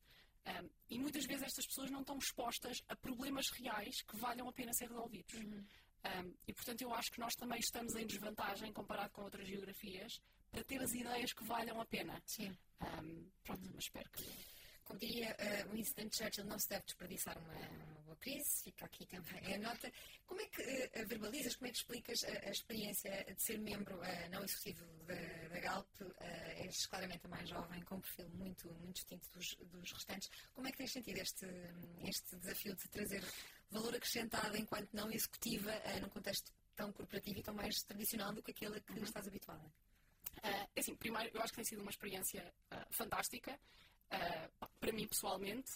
Um, 0.47 0.69
e 0.89 0.99
muitas 0.99 1.25
vezes 1.25 1.43
estas 1.43 1.65
pessoas 1.65 1.89
não 1.89 2.01
estão 2.01 2.17
expostas 2.17 2.77
a 2.87 2.95
problemas 2.95 3.49
reais 3.49 4.01
que 4.03 4.17
valham 4.17 4.47
a 4.47 4.53
pena 4.53 4.71
ser 4.73 4.87
resolvidos. 4.87 5.33
Uhum. 5.33 5.65
Um, 6.05 6.35
e 6.47 6.53
portanto 6.53 6.81
eu 6.81 6.93
acho 6.93 7.11
que 7.11 7.19
nós 7.19 7.33
também 7.33 7.59
estamos 7.59 7.95
em 7.95 8.05
desvantagem 8.05 8.71
comparado 8.71 9.11
com 9.11 9.23
outras 9.23 9.47
geografias 9.47 10.21
para 10.51 10.63
ter 10.63 10.79
as 10.81 10.93
ideias 10.93 11.33
que 11.33 11.43
valham 11.43 11.81
a 11.81 11.85
pena. 11.85 12.21
Sim. 12.25 12.55
Um, 12.81 13.27
pronto, 13.43 13.65
uhum. 13.65 13.71
mas 13.73 13.85
espero 13.85 14.09
que. 14.11 14.54
Como 14.85 14.99
diria 14.99 15.35
uh, 15.35 15.71
Winston 15.71 16.09
Churchill, 16.11 16.45
não 16.45 16.57
se 16.57 16.69
deve 16.69 16.85
desperdiçar 16.85 17.37
uma, 17.37 17.53
uma 17.53 18.01
boa 18.03 18.15
crise, 18.17 18.63
fica 18.63 18.85
aqui 18.85 19.05
também 19.07 19.55
a 19.55 19.57
nota. 19.57 19.91
Como 20.25 20.39
é 20.39 20.45
que 20.45 20.61
uh, 20.61 21.07
verbalizas, 21.07 21.55
como 21.55 21.67
é 21.67 21.71
que 21.71 21.77
explicas 21.77 22.23
a, 22.23 22.47
a 22.47 22.51
experiência 22.51 23.25
de 23.25 23.41
ser 23.41 23.59
membro 23.59 23.97
uh, 23.97 24.29
não 24.31 24.43
executivo 24.43 24.85
da, 25.05 25.47
da 25.49 25.59
Galp? 25.59 25.87
és 26.57 26.87
claramente 26.87 27.25
a 27.25 27.29
mais 27.29 27.47
jovem, 27.49 27.81
com 27.83 27.95
um 27.95 28.01
perfil 28.01 28.29
muito, 28.29 28.67
muito 28.75 28.95
distinto 28.95 29.29
dos, 29.31 29.55
dos 29.55 29.91
restantes. 29.91 30.29
Como 30.53 30.67
é 30.67 30.71
que 30.71 30.77
tens 30.77 30.91
sentido 30.91 31.17
este, 31.17 31.45
este 32.03 32.35
desafio 32.37 32.75
de 32.75 32.87
trazer 32.89 33.23
valor 33.69 33.95
acrescentado 33.95 34.57
enquanto 34.57 34.91
não 34.93 35.11
executiva 35.11 35.71
num 36.01 36.09
contexto 36.09 36.51
tão 36.75 36.91
corporativo 36.91 37.39
e 37.39 37.43
tão 37.43 37.53
mais 37.53 37.75
tradicional 37.83 38.33
do 38.33 38.41
que 38.41 38.51
aquele 38.51 38.77
a 38.77 38.81
que 38.81 38.93
uhum. 38.93 39.03
estás 39.03 39.27
habituada? 39.27 39.65
Uh, 40.43 40.79
assim, 40.79 40.95
primeiro, 40.95 41.31
eu 41.33 41.41
acho 41.41 41.51
que 41.51 41.57
tem 41.57 41.65
sido 41.65 41.81
uma 41.81 41.91
experiência 41.91 42.53
uh, 42.71 42.93
fantástica 42.93 43.59
uh, 44.11 44.67
para 44.79 44.91
mim 44.91 45.07
pessoalmente 45.07 45.71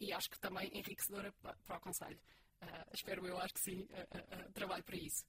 e 0.00 0.12
acho 0.12 0.30
que 0.30 0.38
também 0.40 0.68
enriquecedora 0.72 1.32
para, 1.42 1.54
para 1.66 1.76
o 1.76 1.80
Conselho. 1.80 2.18
espero 2.92 3.26
eu, 3.26 3.38
acho 3.38 3.52
que 3.54 3.60
sim, 3.60 3.86
trabalho 4.54 4.82
para 4.82 4.96
isso. 4.96 5.24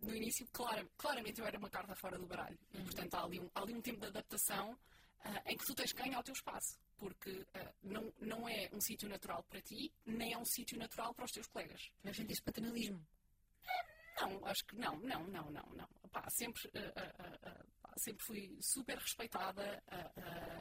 no 0.00 0.14
início, 0.14 0.46
clara, 0.52 0.86
claramente, 0.96 1.40
eu 1.40 1.46
era 1.46 1.58
uma 1.58 1.68
carta 1.68 1.94
fora 1.96 2.16
do 2.16 2.26
baralho. 2.26 2.58
E, 2.72 2.82
portanto, 2.82 3.14
há 3.14 3.24
ali 3.24 3.40
um, 3.40 3.50
há 3.52 3.62
ali 3.62 3.74
um 3.74 3.82
tempo 3.82 4.00
de 4.00 4.06
adaptação 4.06 4.78
em 5.46 5.56
que 5.56 5.66
tu 5.66 5.74
tens 5.74 5.92
que 5.92 6.02
ganhar 6.02 6.20
o 6.20 6.22
teu 6.22 6.34
espaço. 6.34 6.78
Porque 6.96 7.44
não, 7.82 8.12
não 8.20 8.48
é 8.48 8.70
um 8.72 8.80
sítio 8.80 9.08
natural 9.08 9.42
para 9.42 9.60
ti, 9.60 9.92
nem 10.06 10.32
é 10.32 10.38
um 10.38 10.44
sítio 10.44 10.78
natural 10.78 11.12
para 11.12 11.24
os 11.24 11.32
teus 11.32 11.48
colegas. 11.48 11.90
Mas 12.04 12.16
sentiste 12.16 12.42
paternalismo? 12.44 13.04
Não, 14.20 14.46
acho 14.46 14.64
que 14.64 14.76
não, 14.76 14.96
não, 15.00 15.26
não, 15.26 15.50
não, 15.50 15.66
não. 15.74 15.88
Pá, 16.10 16.26
sempre, 16.30 16.62
uh, 16.68 16.78
uh, 16.78 17.50
uh, 17.50 17.66
sempre 17.96 18.24
fui 18.24 18.56
super 18.60 18.98
respeitada. 18.98 19.82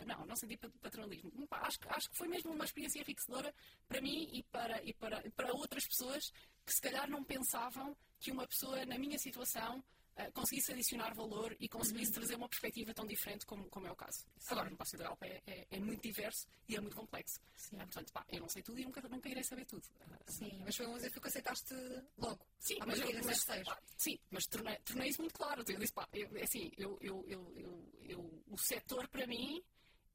não, 0.05 0.25
não 0.25 0.35
senti 0.35 0.57
paternalismo. 0.57 1.31
Acho, 1.51 1.79
acho 1.89 2.09
que 2.09 2.17
foi 2.17 2.27
mesmo 2.27 2.51
uma 2.51 2.65
experiência 2.65 2.99
enriquecedora 2.99 3.53
para 3.87 4.01
mim 4.01 4.29
e 4.31 4.43
para, 4.43 4.83
e 4.83 4.93
para, 4.93 5.21
para 5.31 5.53
outras 5.53 5.87
pessoas 5.87 6.31
que 6.65 6.73
se 6.73 6.81
calhar 6.81 7.09
não 7.09 7.23
pensavam 7.23 7.95
que 8.19 8.31
uma 8.31 8.47
pessoa 8.47 8.85
na 8.85 8.97
minha 8.97 9.19
situação 9.19 9.83
uh, 10.17 10.31
conseguisse 10.33 10.71
adicionar 10.71 11.13
valor 11.13 11.55
e 11.59 11.67
conseguisse 11.67 12.11
uhum. 12.11 12.15
trazer 12.15 12.35
uma 12.35 12.49
perspectiva 12.49 12.93
tão 12.93 13.05
diferente 13.05 13.45
como, 13.45 13.65
como 13.69 13.87
é 13.87 13.91
o 13.91 13.95
caso. 13.95 14.25
Sim. 14.37 14.51
Agora, 14.51 14.67
o 14.67 14.71
negócio 14.71 14.97
da 14.97 15.07
Alpa 15.07 15.25
é, 15.25 15.41
é, 15.47 15.67
é, 15.71 15.79
muito 15.79 16.01
diverso 16.01 16.47
e 16.67 16.75
é 16.75 16.81
muito 16.81 16.95
complexo. 16.95 17.39
Uh, 17.71 17.77
portanto, 17.77 18.11
pá, 18.11 18.25
eu 18.29 18.41
não 18.41 18.49
sei 18.49 18.61
tudo 18.61 18.79
e 18.79 18.85
nunca, 18.85 19.01
nunca 19.07 19.29
irei 19.29 19.43
saber 19.43 19.65
tudo. 19.65 19.85
Uh, 19.85 20.31
sim, 20.31 20.61
mas 20.63 20.75
foi 20.75 20.87
um 20.87 20.95
desafio 20.95 21.21
que 21.21 21.27
aceitaste 21.27 21.73
logo. 22.17 22.45
Sim, 22.59 22.77
mas, 22.85 22.99
eu, 22.99 23.23
mas, 23.23 23.43
pá, 23.43 23.81
sim, 23.97 24.19
mas 24.31 24.45
tornei, 24.47 24.77
tornei 24.79 25.09
isso 25.09 25.21
muito 25.21 25.35
claro. 25.35 25.63
Eu 25.67 25.79
disse, 25.79 25.93
pá, 25.93 26.07
eu, 26.13 26.35
é 26.37 26.43
assim, 26.43 26.71
eu, 26.77 26.97
eu, 27.01 27.23
eu, 27.27 27.53
eu, 27.55 27.93
eu 28.03 28.43
o 28.47 28.57
setor 28.57 29.07
para 29.09 29.27
mim 29.27 29.63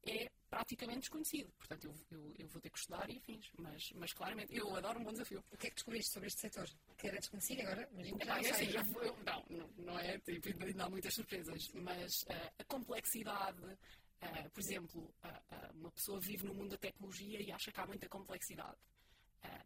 é 0.03 0.31
praticamente 0.49 1.01
desconhecido. 1.01 1.51
Portanto, 1.57 1.85
eu, 1.85 2.17
eu, 2.17 2.35
eu, 2.39 2.47
vou 2.47 2.61
ter 2.61 2.69
que 2.69 2.77
estudar 2.77 3.09
e 3.09 3.17
afins. 3.17 3.49
Mas, 3.57 3.91
mas 3.93 4.13
claramente, 4.13 4.55
eu 4.55 4.75
adoro 4.75 4.99
um 4.99 5.03
bom 5.03 5.11
desafio. 5.11 5.43
O 5.51 5.57
que 5.57 5.67
é 5.67 5.69
que 5.69 5.75
descobriste 5.75 6.11
sobre 6.11 6.27
este 6.27 6.41
setor? 6.41 6.69
Que 6.97 7.07
era 7.07 7.17
desconhecido 7.17 7.61
agora? 7.61 7.87
Imagino 7.93 8.19
já 8.25 8.37
é, 8.37 8.49
assim, 8.49 8.71
eu, 8.71 9.17
não, 9.23 9.45
não, 9.49 9.69
não 9.77 9.99
é, 9.99 10.19
tipo, 10.19 10.63
ainda 10.63 10.85
há 10.85 10.89
muitas 10.89 11.13
surpresas. 11.13 11.69
Mas 11.73 12.23
uh, 12.23 12.51
a 12.59 12.63
complexidade, 12.65 13.63
uh, 13.63 14.49
por 14.51 14.59
exemplo, 14.59 15.13
uh, 15.23 15.77
uma 15.77 15.91
pessoa 15.91 16.19
vive 16.19 16.45
no 16.45 16.53
mundo 16.53 16.71
da 16.71 16.77
tecnologia 16.77 17.41
e 17.41 17.51
acha 17.51 17.71
que 17.71 17.79
há 17.79 17.87
muita 17.87 18.09
complexidade. 18.09 18.77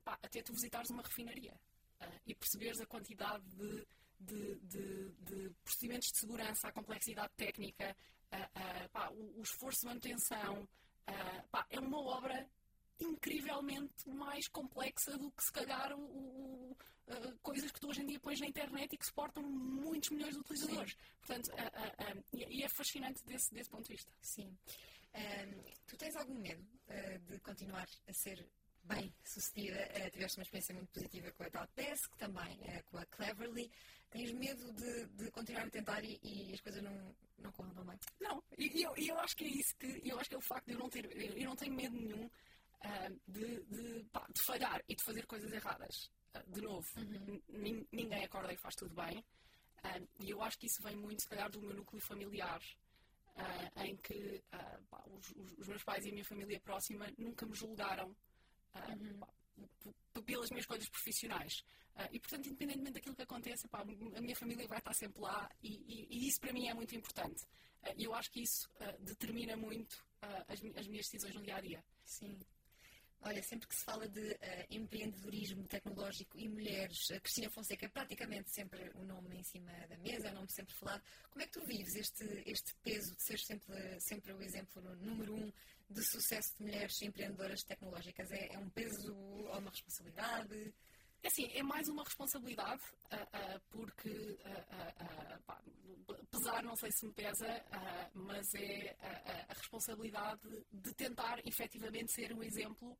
Pá, 0.05 0.17
até 0.23 0.41
tu 0.41 0.53
visitares 0.53 0.89
uma 0.89 1.03
refinaria 1.03 1.53
e 2.25 2.33
perceberes 2.33 2.79
a 2.79 2.85
quantidade 2.85 3.43
de, 3.49 3.85
de, 4.19 4.55
de, 4.61 5.09
de 5.19 5.49
procedimentos 5.63 6.07
de 6.13 6.19
segurança, 6.19 6.69
a 6.69 6.71
complexidade 6.71 7.33
técnica, 7.35 7.93
uh, 8.33 8.89
pá, 8.89 9.09
o, 9.09 9.39
o, 9.39 9.41
esforço 9.41 9.81
de 9.81 9.87
manutenção, 9.87 10.67
pá, 11.51 11.65
é 11.69 11.79
uma 11.79 11.99
obra 11.99 12.49
incrivelmente 12.99 14.09
mais 14.09 14.47
complexa 14.47 15.17
do 15.17 15.29
que 15.31 15.43
se 15.43 15.51
calhar 15.51 15.93
o, 15.93 16.01
o, 16.01 16.77
uh, 17.07 17.37
coisas 17.41 17.71
que 17.71 17.79
tu 17.79 17.89
hoje 17.89 18.01
em 18.01 18.05
dia 18.05 18.19
pões 18.19 18.39
na 18.39 18.47
internet 18.47 18.93
e 18.93 18.97
que 18.97 19.05
suportam 19.05 19.43
muitos 19.43 20.09
milhões 20.09 20.33
de 20.33 20.39
utilizadores. 20.39 20.91
Sim. 20.91 20.97
Portanto, 21.19 21.47
uh, 21.49 21.57
uh, 21.57 22.23
e, 22.33 22.63
é 22.63 22.69
fascinante 22.69 23.23
desse, 23.25 23.53
desse 23.53 23.69
ponto 23.69 23.85
de 23.85 23.93
vista. 23.93 24.11
Sim. 24.21 24.57
tu 25.87 25.97
tens 25.97 26.15
algum 26.15 26.35
medo 26.35 26.65
de 27.27 27.39
continuar 27.39 27.87
a 28.07 28.13
ser 28.13 28.45
bem 28.85 29.13
sucedida? 29.23 29.77
tiveste 30.11 30.37
uma 30.37 30.43
experiência 30.43 30.75
muito 30.75 30.91
positiva 30.91 31.31
com 31.31 31.43
a 31.43 31.49
Talkdesk, 31.49 32.15
também 32.17 32.59
com 32.85 32.97
a 32.97 33.05
Cleverly. 33.05 33.71
Tens 34.09 34.31
medo 34.31 34.71
de, 34.73 35.05
de 35.07 35.31
continuar 35.31 35.65
a 35.65 35.69
tentar 35.69 36.03
e, 36.03 36.19
e 36.23 36.53
as 36.53 36.61
coisas 36.61 36.81
não, 36.81 37.15
não 37.37 37.51
corram 37.51 37.85
bem? 37.85 37.99
Não, 38.21 38.43
e 38.57 38.83
eu, 38.83 38.93
eu 38.95 39.19
acho 39.19 39.35
que 39.35 39.45
é 39.45 39.47
isso 39.47 39.75
que 39.77 40.01
eu 40.03 40.19
acho 40.19 40.29
que 40.29 40.35
é 40.35 40.37
o 40.37 40.41
facto 40.41 40.67
de 40.67 40.73
eu 40.73 40.79
não 40.79 40.89
ter, 40.89 41.05
eu 41.05 41.49
não 41.49 41.55
tenho 41.55 41.75
medo 41.75 41.95
nenhum 41.95 42.25
uh, 42.25 43.19
de, 43.27 43.63
de, 43.63 44.03
pá, 44.11 44.25
de, 44.33 44.41
falhar 44.41 44.81
e 44.87 44.95
de 44.95 45.03
fazer 45.03 45.25
coisas 45.25 45.51
erradas. 45.51 46.11
Uh, 46.35 46.51
de 46.51 46.61
novo, 46.61 46.87
uhum. 46.97 47.41
ninguém 47.91 48.23
acorda 48.23 48.53
e 48.53 48.57
faz 48.57 48.75
tudo 48.75 48.93
bem. 48.95 49.19
Uh, 49.83 50.07
e 50.19 50.29
eu 50.29 50.41
acho 50.41 50.57
que 50.57 50.67
isso 50.67 50.81
vem 50.81 50.95
muito, 50.95 51.21
se 51.21 51.29
calhar, 51.29 51.49
do 51.49 51.61
meu 51.61 51.73
núcleo 51.73 52.01
familiar. 52.01 52.61
em 53.77 53.97
que 53.97 54.41
pá, 54.89 55.03
os, 55.07 55.33
os, 55.57 55.67
meus 55.67 55.83
pais 55.83 56.05
e 56.05 56.09
a 56.09 56.11
minha 56.13 56.23
família 56.23 56.59
próxima 56.61 57.05
nunca 57.17 57.45
me 57.45 57.53
julgaram 57.53 58.15
uhum. 58.79 59.19
pá, 59.19 59.27
pelas 60.25 60.49
minhas 60.49 60.65
coisas 60.65 60.89
profissionais. 60.89 61.63
Uh, 61.95 62.09
e, 62.11 62.19
portanto, 62.19 62.47
independentemente 62.47 62.93
daquilo 62.93 63.15
que 63.15 63.21
aconteça, 63.21 63.67
pá, 63.69 63.81
a 63.81 64.21
minha 64.21 64.35
família 64.35 64.67
vai 64.67 64.79
estar 64.79 64.93
sempre 64.93 65.21
lá 65.21 65.49
e, 65.63 65.69
e, 65.87 66.07
e 66.09 66.27
isso 66.27 66.41
para 66.41 66.51
mim 66.51 66.67
é 66.67 66.73
muito 66.73 66.93
importante. 66.95 67.43
Uh, 67.83 67.93
e 67.97 68.03
eu 68.03 68.13
acho 68.13 68.31
que 68.31 68.41
isso 68.41 68.69
uh, 68.81 69.03
determina 69.03 69.55
muito 69.55 70.03
as, 70.47 70.59
as, 70.75 70.87
minhas 70.87 71.05
decisões 71.05 71.35
no 71.35 71.43
dia 71.43 71.55
a 71.55 71.61
dia. 71.61 71.83
Sim. 72.03 72.39
Olha, 73.21 73.43
sempre 73.43 73.67
que 73.67 73.75
se 73.75 73.83
fala 73.83 74.07
de 74.07 74.37
empreendedorismo 74.69 75.67
tecnológico 75.67 76.37
e 76.37 76.49
mulheres, 76.49 77.11
a 77.11 77.19
Cristina 77.19 77.49
Fonseca 77.49 77.85
é 77.85 77.89
praticamente 77.89 78.51
sempre 78.51 78.91
o 78.95 79.03
nome 79.03 79.37
em 79.37 79.43
cima 79.43 79.71
da 79.87 79.97
mesa, 79.97 80.27
é 80.27 80.31
o 80.31 80.35
nome 80.35 80.51
sempre 80.51 80.73
falado. 80.75 81.03
Como 81.29 81.43
é 81.43 81.45
que 81.45 81.53
tu 81.53 81.65
vives 81.65 81.95
este, 81.95 82.23
este 82.45 82.73
peso 82.83 83.15
de 83.15 83.21
ser 83.21 83.39
sempre, 83.39 83.99
sempre 83.99 84.33
o 84.33 84.41
exemplo 84.41 84.81
número 84.95 85.35
um 85.35 85.51
de 85.89 86.03
sucesso 86.03 86.55
de 86.57 86.63
mulheres 86.63 87.01
empreendedoras 87.01 87.63
tecnológicas? 87.63 88.31
É, 88.31 88.53
é 88.53 88.59
um 88.59 88.69
peso 88.69 89.15
ou 89.15 89.57
uma 89.57 89.69
responsabilidade? 89.69 90.73
É 91.25 91.27
assim, 91.27 91.47
é 91.53 91.63
mais 91.63 91.87
uma 91.87 92.03
responsabilidade, 92.03 92.83
uh, 93.11 93.15
uh, 93.15 93.61
porque 93.71 94.09
uh, 94.09 95.43
pá, 95.43 95.59
pesar 96.29 96.61
não 96.61 96.75
sei 96.75 96.91
se 96.91 97.07
me 97.07 97.13
pesa, 97.13 97.47
mas 98.13 98.53
é 98.53 98.95
a 99.49 99.53
responsabilidade 99.53 100.47
de 100.71 100.93
tentar 100.93 101.39
efetivamente 101.47 102.11
ser 102.11 102.31
um 102.31 102.43
exemplo 102.43 102.95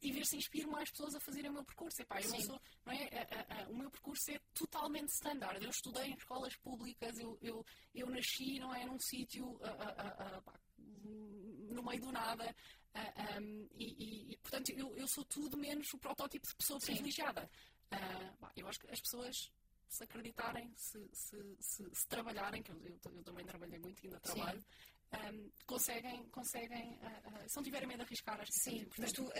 e 0.00 0.10
ver 0.10 0.24
se 0.26 0.36
inspiro 0.36 0.70
mais 0.70 0.90
pessoas 0.90 1.14
a 1.14 1.20
fazerem 1.20 1.50
o 1.50 1.54
meu 1.54 1.64
percurso. 1.64 2.02
Epá, 2.02 2.20
eu 2.20 2.30
não 2.30 2.40
sou, 2.40 2.60
não 2.84 2.92
é, 2.92 3.66
o 3.68 3.76
meu 3.76 3.90
percurso 3.90 4.30
é 4.30 4.40
totalmente 4.54 5.10
standard. 5.10 5.62
Eu 5.62 5.70
estudei 5.70 6.06
em 6.06 6.14
escolas 6.14 6.56
públicas, 6.56 7.16
eu, 7.18 7.38
eu, 7.42 7.64
eu 7.94 8.08
nasci 8.08 8.58
não 8.58 8.74
é, 8.74 8.86
num 8.86 8.98
sítio 8.98 9.60
no 11.76 11.82
meio 11.82 12.00
do 12.00 12.12
nada. 12.12 12.44
Uh, 12.44 12.98
ah, 12.98 13.38
um, 13.40 13.68
e, 13.74 14.32
e, 14.32 14.36
portanto, 14.38 14.70
eu, 14.70 14.96
eu, 14.96 15.06
sou 15.06 15.24
tudo 15.24 15.56
menos 15.56 15.92
o 15.92 15.98
protótipo 15.98 16.46
de 16.46 16.56
pessoa 16.56 16.80
Sim. 16.80 16.86
privilegiada. 16.86 17.48
Uh, 17.92 18.36
bah, 18.40 18.52
eu 18.56 18.66
acho 18.66 18.80
que 18.80 18.90
as 18.90 19.00
pessoas, 19.00 19.52
se 19.86 20.02
acreditarem, 20.02 20.72
se, 20.76 20.98
se, 21.12 21.56
se, 21.60 21.84
se 21.92 22.08
trabalharem, 22.08 22.62
que 22.62 22.72
eu, 22.72 22.80
eu, 22.84 23.22
também 23.22 23.44
trabalhei 23.44 23.78
muito 23.78 24.02
e 24.02 24.06
ainda 24.06 24.20
trabalho, 24.20 24.64
um, 25.12 25.50
conseguem, 25.66 26.28
conseguem 26.30 26.94
uh, 26.94 27.48
se 27.48 27.56
não 27.56 27.62
tiverem 27.62 27.86
medo 27.86 27.98
de 27.98 28.04
arriscar, 28.04 28.40
acho 28.40 28.50
que 28.50 28.58
sim. 28.58 28.86
Mas 28.98 29.12
tu, 29.12 29.30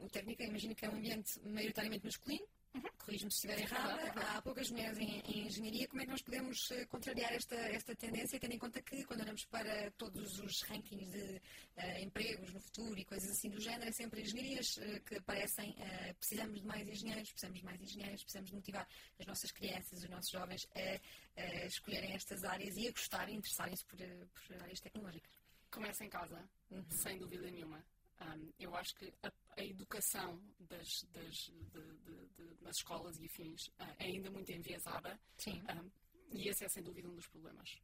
o 0.00 0.08
técnico, 0.10 0.42
imagino 0.42 0.74
que 0.74 0.84
é 0.84 0.90
um 0.90 0.96
ambiente 0.96 1.40
maioritariamente 1.40 2.04
masculino, 2.04 2.46
Uhum. 2.74 2.82
Corrijo-me 2.98 3.30
se 3.30 3.46
estiver 3.46 3.60
errada. 3.60 4.12
Há 4.36 4.42
poucas 4.42 4.70
mulheres 4.70 4.98
em, 4.98 5.20
em, 5.20 5.46
engenharia. 5.46 5.88
Como 5.88 6.02
é 6.02 6.04
que 6.04 6.10
nós 6.10 6.22
podemos 6.22 6.70
uh, 6.70 6.86
contrariar 6.88 7.32
esta, 7.32 7.56
esta 7.56 7.96
tendência, 7.96 8.38
tendo 8.38 8.52
em 8.54 8.58
conta 8.58 8.82
que, 8.82 9.04
quando 9.04 9.22
olhamos 9.22 9.44
para 9.46 9.90
todos 9.92 10.38
os 10.40 10.62
rankings 10.62 11.10
de 11.10 11.36
uh, 11.76 11.98
empregos 12.02 12.52
no 12.52 12.60
futuro 12.60 12.98
e 12.98 13.04
coisas 13.04 13.30
assim 13.30 13.50
do 13.50 13.60
género, 13.60 13.88
é 13.88 13.92
sempre 13.92 14.22
engenharias 14.22 14.76
uh, 14.76 15.00
que 15.04 15.16
aparecem. 15.16 15.74
precisamos 16.18 16.60
de 16.60 16.66
mais 16.66 16.86
engenheiros, 16.86 17.30
precisamos 17.30 17.58
de 17.58 17.64
mais 17.64 17.80
engenheiros, 17.80 18.22
precisamos 18.22 18.50
de 18.50 18.56
motivar 18.56 18.88
as 19.18 19.26
nossas 19.26 19.50
crianças, 19.50 20.02
os 20.02 20.10
nossos 20.10 20.30
jovens 20.30 20.68
a, 20.74 21.40
a 21.40 21.66
escolherem 21.66 22.12
estas 22.12 22.44
áreas 22.44 22.76
e 22.76 22.88
a 22.88 22.90
gostarem, 22.90 23.36
interessarem-se 23.36 23.84
por, 23.86 23.98
por 23.98 24.62
áreas 24.62 24.80
tecnológicas. 24.80 25.30
Começa 25.70 26.04
em 26.04 26.08
casa, 26.08 26.48
uhum. 26.70 26.84
sem 26.90 27.18
dúvida 27.18 27.50
nenhuma. 27.50 27.84
Um, 28.20 28.52
eu 28.58 28.74
acho 28.74 28.94
que 28.96 29.12
a, 29.22 29.32
a 29.56 29.64
educação 29.64 30.42
das, 30.60 31.02
das, 31.12 31.34
de, 31.36 31.96
de, 32.04 32.26
de, 32.36 32.62
nas 32.62 32.76
escolas 32.76 33.16
e 33.18 33.26
afins 33.26 33.68
uh, 33.68 33.94
é 33.98 34.06
ainda 34.06 34.30
muito 34.30 34.50
enviesada. 34.50 35.18
Sim. 35.36 35.62
Um, 35.62 35.90
e 36.32 36.48
esse 36.48 36.64
é 36.64 36.68
sem 36.68 36.82
dúvida 36.82 37.08
um 37.08 37.14
dos 37.14 37.26
problemas. 37.28 37.78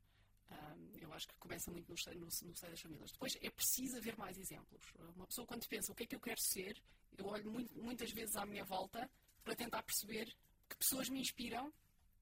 Um, 0.51 0.99
eu 0.99 1.12
acho 1.12 1.28
que 1.28 1.37
começa 1.39 1.70
muito 1.70 1.89
no, 1.89 2.14
no, 2.14 2.26
no 2.26 2.30
seio 2.30 2.53
das 2.53 2.80
famílias. 2.80 3.12
Depois 3.12 3.37
é 3.41 3.51
preciso 3.51 3.97
haver 3.97 4.16
mais 4.16 4.37
exemplos. 4.37 4.93
Uma 5.14 5.26
pessoa, 5.26 5.47
quando 5.47 5.66
pensa 5.68 5.93
o 5.93 5.95
que 5.95 6.03
é 6.03 6.07
que 6.07 6.16
eu 6.16 6.20
quero 6.20 6.41
ser, 6.41 6.82
eu 7.16 7.26
olho 7.26 7.51
muito, 7.51 7.74
muitas 7.78 8.11
vezes 8.11 8.37
à 8.37 8.45
minha 8.45 8.64
volta 8.64 9.09
para 9.43 9.55
tentar 9.55 9.82
perceber 9.82 10.35
que 10.68 10.76
pessoas 10.76 11.09
me 11.09 11.20
inspiram 11.20 11.72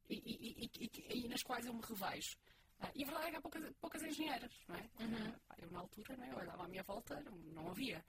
e, 0.08 0.16
e, 0.16 0.70
e, 0.78 1.24
e 1.24 1.28
nas 1.28 1.42
quais 1.42 1.64
eu 1.64 1.72
me 1.72 1.82
revejo. 1.82 2.36
E 2.94 3.02
a 3.02 3.06
verdade 3.06 3.26
é 3.26 3.30
que 3.30 3.36
há 3.36 3.40
poucas, 3.40 3.72
poucas 3.80 4.02
engenheiras, 4.02 4.52
não 4.68 4.76
é? 4.76 4.90
Ah, 5.48 5.54
eu, 5.58 5.70
na 5.70 5.80
altura, 5.80 6.16
não 6.16 6.24
é? 6.24 6.30
eu 6.32 6.36
olhava 6.38 6.64
à 6.64 6.68
minha 6.68 6.82
volta, 6.82 7.20
não, 7.22 7.32
não 7.36 7.70
havia. 7.70 8.04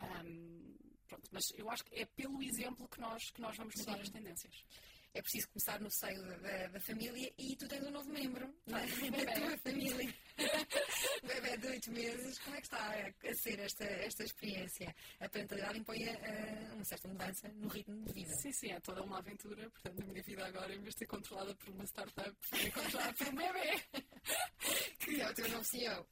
Ahm, 0.00 0.74
pronto, 1.08 1.28
mas 1.32 1.44
eu 1.56 1.70
acho 1.70 1.84
que 1.84 1.94
é 2.00 2.06
pelo 2.06 2.42
exemplo 2.42 2.88
que 2.88 3.00
nós, 3.00 3.22
que 3.30 3.40
nós 3.40 3.56
vamos 3.56 3.74
mudar 3.76 3.94
Sim. 3.94 4.00
as 4.00 4.10
tendências. 4.10 4.64
É 5.12 5.22
preciso 5.22 5.48
começar 5.48 5.80
no 5.80 5.88
seio 5.90 6.20
da, 6.40 6.66
da- 6.68 6.80
família 6.80 7.32
e 7.38 7.54
tu 7.56 7.68
tens 7.68 7.84
um 7.84 7.90
novo 7.92 8.10
membro 8.10 8.52
não 8.66 8.76
é? 8.78 8.82
um 8.82 9.10
da 9.24 9.32
tua 9.32 9.58
família. 9.58 10.14
Bebé 11.22 11.56
de 11.56 11.66
8 11.68 11.90
meses. 11.92 12.38
Como 12.40 12.56
é 12.56 12.60
que 12.60 12.66
está 12.66 12.78
a, 12.78 13.34
ser 13.34 13.58
esta, 13.60 13.84
esta 13.84 14.24
experiência? 14.24 14.94
A 15.20 15.28
parentalidade 15.28 15.78
impõe 15.78 16.08
ah, 16.08 16.74
uma 16.74 16.84
certa 16.84 17.08
mudança 17.08 17.48
no 17.54 17.68
ritmo 17.68 18.04
de 18.04 18.12
vida. 18.12 18.34
Sim, 18.40 18.52
sim, 18.52 18.70
é 18.72 18.80
toda 18.80 19.02
uma 19.02 19.18
aventura. 19.18 19.68
Portanto, 19.70 20.02
a 20.02 20.06
minha 20.06 20.22
vida 20.22 20.46
agora, 20.46 20.74
em 20.74 20.80
vez 20.80 20.94
de 20.94 20.98
ser 21.00 21.06
controlada 21.06 21.54
por 21.56 21.68
uma 21.70 21.84
startup, 21.84 22.36
é 22.52 22.70
controlada 22.70 23.12
por 23.14 23.28
um 23.28 23.34
bebê. 23.34 23.82
Que 24.98 25.20
é 25.20 25.28
o 25.30 25.34
teu 25.34 25.46
novo 25.50 25.64
CEO. 25.64 26.06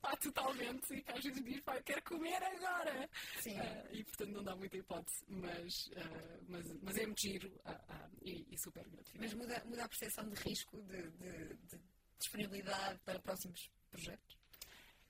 Pá, 0.00 0.16
totalmente. 0.16 0.92
E 0.92 1.02
que 1.02 1.12
às 1.12 1.22
vezes 1.22 1.44
diz, 1.44 1.60
pá, 1.60 1.80
quero 1.82 2.02
comer 2.02 2.42
agora. 2.42 3.08
Sim. 3.40 3.56
Ah, 3.60 3.84
e 3.92 4.02
portanto 4.02 4.30
não 4.32 4.42
dá 4.42 4.56
muita 4.56 4.76
hipótese. 4.76 5.24
Mas, 5.28 5.88
ah, 5.96 6.38
mas, 6.48 6.66
mas 6.82 6.96
é 6.96 7.06
muito 7.06 7.20
giro 7.22 7.60
ah, 7.64 8.08
e, 8.22 8.44
e 8.50 8.58
super 8.58 8.82
gratificante. 8.88 9.20
Mas 9.20 9.34
muda, 9.34 9.62
muda 9.66 9.84
a 9.84 9.88
percepção 9.88 10.28
de 10.28 10.34
risco, 10.42 10.82
de, 10.82 11.00
de- 11.12 11.54
de 11.54 11.80
disponibilidade 12.22 12.98
para 13.04 13.20
próximos 13.20 13.70
projetos? 13.90 14.36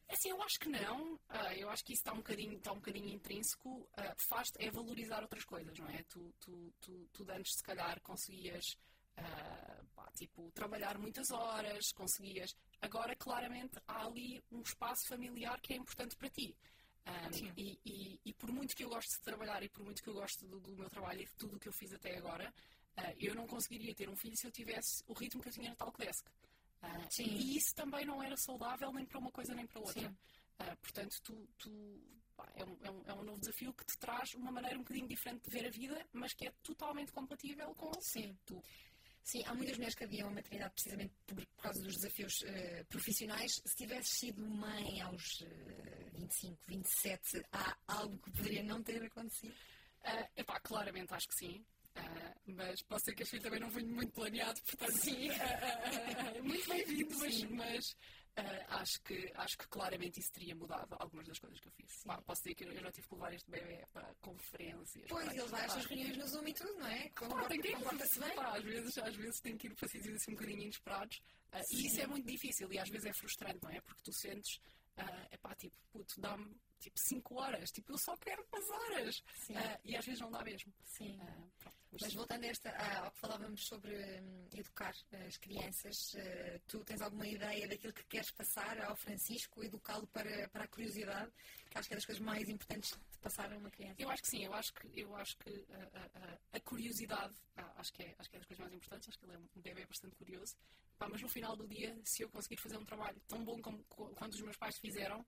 Assim, 0.08 0.28
eu 0.28 0.42
acho 0.42 0.58
que 0.58 0.68
não. 0.68 1.18
Ah, 1.28 1.54
eu 1.56 1.70
acho 1.70 1.84
que 1.84 1.94
isso 1.94 2.00
está 2.00 2.12
um 2.12 2.18
bocadinho, 2.18 2.58
está 2.58 2.72
um 2.72 2.76
bocadinho 2.76 3.08
intrínseco. 3.08 3.88
Ah, 3.96 4.14
faz 4.18 4.48
é 4.58 4.70
valorizar 4.70 5.22
outras 5.22 5.44
coisas, 5.44 5.78
não 5.78 5.88
é? 5.88 6.02
Tu, 6.04 6.34
tu, 6.38 6.72
tu, 6.80 7.08
tu 7.12 7.26
antes, 7.30 7.54
se 7.56 7.62
calhar, 7.62 7.98
conseguias 8.02 8.76
ah, 9.16 9.82
pá, 9.94 10.10
tipo, 10.14 10.50
trabalhar 10.52 10.98
muitas 10.98 11.30
horas, 11.30 11.92
conseguias. 11.92 12.54
Agora, 12.80 13.16
claramente, 13.16 13.78
há 13.88 14.04
ali 14.04 14.42
um 14.50 14.60
espaço 14.60 15.06
familiar 15.06 15.58
que 15.60 15.72
é 15.72 15.76
importante 15.76 16.16
para 16.16 16.28
ti. 16.28 16.54
Sim. 17.32 17.52
e, 17.56 17.76
e, 17.84 18.20
e 18.24 18.32
por 18.34 18.52
muito 18.52 18.76
que 18.76 18.84
eu 18.84 18.88
gosto 18.88 19.10
de 19.16 19.22
trabalhar 19.22 19.60
e 19.64 19.68
por 19.68 19.82
muito 19.82 20.00
que 20.00 20.08
eu 20.08 20.14
gosto 20.14 20.46
do, 20.46 20.60
do 20.60 20.76
meu 20.76 20.88
trabalho 20.88 21.22
e 21.22 21.24
de 21.24 21.34
tudo 21.34 21.56
o 21.56 21.58
que 21.58 21.68
eu 21.68 21.72
fiz 21.72 21.92
até 21.92 22.16
agora, 22.16 22.52
ah, 22.96 23.12
eu 23.18 23.34
não 23.34 23.46
conseguiria 23.46 23.94
ter 23.94 24.08
um 24.08 24.14
filho 24.16 24.36
se 24.36 24.46
eu 24.46 24.52
tivesse 24.52 25.02
o 25.08 25.12
ritmo 25.12 25.42
que 25.42 25.48
eu 25.48 25.52
tinha 25.52 25.70
na 25.70 25.76
Talkdesk. 25.76 26.26
Ah, 26.26 26.32
E 27.18 27.56
isso 27.56 27.74
também 27.74 28.04
não 28.04 28.22
era 28.22 28.36
saudável 28.36 28.92
nem 28.92 29.06
para 29.06 29.18
uma 29.18 29.30
coisa 29.30 29.54
nem 29.54 29.66
para 29.66 29.80
outra. 29.80 30.14
Ah, 30.58 30.76
portanto, 30.76 31.14
tu, 31.22 31.48
tu- 31.58 32.20
pá, 32.36 32.50
é, 32.54 32.64
um, 32.64 32.78
é 32.82 32.90
um- 32.90 33.02
é 33.06 33.12
um 33.14 33.22
novo 33.24 33.40
desafio 33.40 33.72
que 33.74 33.84
te 33.84 33.98
traz 33.98 34.34
uma 34.34 34.50
maneira 34.50 34.76
um 34.76 34.82
bocadinho 34.82 35.06
diferente 35.08 35.44
de 35.44 35.50
ver 35.50 35.66
a 35.66 35.70
vida, 35.70 36.06
mas 36.12 36.32
que 36.34 36.46
é 36.46 36.52
totalmente 36.62 37.12
compatível 37.12 37.74
com 37.74 37.90
Sim. 38.00 38.36
tu. 38.44 38.60
Sim, 39.24 39.44
há 39.46 39.54
muitas 39.54 39.76
mulheres 39.76 39.94
que 39.94 40.02
adiam 40.04 40.28
a 40.28 40.32
maternidade 40.32 40.74
precisamente 40.74 41.14
por, 41.26 41.36
por 41.46 41.62
causa 41.62 41.80
dos 41.82 41.94
desafios 41.94 42.42
eh, 42.44 42.84
profissionais. 42.88 43.52
Se 43.64 43.76
tivesses 43.76 44.18
sido 44.18 44.44
mãe 44.44 45.00
aos 45.00 45.42
eh, 45.42 46.10
25, 46.14 46.58
27, 46.66 47.42
há 47.52 47.76
algo 47.86 48.18
que 48.18 48.32
poderia 48.32 48.64
não 48.64 48.82
ter 48.82 49.00
acontecido? 49.04 49.54
Ah, 50.04 50.28
epá, 50.36 50.58
claramente 50.58 51.14
acho 51.14 51.28
que 51.28 51.34
sim. 51.36 51.64
Ah, 51.94 52.34
mas 52.46 52.82
posso 52.82 53.04
ser 53.04 53.14
que 53.14 53.22
este 53.22 53.32
filho 53.32 53.42
também 53.42 53.60
não 53.60 53.70
foi 53.70 53.84
muito 53.84 54.12
planeado, 54.12 54.60
portanto, 54.62 54.92
sim, 54.92 55.28
ah, 55.30 56.42
muito 56.42 56.68
bem-vindo, 56.68 57.18
mas, 57.18 57.42
mas, 57.44 57.96
ah, 58.36 58.80
acho, 58.80 59.02
que, 59.02 59.30
acho 59.34 59.58
que 59.58 59.68
claramente 59.68 60.20
isso 60.20 60.32
teria 60.32 60.54
mudado 60.54 60.96
algumas 60.98 61.26
das 61.26 61.38
coisas 61.38 61.60
que 61.60 61.68
eu 61.68 61.72
fiz. 61.72 62.02
Pá, 62.04 62.20
posso 62.22 62.42
dizer 62.42 62.54
que 62.54 62.64
eu 62.64 62.80
já 62.80 62.90
tive 62.90 63.06
que 63.06 63.14
levar 63.14 63.34
este 63.34 63.50
bebê 63.50 63.84
para 63.92 64.14
conferências. 64.20 65.04
Pois, 65.08 65.24
para 65.26 65.34
ele 65.34 65.48
vai 65.48 65.64
às 65.66 65.72
suas 65.72 65.84
reuniões 65.86 66.16
no 66.16 66.26
Zoom 66.26 66.48
e 66.48 66.54
tudo, 66.54 66.74
não 66.78 66.86
é? 66.86 67.08
Comporta-se 67.10 68.18
bem. 68.18 68.34
Pá, 68.34 68.56
às, 68.56 68.64
vezes, 68.64 68.98
às 68.98 69.16
vezes 69.16 69.40
tem 69.40 69.56
que 69.56 69.66
ir 69.66 69.74
para 69.74 69.88
sítios 69.88 70.14
assim 70.14 70.32
um 70.32 70.34
bocadinho 70.34 70.62
inesperados. 70.62 71.22
Ah, 71.52 71.60
e 71.70 71.86
isso 71.86 72.00
é 72.00 72.06
muito 72.06 72.26
difícil 72.26 72.72
e 72.72 72.78
às 72.78 72.88
vezes 72.88 73.06
é 73.06 73.12
frustrante, 73.12 73.58
não 73.62 73.70
é? 73.70 73.80
Porque 73.82 74.02
tu 74.02 74.12
sentes, 74.14 74.58
é 74.96 75.36
pá, 75.38 75.54
tipo, 75.54 75.76
puto, 75.90 76.20
dá-me 76.20 76.54
tipo 76.78 76.98
5 76.98 77.36
horas, 77.40 77.70
tipo, 77.70 77.92
eu 77.92 77.98
só 77.98 78.16
quero 78.16 78.44
as 78.52 78.68
horas. 78.68 79.22
Ah, 79.54 79.78
e 79.84 79.96
às 79.96 80.04
vezes 80.04 80.20
não 80.20 80.30
dá 80.30 80.42
mesmo. 80.42 80.72
Sim. 80.84 81.16
Ah, 81.22 81.46
pronto, 81.58 81.76
mas 82.00 82.12
voltando 82.14 82.42
a 82.44 82.46
esta, 82.48 82.70
a- 82.70 83.04
ao 83.04 83.10
que 83.12 83.18
falávamos 83.20 83.64
sobre 83.66 83.94
hum, 84.20 84.48
educar 84.52 84.92
as 85.26 85.36
crianças, 85.36 86.14
eh, 86.16 86.60
tu 86.66 86.82
tens 86.84 87.00
alguma 87.00 87.26
ideia 87.26 87.68
daquilo 87.68 87.92
que 87.92 88.02
queres 88.04 88.30
passar 88.32 88.80
ao 88.80 88.96
Francisco, 88.96 89.62
educá-lo 89.62 90.06
para, 90.08 90.48
para 90.48 90.64
a 90.64 90.68
curiosidade, 90.68 91.30
que 91.70 91.78
acho 91.78 91.86
que 91.88 91.94
é 91.94 91.96
das 91.98 92.06
coisas 92.06 92.22
mais 92.24 92.48
importantes 92.48 92.90
de 92.90 93.18
passar 93.18 93.52
a 93.52 93.56
uma 93.56 93.70
criança. 93.70 93.94
Eu 94.02 94.10
acho 94.10 94.22
que 94.22 94.28
sim, 94.28 94.44
eu 94.44 94.52
acho 94.52 94.74
que, 94.74 95.00
eu 95.00 95.14
acho 95.16 95.36
que 95.38 95.64
ah, 95.70 96.38
a 96.52 96.60
curiosidade 96.60 97.34
ah, 97.56 97.72
acho, 97.76 97.92
que 97.92 98.02
é, 98.02 98.14
acho 98.18 98.28
que 98.28 98.36
é 98.36 98.38
das 98.40 98.46
coisas 98.48 98.60
mais 98.64 98.74
importantes, 98.74 99.08
acho 99.08 99.18
que 99.18 99.24
ele 99.26 99.34
é 99.34 99.38
um 99.38 99.48
bebê 99.62 99.86
bastante 99.86 100.16
curioso. 100.16 100.56
Pá, 101.02 101.08
mas 101.10 101.20
no 101.20 101.28
final 101.28 101.56
do 101.56 101.66
dia, 101.66 101.98
se 102.04 102.22
eu 102.22 102.28
conseguir 102.30 102.58
fazer 102.58 102.76
um 102.78 102.84
trabalho 102.84 103.20
tão 103.26 103.44
bom 103.44 103.60
como 103.60 103.82
co- 103.88 104.10
quando 104.14 104.34
os 104.34 104.40
meus 104.40 104.56
pais 104.56 104.78
fizeram, 104.78 105.26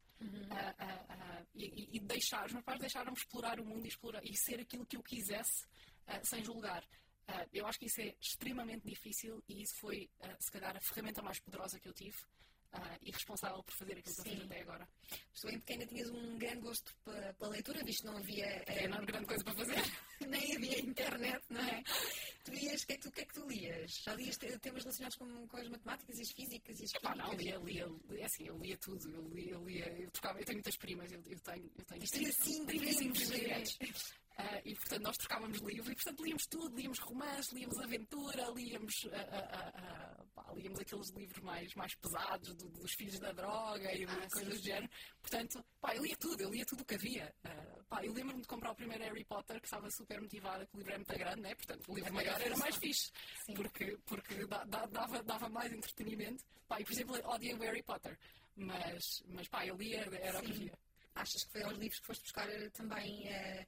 ah, 0.50 0.74
ah, 0.78 1.04
ah, 1.08 1.42
e, 1.52 1.64
e- 1.64 1.96
e 1.96 1.98
deixar, 2.00 2.46
os 2.46 2.52
meus 2.52 2.64
pais 2.64 2.78
deixaram-me 2.78 3.18
explorar 3.18 3.58
o 3.58 3.64
mundo 3.66 3.84
e, 3.84 3.88
explorar, 3.88 4.22
e 4.24 4.36
ser 4.36 4.60
aquilo 4.60 4.86
que 4.86 4.96
eu 4.96 5.02
quisesse 5.02 5.66
sem 6.22 6.44
julgar. 6.44 6.84
Eu 7.52 7.66
acho 7.66 7.78
que 7.80 7.86
isso 7.86 8.00
é 8.00 8.14
extremamente 8.20 8.86
difícil 8.86 9.42
e 9.48 9.62
isso 9.62 9.74
foi, 9.80 10.08
se 10.38 10.52
calhar, 10.52 10.76
a 10.76 10.80
ferramenta 10.80 11.20
mais 11.22 11.40
poderosa 11.40 11.80
que 11.80 11.88
eu 11.88 11.92
tive 11.92 12.18
ah, 12.74 12.98
e 13.02 13.10
responsável 13.10 13.62
por 13.62 13.74
fazer 13.74 13.98
aquilo 13.98 14.14
que 14.14 14.20
eu 14.20 14.24
fiz 14.24 14.42
até 14.44 14.60
agora. 14.60 14.88
Estou 15.32 15.50
em 15.50 15.58
pequena 15.60 15.86
tinhas 15.86 16.10
um 16.10 16.38
grande 16.38 16.60
gosto 16.60 16.92
pela 17.04 17.50
leitura, 17.50 17.82
visto 17.84 18.00
que 18.02 18.06
não 18.06 18.16
havia 18.16 18.46
É 18.66 18.88
não 18.88 19.04
grande 19.04 19.26
coisa 19.26 19.44
para 19.44 19.54
fazer. 19.54 19.74
nem 20.26 20.56
havia 20.56 20.80
internet, 20.80 21.42
não 21.50 21.60
é? 21.60 21.82
Tu 22.44 22.50
lias, 22.52 22.82
o 22.82 22.86
que 22.86 22.92
é 22.92 22.96
que 22.98 23.10
que 23.10 23.20
é 23.20 23.24
que 23.24 23.34
tu 23.34 23.46
lias? 23.48 23.90
Já 24.04 24.14
lias 24.14 24.36
te- 24.36 24.58
temas 24.58 24.82
relacionados 24.82 25.16
com, 25.16 25.48
com 25.48 25.56
as 25.56 25.68
matemáticas 25.68 26.18
e 26.18 26.22
as 26.22 26.30
físicas 26.32 26.80
e 26.80 26.84
as 26.84 26.92
Pá, 26.92 27.12
químicas? 27.12 27.26
não, 27.26 27.34
lia, 27.36 27.56
lia, 27.58 28.20
é 28.20 28.24
assim, 28.24 28.46
eu 28.46 28.58
lia 28.58 28.76
tudo, 28.78 29.10
eu 29.10 29.28
lia, 29.28 29.52
eu 29.52 29.64
lia, 29.64 29.88
eu 30.00 30.10
trocava, 30.10 30.40
eu 30.40 30.44
tenho 30.44 30.56
muitas 30.58 30.76
primas, 30.76 31.12
eu, 31.12 31.22
eu 31.26 31.40
tenho, 31.40 31.70
eu 31.78 31.84
tenho 31.84 32.04
Isto 32.04 32.16
é 32.16 32.28
assim, 32.28 32.66
35 32.66 33.12
primos, 33.12 33.28
diretos. 33.40 34.14
Ah, 34.36 34.60
e 34.64 34.74
portanto 34.74 35.02
nós 35.02 35.16
trocávamos 35.16 35.58
livros 35.60 35.88
e 35.88 35.94
portanto 35.94 36.24
líamos 36.24 36.46
tudo, 36.46 36.74
líamos 36.76 36.98
romance, 36.98 37.54
líamos 37.54 37.78
aventura, 37.78 38.50
líamos, 38.50 39.06
ah, 39.12 39.72
ah, 40.18 40.24
pá, 40.34 40.52
líamos 40.54 40.80
aqueles 40.80 41.08
livros 41.10 41.40
mais, 41.44 41.72
mais 41.76 41.94
pesados 41.94 42.52
do- 42.56 42.68
dos 42.68 42.92
filhos 42.94 43.20
da 43.20 43.30
droga 43.30 43.92
e 43.94 44.04
Ah, 44.04 44.28
coisas 44.32 44.54
sim, 44.54 44.60
do 44.60 44.64
género. 44.64 44.90
Portanto, 45.20 45.64
pá, 45.80 45.94
eu 45.94 46.02
lia 46.02 46.16
tudo, 46.16 46.40
eu 46.42 46.50
lia 46.50 46.66
tudo 46.66 46.80
o 46.82 46.84
que 46.84 46.96
havia. 46.96 47.32
Pá, 47.88 48.04
eu 48.04 48.12
lembro-me 48.12 48.42
de 48.42 48.48
comprar 48.48 48.72
o 48.72 48.74
primeiro 48.74 49.04
Harry 49.04 49.24
Potter, 49.24 49.60
que 49.60 49.66
estava 49.66 49.88
super 49.90 50.20
motivada, 50.20 50.66
que 50.66 50.74
o 50.74 50.78
livro 50.78 50.92
era 50.92 50.98
muito 50.98 51.16
grande, 51.16 51.40
né? 51.40 51.54
portanto 51.54 51.84
o 51.92 51.94
livro 51.94 52.12
maior 52.12 52.40
era 52.40 52.56
mais 52.56 52.74
fixe, 52.76 53.12
Sim. 53.46 53.54
porque, 53.54 53.96
porque 54.04 54.46
dá- 54.46 54.64
dá- 54.64 54.86
dava, 54.86 55.22
dava 55.22 55.48
mais 55.48 55.72
entretenimento. 55.72 56.42
Pá, 56.66 56.80
e 56.80 56.84
por 56.84 56.92
exemplo, 56.92 57.14
odiei 57.30 57.54
o 57.54 57.58
Harry 57.60 57.84
Potter, 57.84 58.18
mas, 58.56 59.22
mas 59.28 59.46
pá, 59.46 59.64
eu 59.64 59.76
lia, 59.76 60.00
era 60.20 60.38
o 60.40 60.42
que 60.42 60.48
Sim. 60.48 60.52
havia. 60.54 60.78
Achas 61.14 61.44
que 61.44 61.52
foi 61.52 61.62
aos 61.62 61.78
livros 61.78 62.00
que 62.00 62.06
foste 62.06 62.22
buscar 62.22 62.48
eh, 62.50 62.68
também 62.70 63.28
eh, 63.28 63.64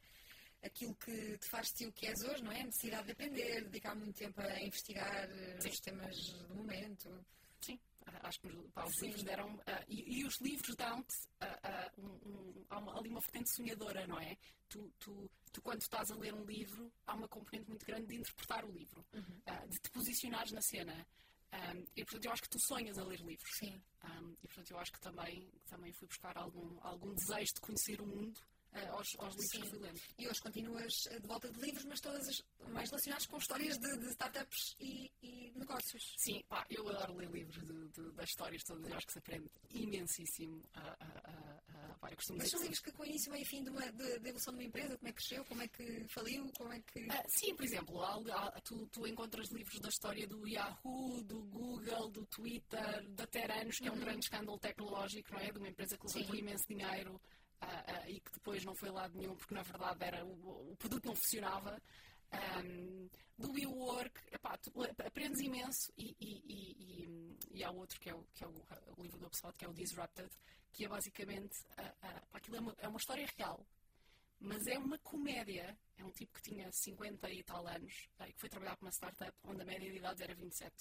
aquilo 0.67 0.95
que 0.97 1.39
te 1.39 1.49
faz 1.49 1.69
ser 1.75 1.87
o 1.87 1.93
que 1.93 2.07
és 2.07 2.23
hoje, 2.25 2.43
não 2.43 2.53
é? 2.53 2.61
A 2.61 2.65
necessidade 2.65 3.07
de 3.07 3.13
aprender, 3.13 3.65
dedicar 3.65 3.95
muito 3.95 4.17
tempo 4.17 4.41
a 4.41 4.61
investigar 4.63 5.31
eh, 5.31 5.61
Sim. 5.61 5.69
os 5.69 5.81
temas 5.81 6.17
do 6.49 6.55
momento. 6.55 7.25
Sim, 7.63 7.81
ah, 8.07 8.29
acho 8.29 8.41
que 8.41 8.49
pá, 8.73 8.85
os 8.85 8.95
Sim. 8.97 9.07
livros 9.07 9.23
deram. 9.25 9.61
ah, 9.67 9.85
e, 9.89 10.21
e 10.21 10.25
os 10.25 10.41
livros 10.41 10.75
dão-te 10.77 11.15
ah, 11.41 11.59
ah, 11.63 11.93
um- 11.99 12.29
um- 12.29 12.65
há 12.69 12.79
uma- 12.79 12.99
ali 12.99 13.09
uma 13.09 13.21
vertente 13.21 13.51
sonhadora, 13.55 14.07
não 14.07 14.21
é? 14.21 14.37
Tu, 14.69 14.93
tu, 14.99 15.31
tu, 15.53 15.63
quando 15.63 15.81
estás 15.81 16.11
a 16.11 16.17
ler 16.17 16.35
um 16.35 16.45
livro, 16.45 16.93
há 17.07 17.15
uma 17.15 17.29
componente 17.29 17.69
muito 17.69 17.85
grande 17.87 18.07
de 18.07 18.17
interpretar 18.17 18.65
o 18.65 18.71
livro, 18.73 19.05
Uhum. 19.15 19.41
de 19.69 19.79
te 19.79 19.91
posicionares 19.91 20.53
na 20.53 20.61
cena. 20.61 21.07
Ah, 21.53 21.75
e 21.97 22.05
portanto, 22.05 22.25
eu 22.27 22.33
acho 22.33 22.43
que 22.43 22.51
tu 22.51 22.59
sonhas 22.67 22.99
a 22.99 23.05
ler 23.05 23.21
livros. 23.21 23.51
Sim. 23.59 23.81
Ah, 24.03 24.21
e 24.43 24.47
portanto, 24.49 24.71
eu 24.73 24.79
acho 24.79 24.93
que 24.93 25.01
também, 25.01 25.49
também 25.67 25.93
fui 25.93 26.07
buscar 26.09 26.37
algum, 26.37 26.77
algum 26.83 27.15
desejo 27.15 27.55
de 27.55 27.61
conhecer 27.61 28.01
o 28.01 28.07
mundo 28.07 28.41
ah, 28.77 28.91
aos, 28.93 29.09
aos 29.19 29.35
livros 29.35 29.51
Sim. 29.51 29.61
que 29.63 29.69
fui 29.71 29.79
lendo. 29.79 30.01
E 30.19 30.29
hoje 30.29 30.41
continuas 30.41 30.93
eh, 31.11 31.19
de 31.21 31.27
volta 31.27 31.51
de 31.51 31.61
livros, 31.61 31.85
mas 31.87 32.01
todas 32.01 32.29
as 32.29 32.45
mais 32.69 32.91
relacionadas 32.91 33.27
com 33.27 33.39
histórias 33.39 33.79
de, 33.79 33.99
de 33.99 34.07
startups 34.11 34.77
e, 34.81 35.11
e 35.23 35.53
negócios. 35.57 36.15
Sim, 36.19 36.43
pá, 36.49 36.65
eu 36.71 36.89
adoro 36.89 37.15
ler 37.17 37.31
livros 37.31 37.65
de, 37.67 37.89
de- 37.89 38.13
das 38.13 38.29
histórias 38.29 38.63
todas, 38.65 38.89
eu 38.89 38.97
acho 38.97 39.07
que 39.07 39.13
se 39.13 39.19
aprende 39.19 39.51
imensíssimo. 39.71 40.63
Ah, 40.75 40.97
pá, 42.01 42.11
eu 42.11 42.17
costumo 42.17 42.39
Mas 42.39 42.51
são 42.51 42.61
livros 42.61 42.81
que 42.81 42.93
com 42.93 43.03
o 43.03 43.07
início, 43.07 43.31
meio 43.33 43.43
e 43.43 43.47
fim 43.47 43.63
de 43.63 43.71
uma 43.71 43.91
de, 43.93 44.19
de 44.19 44.29
evolução 44.29 44.53
de 44.53 44.61
uma 44.61 44.65
empresa, 44.69 44.97
como 44.97 45.09
é 45.09 45.13
que 45.13 45.17
cresceu, 45.19 45.45
como 45.45 45.63
é 45.63 45.69
que 45.69 46.09
faliu, 46.09 46.51
como 46.57 46.73
é 46.73 46.81
que. 46.81 47.07
Ah, 47.11 47.25
sim, 47.29 47.55
por 47.55 47.65
exemplo, 47.65 48.03
há- 48.03 48.17
há- 48.35 48.61
tu, 48.61 48.87
tu 48.89 49.07
encontras 49.07 49.49
livros 49.51 49.81
da 49.81 49.89
história 49.89 50.27
do 50.27 50.47
Yahoo, 50.47 51.23
do 51.25 51.43
Google, 51.45 52.11
do 52.11 52.27
Twitter, 52.27 53.09
da 53.11 53.27
Teranos, 53.27 53.79
que 53.79 53.89
é 53.89 53.93
um 53.93 53.99
grande 53.99 54.21
escândalo 54.21 54.59
tecnológico, 54.59 55.33
não 55.33 55.41
é? 55.41 55.51
De 55.53 55.59
uma 55.59 55.69
empresa 55.69 55.97
que 55.97 56.07
levantou 56.07 56.35
Sim. 56.35 56.41
imenso 56.43 56.65
dinheiro 56.69 57.21
ah, 57.61 58.09
e 58.09 58.21
que 58.21 58.33
depois 58.33 58.65
não 58.65 58.75
foi 58.75 58.91
lado 58.91 59.17
nenhum 59.19 59.35
porque 59.37 59.55
na 59.55 59.63
verdade 59.63 60.05
era, 60.05 60.25
o, 60.25 60.73
o 60.73 60.77
produto 60.77 61.07
não 61.07 61.17
funcionava. 61.17 61.81
Ahm, 62.33 63.09
do 63.39 63.53
WeWork, 63.53 64.21
epá, 64.33 64.57
tu 64.57 64.73
aprendes 65.05 65.41
imenso 65.41 65.93
e, 65.97 66.17
e, 66.21 66.43
e, 66.49 67.05
e, 67.05 67.39
e 67.59 67.65
há 67.65 67.71
outro 67.71 68.01
que 68.01 68.11
é, 68.11 68.15
o, 68.15 68.27
que 68.35 68.43
é 68.43 68.47
o, 68.49 68.55
o 68.97 69.03
livro 69.03 69.19
do 69.19 69.27
HubSpot, 69.27 69.57
que 69.57 69.65
é 69.65 69.69
o 69.69 69.75
Disrupted, 69.75 70.31
que 70.73 70.85
é 70.85 70.89
basicamente 70.89 71.65
ah, 71.77 71.95
ah, 72.03 72.23
aquilo 72.33 72.57
é 72.57 72.61
uma, 72.61 72.75
é 72.79 72.89
uma 72.89 72.99
história 72.99 73.27
real 73.37 73.65
mas 74.41 74.67
é 74.67 74.79
uma 74.79 74.99
comédia. 74.99 75.77
É 75.97 76.05
um 76.05 76.11
tipo 76.11 76.35
que 76.35 76.43
tinha 76.43 76.71
50 76.71 77.31
e 77.31 77.43
tal 77.43 77.67
anos, 77.67 78.09
eh, 78.19 78.33
que 78.33 78.39
foi 78.39 78.49
trabalhar 78.49 78.77
para 78.77 78.85
uma 78.85 78.93
startup 78.93 79.33
onde 79.45 79.63
a 79.63 79.65
média 79.65 79.91
de 79.91 79.97
idade 79.97 80.23
era 80.23 80.35
27. 80.35 80.75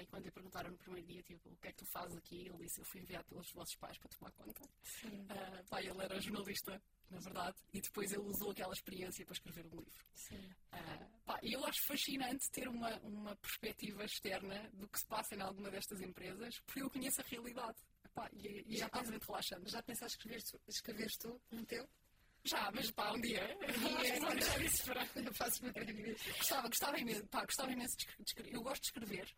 Aí 0.00 0.06
quando 0.06 0.24
lhe 0.24 0.30
perguntaram 0.30 0.70
no 0.70 0.78
primeiro 0.78 1.06
dia, 1.06 1.22
tipo, 1.22 1.50
o 1.50 1.56
que 1.56 1.68
é 1.68 1.72
que 1.72 1.76
tu 1.76 1.84
fazes 1.92 2.16
aqui? 2.16 2.46
Ele 2.46 2.56
disse, 2.56 2.80
eu 2.80 2.84
fui 2.86 3.02
enviado 3.02 3.26
pelos 3.26 3.52
vossos 3.52 3.76
pais 3.76 3.98
para 3.98 4.08
tomar 4.08 4.32
conta. 4.32 4.66
Sim. 4.82 5.20
Uh, 5.24 5.68
pá, 5.68 5.82
ele 5.82 6.02
era 6.02 6.18
jornalista, 6.18 6.82
na 7.10 7.18
verdade, 7.18 7.58
e 7.74 7.82
depois 7.82 8.10
ele 8.10 8.22
usou 8.22 8.50
aquela 8.50 8.72
experiência 8.72 9.26
para 9.26 9.34
escrever 9.34 9.66
um 9.66 9.76
livro. 9.76 10.06
Sim. 10.14 10.50
Uh, 10.72 11.20
pá, 11.26 11.38
eu 11.42 11.62
acho 11.66 11.86
fascinante 11.86 12.50
ter 12.50 12.66
uma, 12.66 12.98
uma 13.00 13.36
perspectiva 13.36 14.02
externa 14.02 14.70
do 14.72 14.88
que 14.88 14.98
se 14.98 15.06
passa 15.06 15.34
em 15.34 15.42
alguma 15.42 15.70
destas 15.70 16.00
empresas, 16.00 16.58
porque 16.60 16.80
eu 16.80 16.88
conheço 16.88 17.20
a 17.20 17.24
realidade. 17.24 17.76
Pá, 18.14 18.26
e, 18.32 18.64
e 18.66 18.78
Já 18.78 18.86
é 18.86 18.88
altamente 18.90 19.26
relaxante. 19.26 19.70
Já 19.70 19.82
pensaste 19.82 20.16
escrever, 20.16 20.42
escreveres 20.66 21.16
tu 21.18 21.38
um 21.52 21.62
teu? 21.66 21.86
Já, 22.44 22.70
mas 22.74 22.90
pá, 22.90 23.12
um 23.12 23.20
dia. 23.20 23.54
Gostava, 26.38 26.68
gostava 26.68 26.98
imenso, 26.98 27.26
pá, 27.26 27.44
gostava 27.44 27.70
imenso 27.70 27.94
de 27.98 28.06
escrever. 28.26 28.54
Eu 28.54 28.62
gosto 28.62 28.80
de 28.80 28.88
escrever. 28.88 29.28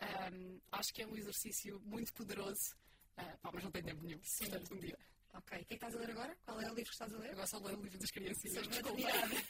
Ahm, 0.00 0.58
acho 0.72 0.92
que 0.94 1.02
é 1.02 1.06
um 1.06 1.16
exercício 1.16 1.80
muito 1.80 2.12
poderoso. 2.12 2.74
Ah, 3.16 3.36
pá, 3.42 3.50
mas 3.52 3.64
não 3.64 3.70
tenho 3.70 3.84
tempo 3.84 4.02
nenhum. 4.02 4.20
Sim. 4.22 4.46
Portanto, 4.46 4.74
um 4.74 4.78
dia. 4.78 4.98
Ok. 5.34 5.58
O 5.58 5.64
que 5.64 5.64
é 5.64 5.64
que 5.64 5.74
estás 5.74 5.94
a 5.94 5.98
ler 5.98 6.10
agora? 6.10 6.36
Qual 6.44 6.60
é 6.60 6.64
o 6.64 6.74
livro 6.74 6.84
que 6.84 6.90
estás 6.90 7.14
a 7.14 7.18
ler? 7.18 7.30
Agora 7.30 7.46
só 7.46 7.58
leio 7.58 7.78
o 7.78 7.82
livro 7.82 7.98
das 7.98 8.10
crianças. 8.10 8.52
Sobre 8.52 8.68
maternidade. 8.68 9.46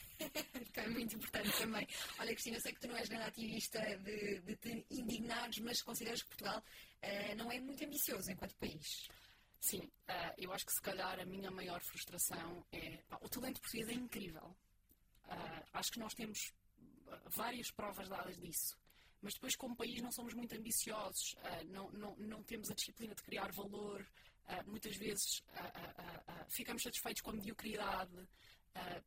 que 0.73 0.79
é 0.79 0.87
muito 0.89 1.15
importante 1.15 1.57
também. 1.57 1.87
Olha, 2.19 2.33
Cristina, 2.33 2.57
eu 2.57 2.61
sei 2.61 2.73
que 2.73 2.79
tu 2.81 2.87
não 2.87 2.97
és 2.97 3.09
grande 3.09 3.25
ativista 3.25 3.79
de, 3.97 4.39
de 4.41 4.55
te 4.57 4.85
indignares, 4.91 5.57
mas 5.59 5.81
consideras 5.81 6.21
que 6.21 6.29
Portugal 6.29 6.63
eh, 7.01 7.35
não 7.35 7.51
é 7.51 7.59
muito 7.59 7.83
ambicioso 7.83 8.31
enquanto 8.31 8.55
país. 8.55 9.07
Sim, 9.59 9.91
ah, 10.07 10.33
eu 10.37 10.51
acho 10.53 10.65
que 10.65 10.73
se 10.73 10.81
calhar 10.81 11.19
a 11.19 11.25
minha 11.25 11.51
maior 11.51 11.81
frustração 11.81 12.65
é. 12.71 12.97
pá, 13.07 13.17
o 13.21 13.29
talento 13.29 13.61
português 13.61 13.87
é 13.89 13.93
incrível. 13.93 14.55
Acho 15.73 15.91
que 15.93 15.99
nós 15.99 16.13
temos 16.13 16.53
várias 17.27 17.71
provas 17.71 18.09
dadas 18.09 18.37
disso. 18.37 18.77
Mas 19.21 19.33
depois, 19.35 19.55
como 19.55 19.75
país, 19.75 20.01
não 20.01 20.11
somos 20.11 20.33
muito 20.33 20.55
ambiciosos, 20.55 21.35
ah, 21.43 21.63
não, 21.65 21.89
não, 21.91 22.15
não 22.17 22.43
temos 22.43 22.71
a 22.71 22.73
disciplina 22.73 23.13
de 23.13 23.21
criar 23.23 23.51
valor, 23.51 24.05
ah, 24.47 24.63
muitas 24.63 24.95
vezes 24.97 25.43
ah, 25.53 26.45
ficamos 26.49 26.81
satisfeitos 26.83 27.21
com 27.21 27.29
a 27.31 27.33
mediocridade. 27.33 28.27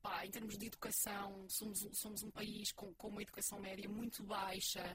Pá, 0.03 0.27
em 0.27 0.31
termos 0.31 0.59
de 0.59 0.67
educação, 0.67 1.49
somos, 1.49 1.83
um- 1.85 1.95
somos 1.95 2.23
um 2.23 2.31
país 2.31 2.71
com, 2.73 2.93
com 2.97 3.09
uma 3.09 3.23
educação 3.23 3.59
média 3.59 3.89
muito 3.89 4.23
baixa. 4.23 4.95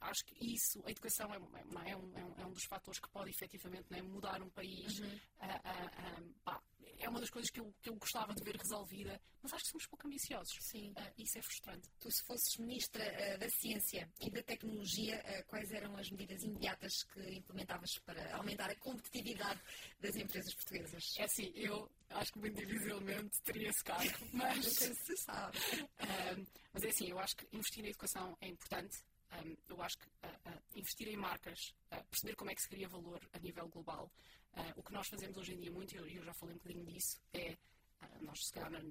Acho 0.00 0.24
que 0.24 0.36
isso, 0.54 0.80
a 0.86 0.90
educação 0.92 1.28
é, 1.34 1.36
é- 1.36 1.90
é, 1.90 1.96
um, 1.96 2.16
é 2.16 2.24
um- 2.24 2.34
é 2.42 2.46
um 2.46 2.52
dos 2.52 2.62
fatores 2.64 3.00
que 3.00 3.08
pode 3.10 3.30
efetivamente 3.30 3.86
não 3.90 3.98
é, 3.98 4.02
mudar 4.02 4.40
um 4.40 4.48
país. 4.50 5.00
Ah, 5.40 6.22
pá, 6.44 6.62
é 6.98 7.08
uma 7.08 7.20
das 7.20 7.30
coisas 7.30 7.50
que 7.50 7.60
eu, 7.60 7.74
que 7.80 7.90
eu 7.90 7.96
gostava 7.96 8.34
de 8.34 8.42
ver 8.42 8.56
resolvida, 8.56 9.20
mas 9.42 9.52
acho 9.52 9.64
que 9.64 9.70
somos 9.70 9.86
pouco 9.86 10.06
ambiciosos. 10.06 10.56
Sim. 10.60 10.92
Ah, 10.96 11.10
isso 11.16 11.38
é 11.38 11.42
frustrante. 11.42 11.88
Tu, 12.00 12.10
se 12.10 12.22
fosses 12.24 12.56
Ministra 12.58 13.04
eh, 13.04 13.36
da 13.38 13.48
Ciência 13.48 14.10
e 14.20 14.30
da 14.30 14.42
Tecnologia, 14.42 15.14
eh, 15.24 15.42
quais 15.44 15.70
eram 15.72 15.96
as 15.96 16.10
medidas 16.10 16.42
imediatas 16.42 17.04
que 17.04 17.20
implementavas 17.36 17.98
para 18.04 18.36
aumentar 18.36 18.70
a 18.70 18.76
competitividade 18.76 19.60
das 20.00 20.16
empresas 20.16 20.54
portuguesas? 20.54 21.14
É 21.18 21.24
assim, 21.24 21.52
eu 21.54 21.90
acho 22.10 22.32
que 22.32 22.38
muito 22.38 22.64
dificilmente 22.64 23.42
teria 23.42 23.68
esse 23.68 23.84
cargo, 23.84 24.26
mas. 24.32 24.64
Nunca 24.78 24.94
se 24.94 25.16
sabe. 25.16 25.58
Mas 26.72 26.84
é 26.84 26.88
assim, 26.88 27.08
eu 27.08 27.18
acho 27.18 27.34
que 27.36 27.56
investir 27.56 27.82
na 27.82 27.88
educação 27.88 28.36
é 28.40 28.48
importante. 28.48 28.98
Um, 29.32 29.56
eu 29.68 29.82
acho 29.82 29.98
que 29.98 30.06
uh, 30.06 30.50
uh, 30.50 30.62
investir 30.74 31.08
em 31.08 31.16
marcas, 31.16 31.74
uh, 31.92 32.02
perceber 32.10 32.34
como 32.34 32.50
é 32.50 32.54
que 32.54 32.62
se 32.62 32.68
cria 32.68 32.88
valor 32.88 33.20
a 33.32 33.38
nível 33.38 33.68
global. 33.68 34.10
Uh, 34.54 34.72
o 34.76 34.82
que 34.82 34.92
nós 34.92 35.06
fazemos 35.08 35.36
hoje 35.36 35.54
em 35.54 35.58
dia 35.58 35.70
muito, 35.70 35.94
e 35.94 35.98
eu, 35.98 36.08
eu 36.08 36.24
já 36.24 36.32
falei 36.34 36.54
um 36.54 36.58
bocadinho 36.58 36.86
disso, 36.86 37.20
é 37.32 37.52
uh, 37.52 38.24
nós, 38.24 38.38
se 38.46 38.52
calhar, 38.52 38.82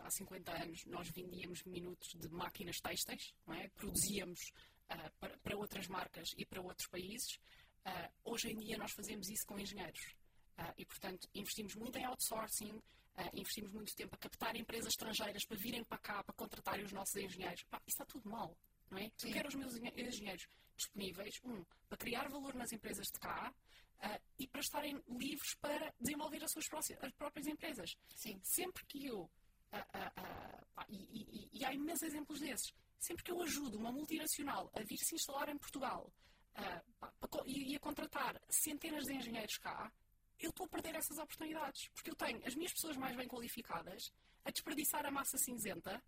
há 0.00 0.10
50 0.10 0.52
anos, 0.62 0.84
nós 0.86 1.08
vendíamos 1.10 1.62
minutos 1.64 2.08
de 2.14 2.28
máquinas 2.28 2.80
têxteis, 2.80 3.32
é? 3.48 3.68
produzíamos 3.68 4.52
uh, 4.90 5.10
para, 5.20 5.38
para 5.38 5.56
outras 5.56 5.86
marcas 5.86 6.34
e 6.36 6.44
para 6.44 6.60
outros 6.60 6.88
países. 6.88 7.38
Uh, 7.86 8.32
hoje 8.32 8.50
em 8.50 8.56
dia, 8.56 8.76
nós 8.76 8.92
fazemos 8.92 9.28
isso 9.28 9.46
com 9.46 9.58
engenheiros. 9.58 10.14
E, 10.76 10.84
portanto, 10.84 11.28
investimos 11.36 11.76
muito 11.76 11.96
em 11.98 12.04
outsourcing, 12.04 12.82
ah, 13.18 13.30
investimos 13.34 13.72
muito 13.72 13.94
tempo 13.96 14.14
a 14.14 14.18
captar 14.18 14.54
empresas 14.54 14.90
estrangeiras 14.90 15.44
para 15.44 15.56
virem 15.56 15.82
para 15.82 15.98
cá, 15.98 16.22
para 16.22 16.34
contratarem 16.34 16.84
os 16.84 16.92
nossos 16.92 17.16
engenheiros. 17.16 17.64
Pá, 17.64 17.82
isso 17.84 18.00
está 18.00 18.04
tudo 18.04 18.30
mal, 18.30 18.56
não 18.90 18.98
é? 18.98 19.06
Eu 19.22 19.32
quero 19.32 19.48
os 19.48 19.54
meus 19.54 19.76
engen- 19.76 19.92
engenheiros 19.96 20.46
disponíveis, 20.76 21.40
um, 21.44 21.64
para 21.88 21.98
criar 21.98 22.28
valor 22.28 22.54
nas 22.54 22.72
empresas 22.72 23.06
de 23.06 23.18
cá 23.18 23.52
ah, 24.00 24.20
e 24.38 24.46
para 24.46 24.60
estarem 24.60 25.02
livres 25.08 25.54
para 25.60 25.92
desenvolver 26.00 26.42
as 26.44 26.52
suas 26.52 26.68
próximas- 26.68 27.02
as 27.04 27.12
próprias 27.14 27.46
empresas. 27.48 27.96
Sim. 28.14 28.38
Sempre 28.44 28.84
que 28.86 29.06
eu, 29.06 29.28
ah, 29.72 29.86
ah, 29.92 30.64
pá, 30.74 30.86
e, 30.88 30.96
e- 30.96 31.48
e- 31.58 31.64
há 31.64 31.72
imensos 31.74 32.02
exemplos 32.02 32.38
desses, 32.40 32.72
sempre 33.00 33.24
que 33.24 33.32
eu 33.32 33.42
ajudo 33.42 33.76
uma 33.78 33.90
multinacional 33.92 34.70
a 34.74 34.82
vir 34.82 34.98
se 34.98 35.14
instalar 35.16 35.48
em 35.48 35.58
Portugal 35.58 36.12
pá, 37.00 37.12
para 37.20 37.42
e, 37.46 37.72
e 37.72 37.76
a 37.76 37.80
contratar 37.80 38.40
centenas 38.48 39.04
de 39.04 39.14
engenheiros 39.14 39.58
cá, 39.58 39.92
eu 40.38 40.50
estou 40.50 40.66
a 40.66 40.68
perder 40.68 40.94
essas 40.94 41.18
oportunidades. 41.18 41.88
Porque 41.88 42.10
eu 42.10 42.14
tenho 42.16 42.44
as 42.46 42.54
minhas 42.54 42.72
pessoas 42.72 42.96
mais 42.96 43.16
bem 43.16 43.26
qualificadas 43.26 44.12
a 44.44 44.50
desperdiçar 44.52 45.04
a 45.06 45.10
massa 45.10 45.36
cinzenta, 45.38 46.00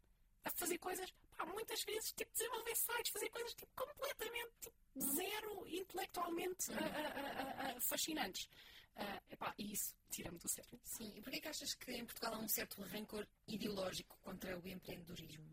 a 0.44 0.50
fazer 0.50 0.78
coisas, 0.78 1.10
pá, 1.36 1.44
muitas 1.46 1.82
vezes, 1.84 2.12
tipo, 2.12 2.32
desenvolver 2.32 2.74
sites, 2.76 3.12
fazer 3.12 3.28
coisas 3.30 3.54
tipo, 3.54 3.72
completamente 3.74 4.50
tipo, 4.60 5.00
zero 5.14 5.66
intelectualmente 5.68 6.72
ah, 6.72 6.76
ah, 6.80 7.62
ah, 7.66 7.74
ah, 7.76 7.80
fascinantes. 7.88 8.48
Ah, 8.96 9.22
epá, 9.30 9.54
e 9.58 9.72
isso 9.72 9.94
tira-me 10.10 10.38
do 10.38 10.48
sério. 10.48 10.78
Sim. 10.84 11.12
E 11.16 11.22
porquê 11.22 11.40
que 11.40 11.48
achas 11.48 11.74
que 11.74 11.92
em 11.92 12.04
Portugal 12.04 12.34
há 12.34 12.38
um 12.38 12.48
certo 12.48 12.82
rancor 12.82 13.26
ideológico 13.46 14.18
contra 14.22 14.58
o 14.58 14.66
empreendedorismo? 14.68 15.48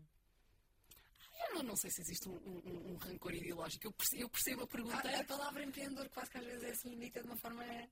Eu 1.48 1.54
não, 1.54 1.62
não 1.62 1.76
sei 1.76 1.90
se 1.90 2.00
existe 2.02 2.28
um, 2.28 2.34
um- 2.34 2.62
um- 2.66 2.92
um 2.92 2.96
rancor 2.96 3.32
ideológico. 3.32 3.86
Eu 3.86 3.92
percebo, 3.92 4.22
eu 4.22 4.28
percebo 4.28 4.62
a 4.64 4.66
pergunta. 4.66 5.08
A, 5.08 5.20
a 5.20 5.24
palavra 5.24 5.62
empreendedor 5.62 6.08
quase 6.10 6.30
que 6.30 6.38
às 6.38 6.44
vezes 6.44 6.62
é 6.64 6.70
assim 6.70 6.98
dita 6.98 7.20
de 7.20 7.26
uma 7.28 7.36
forma 7.36 7.64
eh, 7.64 7.88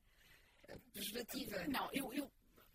pejorativa. 0.92 1.64
Não, 1.68 1.88
eu. 1.92 2.12
eu 2.12 2.30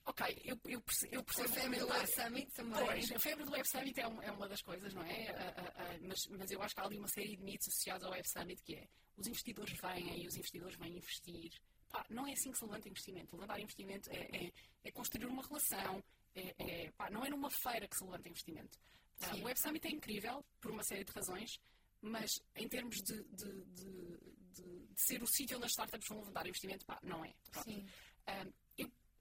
ok, 0.06 0.41
eu, 0.43 0.60
eu 0.66 0.82
percebo. 0.82 1.16
Eu 1.16 1.20
A 1.22 1.24
percebo 1.24 1.54
febre 1.54 1.80
do 1.80 1.88
Web 1.88 2.08
Summit 2.14 2.52
também. 2.54 2.86
Pois, 2.86 3.12
a 3.12 3.20
febre 3.20 3.45
do 3.45 3.52
Web 3.52 3.68
Summit 3.70 3.99
é, 3.99 4.08
um- 4.08 4.22
é 4.22 4.32
uma 4.32 4.47
das 4.47 4.62
coisas, 4.62 4.93
não 4.93 5.04
é? 5.04 5.30
Ah, 5.30 5.54
ah, 5.58 5.74
ah, 5.76 5.97
mas, 6.02 6.20
mas 6.30 6.52
eu 6.52 6.62
acho 6.62 6.74
que 6.76 6.82
há 6.82 6.86
ali 6.86 6.97
uma 6.97 7.08
série 7.08 7.36
de 7.36 7.43
mitos 7.43 7.68
associados 7.68 8.06
ao 8.06 8.12
Web 8.14 8.28
Summit 8.28 8.62
que 8.64 8.76
é 8.76 8.88
os 9.18 9.28
investidores 9.28 9.74
vêm 9.80 10.24
e 10.24 10.28
os 10.28 10.36
investidores 10.36 10.78
vêm 10.78 10.97
investir. 10.97 11.52
Pá, 11.89 12.06
não 12.10 12.26
é 12.26 12.32
assim 12.34 12.52
que 12.52 12.58
se 12.58 12.64
levanta 12.66 12.88
investimento. 12.89 13.36
Levantar 13.36 13.60
investimento 13.60 14.10
é, 14.12 14.45
é, 14.45 14.52
é 14.86 14.91
construir 14.91 15.26
uma 15.26 15.43
relação, 15.45 16.04
é, 16.34 16.56
é- 16.58 16.91
pá, 16.91 17.10
não 17.10 17.26
é 17.26 17.30
numa 17.30 17.49
feira 17.52 17.88
que 17.88 17.95
se 17.97 18.04
levanta 18.04 18.30
investimento. 18.30 18.80
Ah, 19.22 19.34
Sim. 19.34 19.41
o 19.41 19.45
Web 19.45 19.60
Summit 19.60 19.88
é 19.88 19.91
incrível 19.91 20.43
por 20.62 20.72
uma 20.72 20.84
série 20.84 21.04
de 21.04 21.12
razões, 21.12 21.60
mas 22.02 22.32
em 22.56 22.68
termos 22.68 22.95
de, 23.04 23.24
de- 23.26 23.66
de- 23.66 24.18
de- 24.56 24.89
ser 24.95 25.22
o 25.22 25.28
sítio 25.28 25.58
onde 25.58 25.66
as 25.66 25.72
startups 25.72 26.08
vão 26.08 26.20
levantar 26.20 26.47
investimento, 26.47 26.86
pá, 26.86 26.97
não 27.04 27.24
é. 27.26 27.34
Pronto. 27.52 27.66
Sim. 27.70 27.86
Ah, 28.26 28.45
eu- 28.78 28.91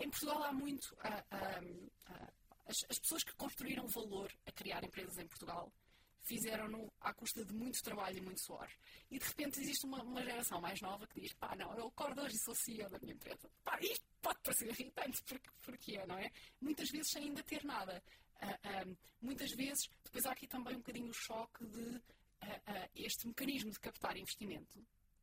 em 0.00 0.10
Portugal 0.10 0.42
há 0.44 0.52
muito. 0.52 0.96
ah, 1.02 1.24
ah, 1.30 1.60
ah, 2.06 2.32
as, 2.66 2.84
as 2.90 2.98
pessoas 2.98 3.24
que 3.24 3.34
construíram 3.34 3.86
valor 3.88 4.30
a 4.46 4.52
criar 4.52 4.84
empresas 4.84 5.16
em 5.18 5.26
Portugal 5.26 5.72
fizeram-no 6.20 6.92
à 7.00 7.14
custa 7.14 7.42
de 7.44 7.54
muito 7.54 7.82
trabalho 7.82 8.18
e 8.18 8.20
muito 8.20 8.40
suor. 8.40 8.68
E 9.10 9.18
de 9.18 9.24
repente 9.24 9.60
existe 9.60 9.86
uma, 9.86 10.02
uma 10.02 10.22
geração 10.22 10.60
mais 10.60 10.80
nova 10.80 11.06
que 11.06 11.20
diz: 11.20 11.32
pá, 11.34 11.56
não, 11.56 11.72
eu 11.74 11.86
acordo 11.86 12.20
hoje 12.22 12.36
e 12.36 12.40
sou 12.40 12.54
CEO 12.54 12.88
da 12.90 12.98
minha 12.98 13.14
empresa. 13.14 13.50
Pá, 13.64 13.78
isto 13.80 14.04
pode 14.20 14.38
parecer 14.40 14.68
irritante, 14.68 15.22
porque, 15.22 15.50
porque 15.62 15.96
é, 15.96 16.06
não 16.06 16.18
é? 16.18 16.30
Muitas 16.60 16.90
vezes 16.90 17.10
sem 17.10 17.24
ainda 17.24 17.42
ter 17.42 17.64
nada. 17.64 18.02
Ah, 18.40 18.58
ah, 18.64 18.96
muitas 19.20 19.50
vezes, 19.52 19.88
depois 20.04 20.26
há 20.26 20.32
aqui 20.32 20.46
também 20.46 20.74
um 20.74 20.78
bocadinho 20.78 21.08
o 21.08 21.14
choque 21.14 21.66
de 21.66 22.00
ah, 22.40 22.60
ah, 22.66 22.88
este 22.94 23.26
mecanismo 23.26 23.70
de 23.70 23.80
captar 23.80 24.16
investimento 24.16 24.78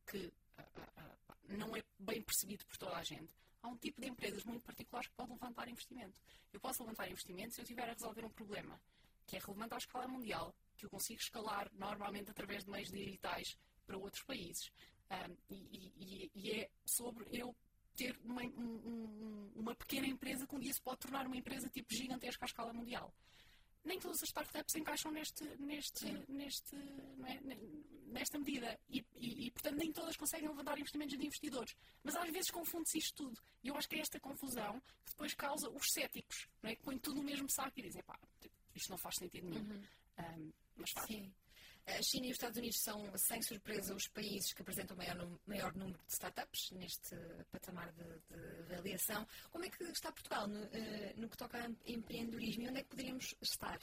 que 0.06 0.32
ah, 0.58 0.64
ah, 0.76 1.18
ah, 1.30 1.38
não 1.50 1.76
é 1.76 1.84
bem 2.00 2.22
percebido 2.22 2.66
por 2.66 2.78
toda 2.78 2.98
a 2.98 3.04
gente. 3.04 3.34
Há 3.66 3.68
um 3.68 3.78
tipo 3.78 4.00
de 4.00 4.08
empresas 4.08 4.44
muito 4.44 4.64
particulares 4.64 5.10
que 5.10 5.16
podem 5.16 5.34
levantar 5.34 5.68
investimento. 5.68 6.22
Eu 6.54 6.60
posso 6.60 6.84
levantar 6.84 7.10
investimento 7.10 7.56
se 7.56 7.62
eu 7.62 7.64
estiver 7.64 7.90
a 7.90 7.94
resolver 7.94 8.24
um 8.24 8.30
problema 8.30 8.80
que 9.26 9.38
é 9.38 9.40
relevante 9.40 9.74
à 9.74 9.78
escala 9.78 10.08
mundial, 10.08 10.56
que 10.78 10.86
eu 10.86 10.90
consigo 10.92 11.20
escalar 11.20 11.68
normalmente 11.74 12.30
através 12.30 12.64
de 12.64 12.70
meios 12.70 12.92
digitais 12.92 13.58
para 13.88 13.98
outros 13.98 14.22
países. 14.22 14.72
Ah, 15.10 15.28
e, 15.50 15.56
e- 16.00 16.32
e 16.36 16.52
é 16.52 16.70
sobre 16.86 17.26
eu 17.32 17.56
ter 17.96 18.16
uma, 18.24 18.44
um- 18.44 18.82
um- 18.86 19.52
uma 19.56 19.74
pequena 19.76 20.06
empresa 20.06 20.46
que 20.46 20.56
um 20.56 20.60
dia 20.60 20.72
se 20.74 20.82
pode 20.82 21.00
tornar 21.00 21.26
uma 21.26 21.36
empresa 21.38 21.68
tipo 21.70 21.92
gigantesca 21.92 22.46
à 22.46 22.48
escala 22.48 22.72
mundial. 22.72 23.12
Nem 23.86 24.00
todas 24.00 24.18
as 24.24 24.30
startups 24.30 24.76
encaixam 24.76 25.12
neste, 25.12 25.44
neste, 25.60 26.06
neste, 26.28 26.76
é? 26.76 27.40
nesta 28.08 28.40
medida. 28.40 28.80
E, 28.90 29.06
e- 29.16 29.46
e, 29.48 29.52
portanto, 29.52 29.78
nem 29.78 29.92
todas 29.94 30.18
conseguem 30.18 30.50
levantar 30.50 30.78
investimentos 30.80 31.18
de 31.18 31.24
investidores. 31.26 31.76
Mas 32.04 32.16
às 32.16 32.30
vezes 32.32 32.50
confunde-se 32.50 32.98
isto 32.98 33.16
tudo. 33.16 33.40
E 33.64 33.68
eu 33.68 33.78
acho 33.78 33.88
que 33.88 33.96
é 33.96 34.00
esta 34.00 34.20
confusão 34.20 34.80
que 35.06 35.12
depois 35.12 35.34
causa 35.36 35.70
os 35.70 35.84
céticos, 35.94 36.48
não 36.64 36.70
é? 36.72 36.76
que 36.76 36.84
põem 36.84 36.98
tudo 36.98 37.18
no 37.18 37.24
mesmo 37.24 37.48
saco 37.52 37.80
e 37.80 37.84
dizem, 37.84 38.02
pá, 38.04 38.20
isto 38.74 38.90
não 38.90 38.98
faz 38.98 39.16
sentido 39.20 39.48
nenhum. 39.50 39.84
Ahm, 40.18 40.52
mas 40.76 40.90
faz. 40.92 41.08
Sim. 41.08 41.34
A 41.88 42.02
China 42.02 42.26
e 42.26 42.30
os 42.32 42.36
Estados 42.36 42.58
Unidos 42.58 42.80
são, 42.82 43.16
sem 43.16 43.42
surpresa, 43.44 43.94
os 43.94 44.08
países 44.08 44.54
que 44.54 44.62
apresentam 44.62 44.96
o 44.96 44.98
maior, 44.98 45.40
maior 45.46 45.76
número 45.76 46.00
de 46.06 46.14
startups 46.14 46.72
neste 46.72 47.16
patamar 47.52 47.92
de, 47.94 48.66
de 48.68 48.74
avaliação. 48.74 49.28
Como 49.52 49.66
é 49.66 49.70
que 49.70 49.84
está 49.84 50.12
Portugal 50.12 50.48
no, 50.48 50.64
eh, 50.74 51.14
no 51.16 51.30
que 51.30 51.38
toca 51.38 51.60
a 51.60 51.70
empreendedorismo 51.86 52.64
e 52.64 52.70
onde 52.70 52.80
é 52.80 52.84
que 52.84 52.90
poderíamos 52.90 53.36
estar? 53.40 53.80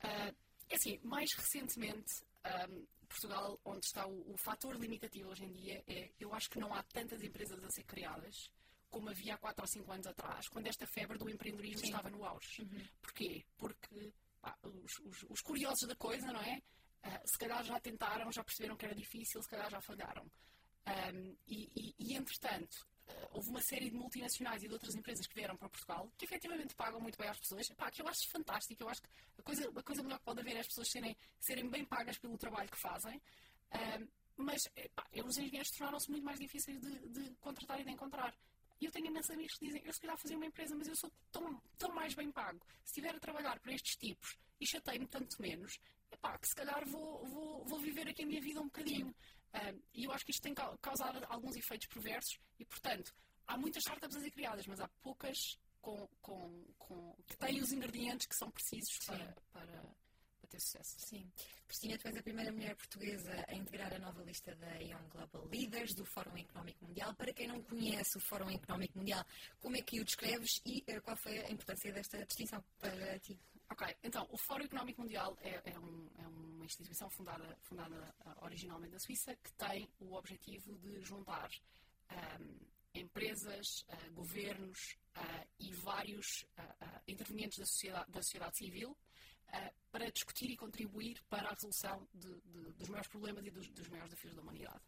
Ah, 0.00 0.32
é 0.68 0.74
assim, 0.74 0.98
mais 1.04 1.32
recentemente 1.34 2.24
ahm, 2.44 2.84
Portugal, 3.08 3.60
onde 3.64 3.86
está 3.86 4.06
o, 4.06 4.32
o 4.32 4.36
fator 4.36 4.74
limitativo 4.76 5.30
hoje 5.30 5.44
em 5.44 5.52
dia, 5.52 5.84
é 5.86 6.10
eu 6.18 6.34
acho 6.34 6.50
que 6.50 6.58
não 6.58 6.74
há 6.74 6.82
tantas 6.82 7.22
empresas 7.22 7.62
a 7.62 7.70
ser 7.70 7.84
criadas 7.84 8.50
como 8.90 9.08
havia 9.08 9.34
há 9.34 9.38
4 9.38 9.62
ou 9.62 9.66
5 9.66 9.92
anos 9.92 10.06
atrás, 10.06 10.48
quando 10.48 10.66
esta 10.66 10.86
febre 10.86 11.16
do 11.18 11.28
empreendedorismo 11.28 11.80
Sim. 11.80 11.86
estava 11.86 12.10
no 12.10 12.24
auge. 12.24 12.62
Uhum. 12.62 12.84
Porquê? 13.00 13.44
Porque 13.56 14.12
pá, 14.40 14.56
os, 14.62 14.98
os, 14.98 15.24
os, 15.30 15.40
curiosos 15.40 15.88
da 15.88 15.96
coisa, 15.96 16.26
não 16.26 16.40
é? 16.42 16.62
Uh, 17.04 17.20
se 17.24 17.38
calhar 17.38 17.64
já 17.64 17.80
tentaram, 17.80 18.30
já 18.30 18.44
perceberam 18.44 18.76
que 18.76 18.84
era 18.84 18.94
difícil, 18.94 19.42
se 19.42 19.48
calhar 19.48 19.68
já 19.70 19.80
falharam. 19.80 20.24
Um, 20.86 21.36
e, 21.46 21.70
e, 21.76 21.94
e, 21.98 22.16
entretanto, 22.16 22.86
uh, 23.08 23.28
houve 23.32 23.50
uma 23.50 23.60
série 23.62 23.90
de 23.90 23.96
multinacionais 23.96 24.62
e 24.62 24.68
de 24.68 24.72
outras 24.72 24.94
empresas 24.94 25.26
que 25.26 25.34
vieram 25.34 25.56
para 25.56 25.68
Portugal 25.68 26.10
que 26.16 26.24
efetivamente 26.24 26.74
pagam 26.74 27.00
muito 27.00 27.18
bem 27.18 27.28
às 27.28 27.38
pessoas. 27.38 27.68
Pá, 27.76 27.90
que 27.90 28.02
eu 28.02 28.08
acho 28.08 28.28
fantástico. 28.30 28.82
Eu 28.82 28.88
acho 28.88 29.02
que 29.02 29.08
a 29.38 29.42
coisa, 29.42 29.68
a 29.68 29.82
coisa 29.82 30.02
melhor 30.02 30.18
que 30.18 30.24
pode 30.24 30.40
haver 30.40 30.56
é 30.56 30.60
as 30.60 30.66
pessoas 30.66 30.88
serem, 30.90 31.16
serem 31.40 31.68
bem 31.68 31.84
pagas 31.84 32.18
pelo 32.18 32.38
trabalho 32.38 32.70
que 32.70 32.80
fazem. 32.80 33.20
Um, 33.74 34.08
mas 34.36 34.62
pá, 34.94 35.06
os 35.24 35.38
engenheiros 35.38 35.70
tornaram-se 35.70 36.10
muito 36.10 36.24
mais 36.24 36.38
difíceis 36.38 36.80
de, 36.80 37.08
de 37.08 37.34
contratar 37.36 37.80
e 37.80 37.84
de 37.84 37.90
encontrar. 37.90 38.34
E 38.80 38.86
eu 38.86 38.90
tenho 38.90 39.06
imensos 39.06 39.30
amigos 39.30 39.56
que 39.56 39.66
dizem, 39.66 39.82
eu 39.84 39.92
se 39.92 40.00
calhar 40.00 40.18
fazia 40.18 40.36
uma 40.36 40.46
empresa, 40.46 40.74
mas 40.74 40.88
eu 40.88 40.96
sou 40.96 41.12
tão, 41.30 41.62
tão 41.78 41.94
mais 41.94 42.14
bem 42.14 42.32
pago. 42.32 42.58
Se 42.84 42.90
estiver 42.90 43.14
a 43.14 43.20
trabalhar 43.20 43.60
para 43.60 43.72
estes 43.72 43.94
tipos 43.94 44.36
e 44.60 44.66
chatei-me 44.66 45.06
tanto 45.06 45.40
menos, 45.40 45.78
epá, 46.12 46.38
que 46.38 46.48
se 46.48 46.54
calhar 46.54 46.86
vou, 46.88 47.24
vou, 47.26 47.64
vou 47.64 47.80
viver 47.80 48.08
aqui 48.08 48.22
a 48.22 48.26
minha 48.26 48.40
vida 48.40 48.60
um 48.60 48.64
bocadinho. 48.64 49.14
e 49.94 50.04
eu 50.04 50.12
acho 50.12 50.24
que 50.24 50.30
isto 50.30 50.42
tem 50.42 50.54
causado 50.80 51.24
alguns 51.28 51.56
efeitos 51.56 51.86
perversos 51.88 52.38
e, 52.58 52.64
portanto, 52.64 53.14
há 53.46 53.56
muitas 53.56 53.82
startups 53.82 54.16
a 54.16 54.20
ser 54.20 54.30
criadas, 54.30 54.66
mas 54.66 54.80
há 54.80 54.88
poucas 55.02 55.58
com, 55.80 56.08
com, 56.20 56.64
com, 56.78 57.16
que 57.26 57.36
têm 57.36 57.60
os 57.60 57.72
ingredientes 57.72 58.26
que 58.26 58.36
são 58.36 58.50
precisos 58.50 58.98
para, 59.04 59.34
para, 59.52 59.82
ter 60.48 60.60
sucesso. 60.60 60.96
Sim. 61.00 61.30
Cristina, 61.66 61.98
tu 61.98 62.08
és 62.08 62.16
a 62.16 62.22
primeira 62.22 62.52
mulher 62.52 62.76
portuguesa 62.76 63.32
a 63.48 63.54
integrar 63.54 63.92
a 63.94 63.98
nova 63.98 64.22
lista 64.22 64.54
da 64.56 64.74
Young 64.76 65.08
Global 65.08 65.46
Leaders 65.46 65.94
do 65.94 66.04
Fórum 66.04 66.36
Económico 66.36 66.84
Mundial. 66.84 67.14
Para 67.14 67.32
quem 67.32 67.48
não 67.48 67.62
conhece 67.62 68.18
o 68.18 68.20
Fórum 68.20 68.50
Económico 68.50 68.98
Mundial, 68.98 69.24
como 69.58 69.76
é 69.76 69.80
que 69.80 70.00
o 70.00 70.04
descreves 70.04 70.60
e 70.66 70.84
uh, 70.88 71.00
qual 71.02 71.16
foi 71.16 71.38
a 71.38 71.50
importância 71.50 71.92
desta 71.92 72.24
distinção 72.26 72.62
para 72.78 73.18
ti? 73.20 73.40
Ok, 73.72 73.96
então, 74.02 74.28
o 74.30 74.36
Fórum 74.36 74.64
Económico 74.64 75.00
Mundial 75.00 75.34
é, 75.40 75.62
é, 75.64 75.78
um, 75.78 76.10
é 76.18 76.26
uma 76.26 76.64
instituição 76.66 77.08
fundada, 77.08 77.56
fundada 77.62 78.14
uh, 78.20 78.44
originalmente 78.44 78.92
na 78.92 78.98
Suíça 78.98 79.34
que 79.36 79.50
tem 79.54 79.88
o 79.98 80.12
objetivo 80.12 80.76
de 80.78 81.00
juntar 81.00 81.48
um, 82.38 82.58
empresas, 82.92 83.86
uh, 83.88 84.12
governos 84.12 84.98
uh, 85.16 85.48
e 85.58 85.72
vários 85.72 86.44
intervenientes 87.08 87.58
da 87.58 87.64
sociedade, 87.64 88.10
da 88.10 88.22
sociedade 88.22 88.58
civil 88.58 88.90
uh, 88.90 89.74
para 89.90 90.10
discutir 90.10 90.50
e 90.50 90.56
contribuir 90.56 91.22
para 91.30 91.48
a 91.48 91.54
resolução 91.54 92.06
de, 92.12 92.28
de, 92.28 92.72
dos 92.74 92.90
maiores 92.90 93.08
problemas 93.08 93.46
e 93.46 93.50
dos, 93.50 93.70
dos 93.70 93.88
maiores 93.88 94.10
desafios 94.10 94.34
da 94.34 94.42
humanidade. 94.42 94.82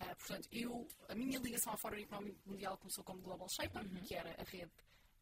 Uh, 0.00 0.16
portanto, 0.16 0.48
eu, 0.50 0.88
a 1.06 1.14
minha 1.14 1.38
ligação 1.38 1.72
ao 1.72 1.78
Fórum 1.78 1.98
Económico 1.98 2.40
Mundial 2.48 2.78
começou 2.78 3.04
como 3.04 3.20
Global 3.20 3.48
Shaper, 3.50 3.82
uhum. 3.82 4.00
que 4.00 4.14
era 4.14 4.34
a 4.40 4.44
rede 4.44 4.72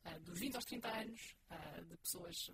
uh, 0.05 0.21
dos 0.21 0.39
20 0.39 0.55
aos 0.55 0.65
30 0.65 0.89
anos, 0.89 1.35
de 1.89 1.97
pessoas 1.97 2.51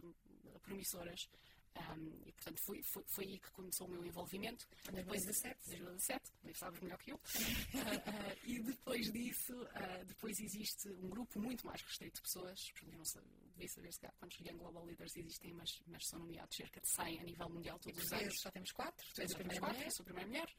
promissoras 0.61 1.29
um, 1.77 2.23
e, 2.25 2.33
portanto, 2.33 2.61
foi, 2.65 2.83
foi, 2.83 3.05
foi, 3.07 3.25
aí 3.25 3.39
que 3.39 3.51
começou 3.51 3.87
o 3.87 3.91
meu 3.91 4.05
envolvimento. 4.05 4.67
Em 4.89 5.05
2017? 5.05 5.57
2017, 5.67 6.33
sabes 6.55 6.81
melhor 6.81 6.99
que 6.99 7.13
eu. 7.13 7.17
uh, 7.17 7.21
uh, 7.21 8.39
e 8.45 8.63
depois 8.63 9.13
disso, 9.13 9.55
uh, 9.55 10.05
depois 10.07 10.39
existe 10.41 10.89
um 10.89 11.09
grupo 11.09 11.39
muito 11.39 11.67
mais 11.67 11.83
restrito 11.83 12.17
de 12.17 12.23
pessoas. 12.23 12.71
Portanto, 12.73 12.93
eu 12.93 12.99
não 12.99 13.05
sei, 13.05 13.23
devia 13.53 13.69
saber 13.69 13.93
se 13.93 14.01
quantos 14.19 14.39
Young 14.41 14.57
Global 14.57 14.85
Leaders 14.85 15.17
existem, 15.17 15.53
mas, 15.53 15.83
mas 15.87 16.07
são 16.07 16.19
nomeados 16.21 16.57
cerca 16.57 16.81
de 16.81 16.89
100 16.89 17.21
a 17.21 17.23
nível 17.25 17.49
mundial 17.51 17.79
todos 17.79 18.03
os 18.03 18.13
anos. 18.13 18.41
só 18.41 18.51
temos 18.51 18.73
4. 18.73 19.07
Tu 19.15 19.21
és 19.21 19.33
a 19.33 19.35
primeira 19.35 19.67
mulher. 19.67 19.91
Sou 19.91 20.03
a 20.03 20.07
primeira 20.07 20.29
mulher. 20.29 20.57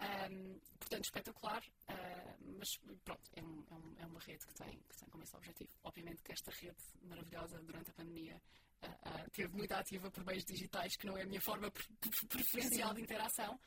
Um, 0.00 0.58
portanto, 0.78 1.04
espetacular, 1.04 1.62
uh, 1.88 2.56
mas 2.58 2.68
pronto, 3.04 3.30
é, 3.34 3.42
um, 3.42 3.64
é, 3.70 3.74
um, 3.74 3.94
é, 3.98 4.06
uma 4.06 4.20
rede 4.20 4.44
que 4.44 4.54
tem, 4.54 4.80
que 4.88 4.96
tem 4.96 5.08
como 5.08 5.22
esse 5.22 5.36
objetivo. 5.36 5.70
Obviamente 5.84 6.22
que 6.22 6.32
esta 6.32 6.50
rede 6.50 6.82
maravilhosa 7.02 7.62
durante 7.62 7.90
a 7.90 7.94
pandemia 7.94 8.42
uh, 8.86 9.30
teve 9.30 9.56
muito 9.56 9.72
ativa 9.72 10.10
por 10.10 10.24
meios 10.24 10.44
digitais, 10.44 10.96
que 10.96 11.06
não 11.06 11.16
é 11.16 11.22
a 11.22 11.26
minha 11.26 11.40
forma 11.40 11.70
preferencial 12.28 12.94
de 12.94 13.02
interação, 13.02 13.58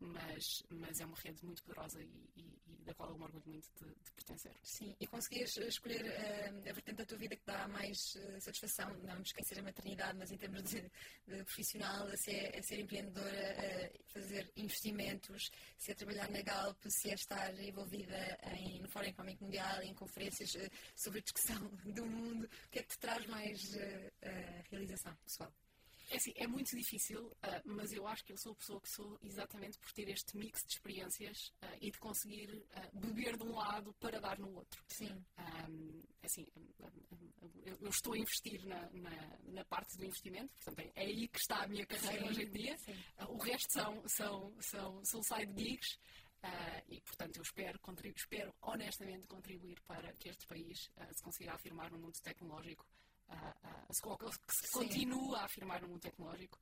mas, 0.00 0.62
mas 0.70 1.00
é 1.00 1.06
uma 1.06 1.16
rede 1.16 1.44
muito 1.44 1.62
poderosa 1.62 2.00
e, 2.02 2.30
e, 2.36 2.62
e 2.66 2.84
da 2.84 2.94
qual 2.94 3.10
eu 3.10 3.16
me 3.16 3.24
orgulho 3.24 3.44
muito 3.46 3.68
de, 3.78 3.86
de 3.86 4.12
pertencer. 4.12 4.52
Sim, 4.62 4.94
e 5.00 5.06
conseguias 5.06 5.56
escolher 5.56 6.04
a 6.68 6.72
vertente 6.72 6.96
da 6.96 7.06
tua 7.06 7.18
vida 7.18 7.36
que 7.36 7.46
dá 7.46 7.66
mais 7.68 7.98
satisfação, 8.40 8.92
não 9.02 9.20
esquecer 9.22 9.58
a 9.58 9.62
maternidade, 9.62 10.18
mas 10.18 10.30
em 10.30 10.36
termos 10.36 10.62
de, 10.64 10.82
de 11.26 11.44
profissional, 11.44 12.06
a 12.06 12.16
ser, 12.16 12.56
a 12.56 12.62
ser 12.62 12.80
empreendedora, 12.80 13.90
a 13.92 14.12
fazer 14.12 14.50
investimentos, 14.56 15.50
se 15.78 15.92
é 15.92 15.94
trabalhar 15.94 16.30
na 16.30 16.42
Galp, 16.42 16.78
se 16.88 17.10
é 17.10 17.14
estar 17.14 17.58
envolvida 17.60 18.38
em, 18.52 18.80
no 18.80 18.88
Fórum 18.88 19.08
Económico 19.08 19.44
Mundial, 19.44 19.82
em 19.82 19.94
conferências 19.94 20.50
sobre 20.94 21.20
a 21.20 21.22
discussão 21.22 21.68
do 21.84 22.04
mundo, 22.04 22.44
o 22.44 22.70
que 22.70 22.80
é 22.80 22.82
que 22.82 22.88
te 22.88 22.98
traz 22.98 23.26
mais 23.26 23.60
realização 24.70 25.14
pessoal? 25.16 25.52
É 26.10 26.16
assim, 26.16 26.32
é 26.36 26.46
muito 26.46 26.76
difícil, 26.76 27.26
uh, 27.26 27.62
mas 27.64 27.92
eu 27.92 28.06
acho 28.06 28.24
que 28.24 28.32
eu 28.32 28.36
sou 28.36 28.52
a 28.52 28.56
pessoa 28.56 28.80
que 28.80 28.88
sou 28.90 29.18
exatamente 29.22 29.78
por 29.78 29.92
ter 29.92 30.08
este 30.08 30.36
mix 30.36 30.60
de 30.66 30.74
experiências 30.74 31.52
uh, 31.62 31.76
e 31.80 31.90
de 31.90 31.98
conseguir 31.98 32.50
uh, 32.50 32.98
beber 32.98 33.36
de 33.36 33.42
um 33.42 33.54
lado 33.54 33.92
para 33.94 34.20
dar 34.20 34.38
no 34.38 34.54
outro. 34.54 34.84
Sim. 34.88 35.24
Um, 35.38 36.02
assim, 36.22 36.46
eu, 37.64 37.76
eu, 37.80 37.88
estou 37.88 38.12
a 38.12 38.18
investir 38.18 38.64
na, 38.66 38.90
na, 38.90 39.38
na, 39.44 39.64
parte 39.64 39.96
do 39.96 40.04
investimento, 40.04 40.52
portanto 40.54 40.80
é, 40.80 41.02
é, 41.02 41.06
aí 41.06 41.28
que 41.28 41.38
está 41.38 41.62
a 41.62 41.68
minha 41.68 41.86
carreira 41.86 42.22
Sim. 42.22 42.28
hoje 42.28 42.42
em 42.42 42.50
dia. 42.50 42.76
o 43.28 43.38
resto 43.38 43.72
são, 43.72 44.02
são, 44.06 44.56
são, 44.60 45.04
são 45.04 45.22
side 45.22 45.52
gigs. 45.56 45.98
e, 46.88 47.00
portanto, 47.00 47.36
eu 47.36 47.42
espero, 47.42 47.80
espero 48.14 48.54
honestamente 48.60 49.26
contribuir 49.26 49.80
para 49.86 50.12
que 50.14 50.28
este 50.28 50.46
país 50.46 50.90
se 51.12 51.22
consiga 51.22 51.54
afirmar 51.54 51.90
no 51.90 51.98
mundo 51.98 52.20
tecnológico 52.22 52.86
se, 53.90 54.02
que 54.02 54.54
se 54.54 54.72
continua 54.72 55.40
a 55.40 55.44
afirmar 55.44 55.80
no 55.82 55.88
mundo 55.88 56.00
tecnológico 56.00 56.58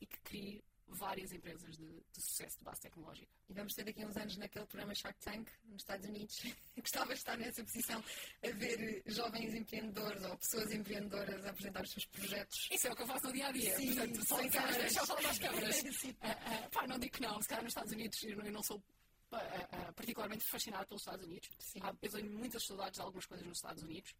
e 0.00 0.06
que 0.06 0.18
crie 0.20 0.64
várias 0.88 1.32
empresas 1.32 1.76
de, 1.76 1.86
de, 1.86 2.22
sucesso 2.22 2.58
de 2.58 2.64
base 2.64 2.80
tecnológica. 2.80 3.30
E 3.48 3.52
vamos 3.52 3.74
ter 3.74 3.84
daqui 3.84 4.02
a 4.02 4.06
uns 4.06 4.16
anos 4.16 4.36
naquele 4.36 4.66
programa 4.66 4.94
Shark 4.94 5.18
Tank 5.20 5.50
nos 5.64 5.82
Estados 5.82 6.06
Unidos. 6.06 6.42
Gostava 6.76 7.12
de 7.12 7.18
estar 7.18 7.36
nessa 7.36 7.64
posição 7.64 8.02
a 8.42 8.50
ver 8.50 9.02
jovens 9.06 9.54
empreendedores 9.54 10.24
ou 10.24 10.36
pessoas 10.36 10.70
empreendedoras 10.72 11.44
a 11.44 11.50
apresentar 11.50 11.82
os 11.82 11.90
seus 11.90 12.06
projetos. 12.06 12.68
Isso 12.70 12.86
é 12.86 12.92
o 12.92 12.96
que 12.96 13.02
eu 13.02 13.06
faço 13.06 13.26
no 13.26 13.32
dia 13.32 13.48
a 13.48 13.52
dia. 13.52 13.76
Sim, 13.76 13.94
Portanto, 13.94 14.26
só 14.26 14.40
em 14.40 14.50
câmaras. 14.50 14.92
Só 14.92 15.06
falar 15.06 15.22
das 15.22 15.38
câmaras. 15.38 15.82
uh, 15.82 16.08
uh, 16.08 16.70
pá, 16.70 16.86
não 16.86 16.98
digo 16.98 17.14
que 17.14 17.22
não. 17.22 17.42
Se 17.42 17.48
calhar 17.48 17.64
nos 17.64 17.70
Estados 17.70 17.92
Unidos 17.92 18.22
eu 18.22 18.36
não, 18.36 18.44
eu 18.44 18.52
não 18.52 18.62
sou 18.62 18.78
uh, 18.78 19.92
particularmente 19.94 20.44
fascinada 20.44 20.86
pelos 20.86 21.02
Estados 21.02 21.26
Unidos. 21.26 21.48
Sim. 21.58 21.80
eu 22.02 22.10
tenho 22.10 22.30
muitas 22.30 22.64
saudades 22.64 22.94
de 22.94 23.02
algumas 23.02 23.26
coisas 23.26 23.46
nos 23.46 23.58
Estados 23.58 23.82
Unidos. 23.82 24.14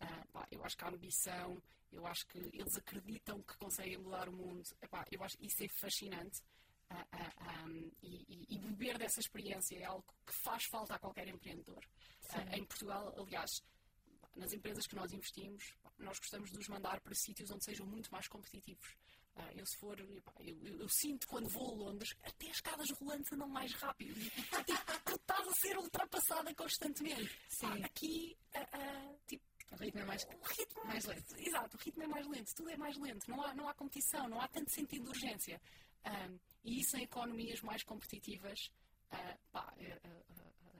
Uh, 0.00 0.32
pá, 0.32 0.46
eu 0.50 0.64
acho 0.64 0.76
que 0.76 0.84
a 0.84 0.88
ambição, 0.88 1.62
eu 1.92 2.06
acho 2.06 2.26
que 2.26 2.38
eles 2.38 2.76
acreditam 2.76 3.42
que 3.42 3.56
conseguem 3.56 3.98
mudar 3.98 4.28
o 4.28 4.32
mundo. 4.32 4.62
Epá, 4.80 5.04
eu 5.10 5.22
acho 5.22 5.36
isso 5.40 5.64
é 5.64 5.68
fascinante. 5.68 6.42
Uh, 6.90 6.94
uh, 6.94 7.68
um, 7.68 7.90
e, 8.02 8.46
e, 8.48 8.58
beber 8.58 8.96
dessa 8.96 9.20
experiência 9.20 9.76
é 9.76 9.84
algo 9.84 10.04
que 10.26 10.32
faz 10.42 10.64
falta 10.70 10.94
a 10.94 10.98
qualquer 10.98 11.28
empreendedor. 11.28 11.84
em 12.52 12.64
Portugal, 12.64 13.14
aliás, 13.18 13.50
nas 14.34 14.52
empresas 14.52 14.86
que 14.86 14.94
nós 14.94 15.12
investimos, 15.12 15.74
nós 15.98 16.18
gostamos 16.18 16.50
de 16.50 16.58
os 16.58 16.68
mandar 16.68 17.00
para 17.00 17.14
sítios 17.14 17.50
onde 17.50 17.64
sejam 17.64 17.86
muito 17.86 18.10
mais 18.10 18.26
competitivos. 18.28 18.96
eu, 19.54 19.66
se 19.66 19.76
for, 19.76 19.98
eu, 20.00 20.22
eu, 20.40 20.80
eu, 20.80 20.88
sinto 20.88 21.26
quando 21.26 21.48
vou 21.50 21.72
a 21.72 21.74
Londres, 21.74 22.16
até 22.22 22.46
as 22.46 22.56
escadas 22.56 22.90
rolantes 22.92 23.32
andam 23.32 23.48
mais 23.48 23.72
rápido. 23.74 24.14
tipo, 24.14 24.40
tu 25.04 25.14
estás 25.14 25.46
a 25.46 25.52
ser 25.60 25.76
ultrapassada 25.76 26.54
constantemente. 26.54 27.38
Sim. 27.50 27.82
aqui, 27.84 28.36
tipo, 29.26 29.44
o 29.70 29.76
ritmo 29.76 30.00
é 30.00 30.04
mais, 30.04 30.24
ritmo 30.24 30.84
mais 30.84 31.04
lento. 31.04 31.34
Exato, 31.38 31.76
o 31.76 31.80
ritmo 31.80 32.02
é 32.02 32.06
mais 32.06 32.26
lento, 32.26 32.54
tudo 32.54 32.70
é 32.70 32.76
mais 32.76 32.96
lento, 32.98 33.30
não 33.30 33.42
há, 33.42 33.54
não 33.54 33.68
há 33.68 33.74
competição, 33.74 34.28
não 34.28 34.40
há 34.40 34.48
tanto 34.48 34.70
sentido 34.72 35.04
de 35.04 35.08
urgência. 35.10 35.60
Um, 36.06 36.38
e 36.64 36.80
isso 36.80 36.96
em 36.96 37.02
economias 37.02 37.60
mais 37.60 37.82
competitivas, 37.82 38.70
uh, 39.12 39.38
pá, 39.52 39.72
é, 39.78 39.98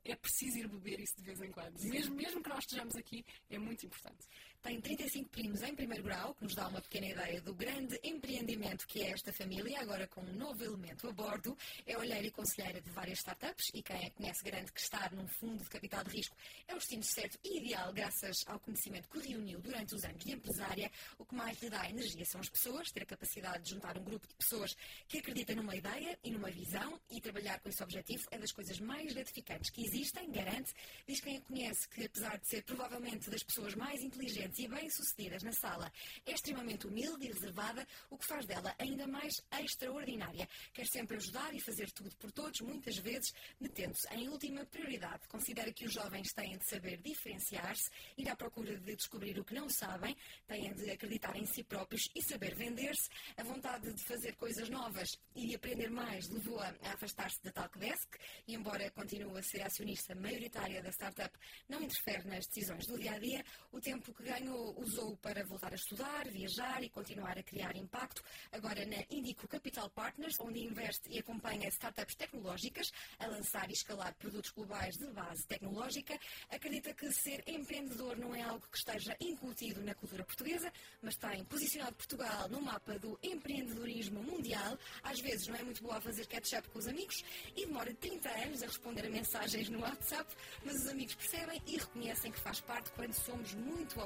é, 0.05 0.13
é, 0.13 0.17
preciso 0.17 0.59
ir 0.59 0.69
beber 0.69 1.01
isso 1.01 1.17
de 1.17 1.23
vez 1.23 1.41
em 1.43 1.51
quando. 1.51 1.79
Mesmo, 1.81 2.15
mesmo 2.15 2.43
que 2.43 2.49
nós 2.49 2.61
estejamos 2.61 2.97
aqui, 2.97 3.25
é 3.51 3.59
muito 3.59 3.85
importante. 3.85 4.27
Tem 4.69 4.83
35 4.83 5.31
primos 5.31 5.63
em 5.63 5.75
primeiro 5.75 6.05
grau, 6.05 6.35
que 6.35 6.45
nos 6.45 6.55
dá 6.55 6.69
uma 6.69 6.83
pequena 6.83 7.07
ideia 7.07 7.41
do 7.41 7.55
grande 7.55 7.99
empreendimento 8.05 8.87
que 8.87 9.01
é 9.01 9.13
esta 9.13 9.33
família, 9.33 9.81
agora 9.81 10.07
com 10.07 10.21
um 10.21 10.35
novo 10.35 10.63
elemento 10.63 11.09
a 11.09 11.13
bordo. 11.13 11.57
É 11.87 11.97
olheira 11.97 12.27
e 12.27 12.31
conselheira 12.31 12.79
de 12.79 12.91
várias 12.91 13.21
startups 13.21 13.71
e 13.73 13.83
quem 13.83 13.97
a 14.05 14.11
conhece 14.11 14.45
garante 14.45 14.71
que 14.71 14.81
estar 14.83 15.11
num 15.15 15.27
fundo 15.27 15.63
de 15.63 15.71
capital 15.71 16.05
de 16.05 16.11
risco 16.11 16.37
é 16.67 16.75
o 16.75 16.77
destino 16.77 17.03
certo 17.03 17.39
e 17.43 17.57
ideal, 17.57 17.91
graças 17.95 18.37
ao 18.47 18.61
conhecimento 18.61 19.09
que 19.09 19.27
reuniu 19.27 19.59
durante 19.59 19.95
os 19.95 20.05
anos 20.05 20.23
de 20.23 20.33
empresária. 20.33 20.93
O 21.19 21.25
que 21.25 21.35
mais 21.35 21.59
lhe 21.63 21.71
dá 21.71 21.89
energia 21.89 22.27
são 22.27 22.43
as 22.43 22.51
pessoas, 22.51 22.91
ter 22.91 23.05
a 23.05 23.07
capacidade 23.07 23.65
de 23.65 23.71
juntar 23.71 23.97
um 23.97 24.05
grupo 24.05 24.29
de 24.29 24.35
pessoas 24.35 24.77
que 25.09 25.17
acreditam 25.17 25.57
numa 25.57 25.77
ideia 25.77 26.19
e 26.23 26.31
numa 26.31 26.51
visão 26.51 27.01
e 27.11 27.23
trabalhar 27.23 27.59
com 27.61 27.71
esse 27.71 27.83
objetivo 27.83 28.23
é 28.31 28.37
das 28.37 28.53
coisas 28.53 28.79
mais 28.81 29.15
gratificantes 29.15 29.71
que 29.71 29.83
existem, 29.87 30.31
garante. 30.31 30.75
Diz 31.07 31.21
quem 31.23 31.39
a 31.39 31.41
conhece 31.41 31.89
que, 31.89 32.05
apesar 32.05 32.37
de 32.37 32.47
ser 32.47 32.63
provavelmente 32.65 33.31
das 33.31 33.43
pessoas 33.43 33.75
mais 33.75 34.03
inteligentes 34.03 34.58
e 34.59 34.69
bem-sucedidas 34.69 35.43
na 35.43 35.53
sala, 35.53 35.91
é 36.27 36.33
extremamente 36.33 36.87
humilde 36.87 37.27
e 37.27 37.33
reservada, 37.33 37.87
o 38.11 38.19
que 38.19 38.27
faz 38.27 38.47
dela 38.47 38.75
ainda 38.79 39.07
mais 39.07 39.35
extraordinária. 39.61 40.49
Quer 40.73 40.87
sempre 40.87 41.17
ajudar 41.17 41.55
e 41.55 41.61
fazer 41.61 41.91
tudo 41.93 42.15
por 42.17 42.33
todos, 42.33 42.61
muitas 42.61 42.97
vezes 42.99 43.33
metendo-se 43.61 44.09
em 44.15 44.29
última 44.29 44.65
prioridade. 44.67 45.27
Considera 45.29 45.73
que 45.73 45.85
os 45.85 45.93
jovens 45.93 46.33
têm 46.33 46.57
de 46.59 46.69
saber 46.69 46.99
diferenciar-se, 46.99 47.91
ir 48.17 48.29
à 48.29 48.37
procura 48.37 48.79
de 48.79 48.97
descobrir 48.97 49.39
o 49.39 49.45
que 49.45 49.55
não 49.55 49.69
sabem, 49.69 50.17
têm 50.47 50.73
de 50.75 50.91
acreditar 50.91 51.37
em 51.37 51.47
si 51.47 51.63
próprios 51.63 52.09
e 52.15 52.23
saber 52.23 52.55
vender-se. 52.55 53.09
A 53.37 53.43
vontade 53.43 53.93
de 53.93 54.03
fazer 54.05 54.35
coisas 54.37 54.69
novas 54.69 55.09
e 55.35 55.55
aprender 55.55 55.91
mais 55.91 56.29
levou-a 56.29 56.75
a 56.83 56.93
afastar-se 56.95 57.43
da 57.43 57.53
Talkdesk 57.53 58.17
e, 58.47 58.55
embora 58.55 58.91
continue 58.91 59.39
a 59.39 59.43
ser 59.43 59.63
acionista 59.63 60.15
maioritária 60.15 60.83
da 60.83 60.91
startup, 60.91 61.37
não 61.69 61.83
interfere 61.83 62.27
nas 62.27 62.47
decisões 62.47 62.87
do 62.87 62.99
dia 62.99 63.13
a 63.13 63.19
dia. 63.19 63.45
O 63.73 63.81
tempo 63.81 64.13
que 64.13 64.23
usou 64.47 65.17
para 65.17 65.45
voltar 65.45 65.73
a 65.73 65.77
estudar, 65.77 66.29
viajar 66.29 66.83
e 66.83 66.89
continuar 66.89 67.39
a 67.39 67.43
criar 67.43 67.77
impacto. 67.77 68.23
Agora 68.53 68.85
na 68.87 69.05
Indico 69.11 69.49
Capital 69.49 69.91
Partners, 69.91 70.37
onde 70.41 70.61
investe 70.61 71.09
e 71.11 71.19
acompanha 71.19 71.69
startups 71.69 72.15
tecnológicas 72.15 72.93
a 73.19 73.27
lançar 73.27 73.69
e 73.69 73.73
escalar 73.73 74.15
produtos 74.15 74.51
globais 74.51 74.97
de 74.97 75.11
base 75.11 75.47
tecnológica, 75.47 76.19
acredita 76.51 76.95
que 76.95 77.11
ser 77.13 77.43
empreendedor 77.47 78.17
não 78.17 78.35
é 78.35 78.43
algo 78.43 78.67
que 78.71 78.79
esteja 78.79 79.17
incutido 79.21 79.83
na 79.83 79.95
cultura 79.95 80.25
portuguesa, 80.25 80.73
mas 81.03 81.17
tem 81.17 81.45
posicionado 81.45 81.97
Portugal 81.97 82.49
no 82.49 82.61
mapa 82.61 82.99
do 82.99 83.19
empreendedorismo 83.23 84.23
mundial. 84.23 84.79
Às 85.03 85.21
vezes 85.21 85.47
não 85.49 85.57
é 85.57 85.63
muito 85.63 85.83
boa 85.83 85.97
a 85.97 86.01
fazer 86.01 86.27
catch-up 86.27 86.69
com 86.69 86.79
os 86.79 86.87
amigos 86.87 87.23
e 87.57 87.67
demora 87.67 87.93
30 87.95 88.29
anos 88.29 88.63
a 88.63 88.67
responder 88.67 89.07
a 89.07 89.11
mensagens 89.11 89.69
no 89.69 89.81
WhatsApp, 89.81 90.35
mas 90.65 90.77
os 90.77 90.89
amigos 90.89 91.15
percebem 91.15 91.61
e 91.67 91.77
reconhecem 91.77 92.31
que 92.31 92.41
faz 92.41 92.61
parte 92.61 92.91
quando 92.93 93.15
somos 93.15 93.55
muito 93.55 94.01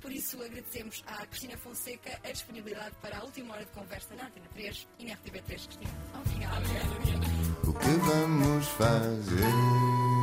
Por 0.00 0.12
isso 0.12 0.42
agradecemos 0.42 1.02
à 1.06 1.26
Cristina 1.26 1.56
Fonseca 1.56 2.18
a 2.24 2.30
disponibilidade 2.30 2.94
para 3.00 3.18
a 3.18 3.24
última 3.24 3.54
hora 3.54 3.64
de 3.64 3.70
conversa 3.72 4.14
na 4.14 4.26
Antena 4.26 4.46
3 4.54 4.88
e 4.98 5.04
na 5.06 5.14
RTV3, 5.14 5.46
Cristina. 5.46 5.90
Obrigada. 6.14 6.66
O 7.66 7.72
que 7.72 7.88
vamos 7.88 8.66
fazer? 8.68 10.17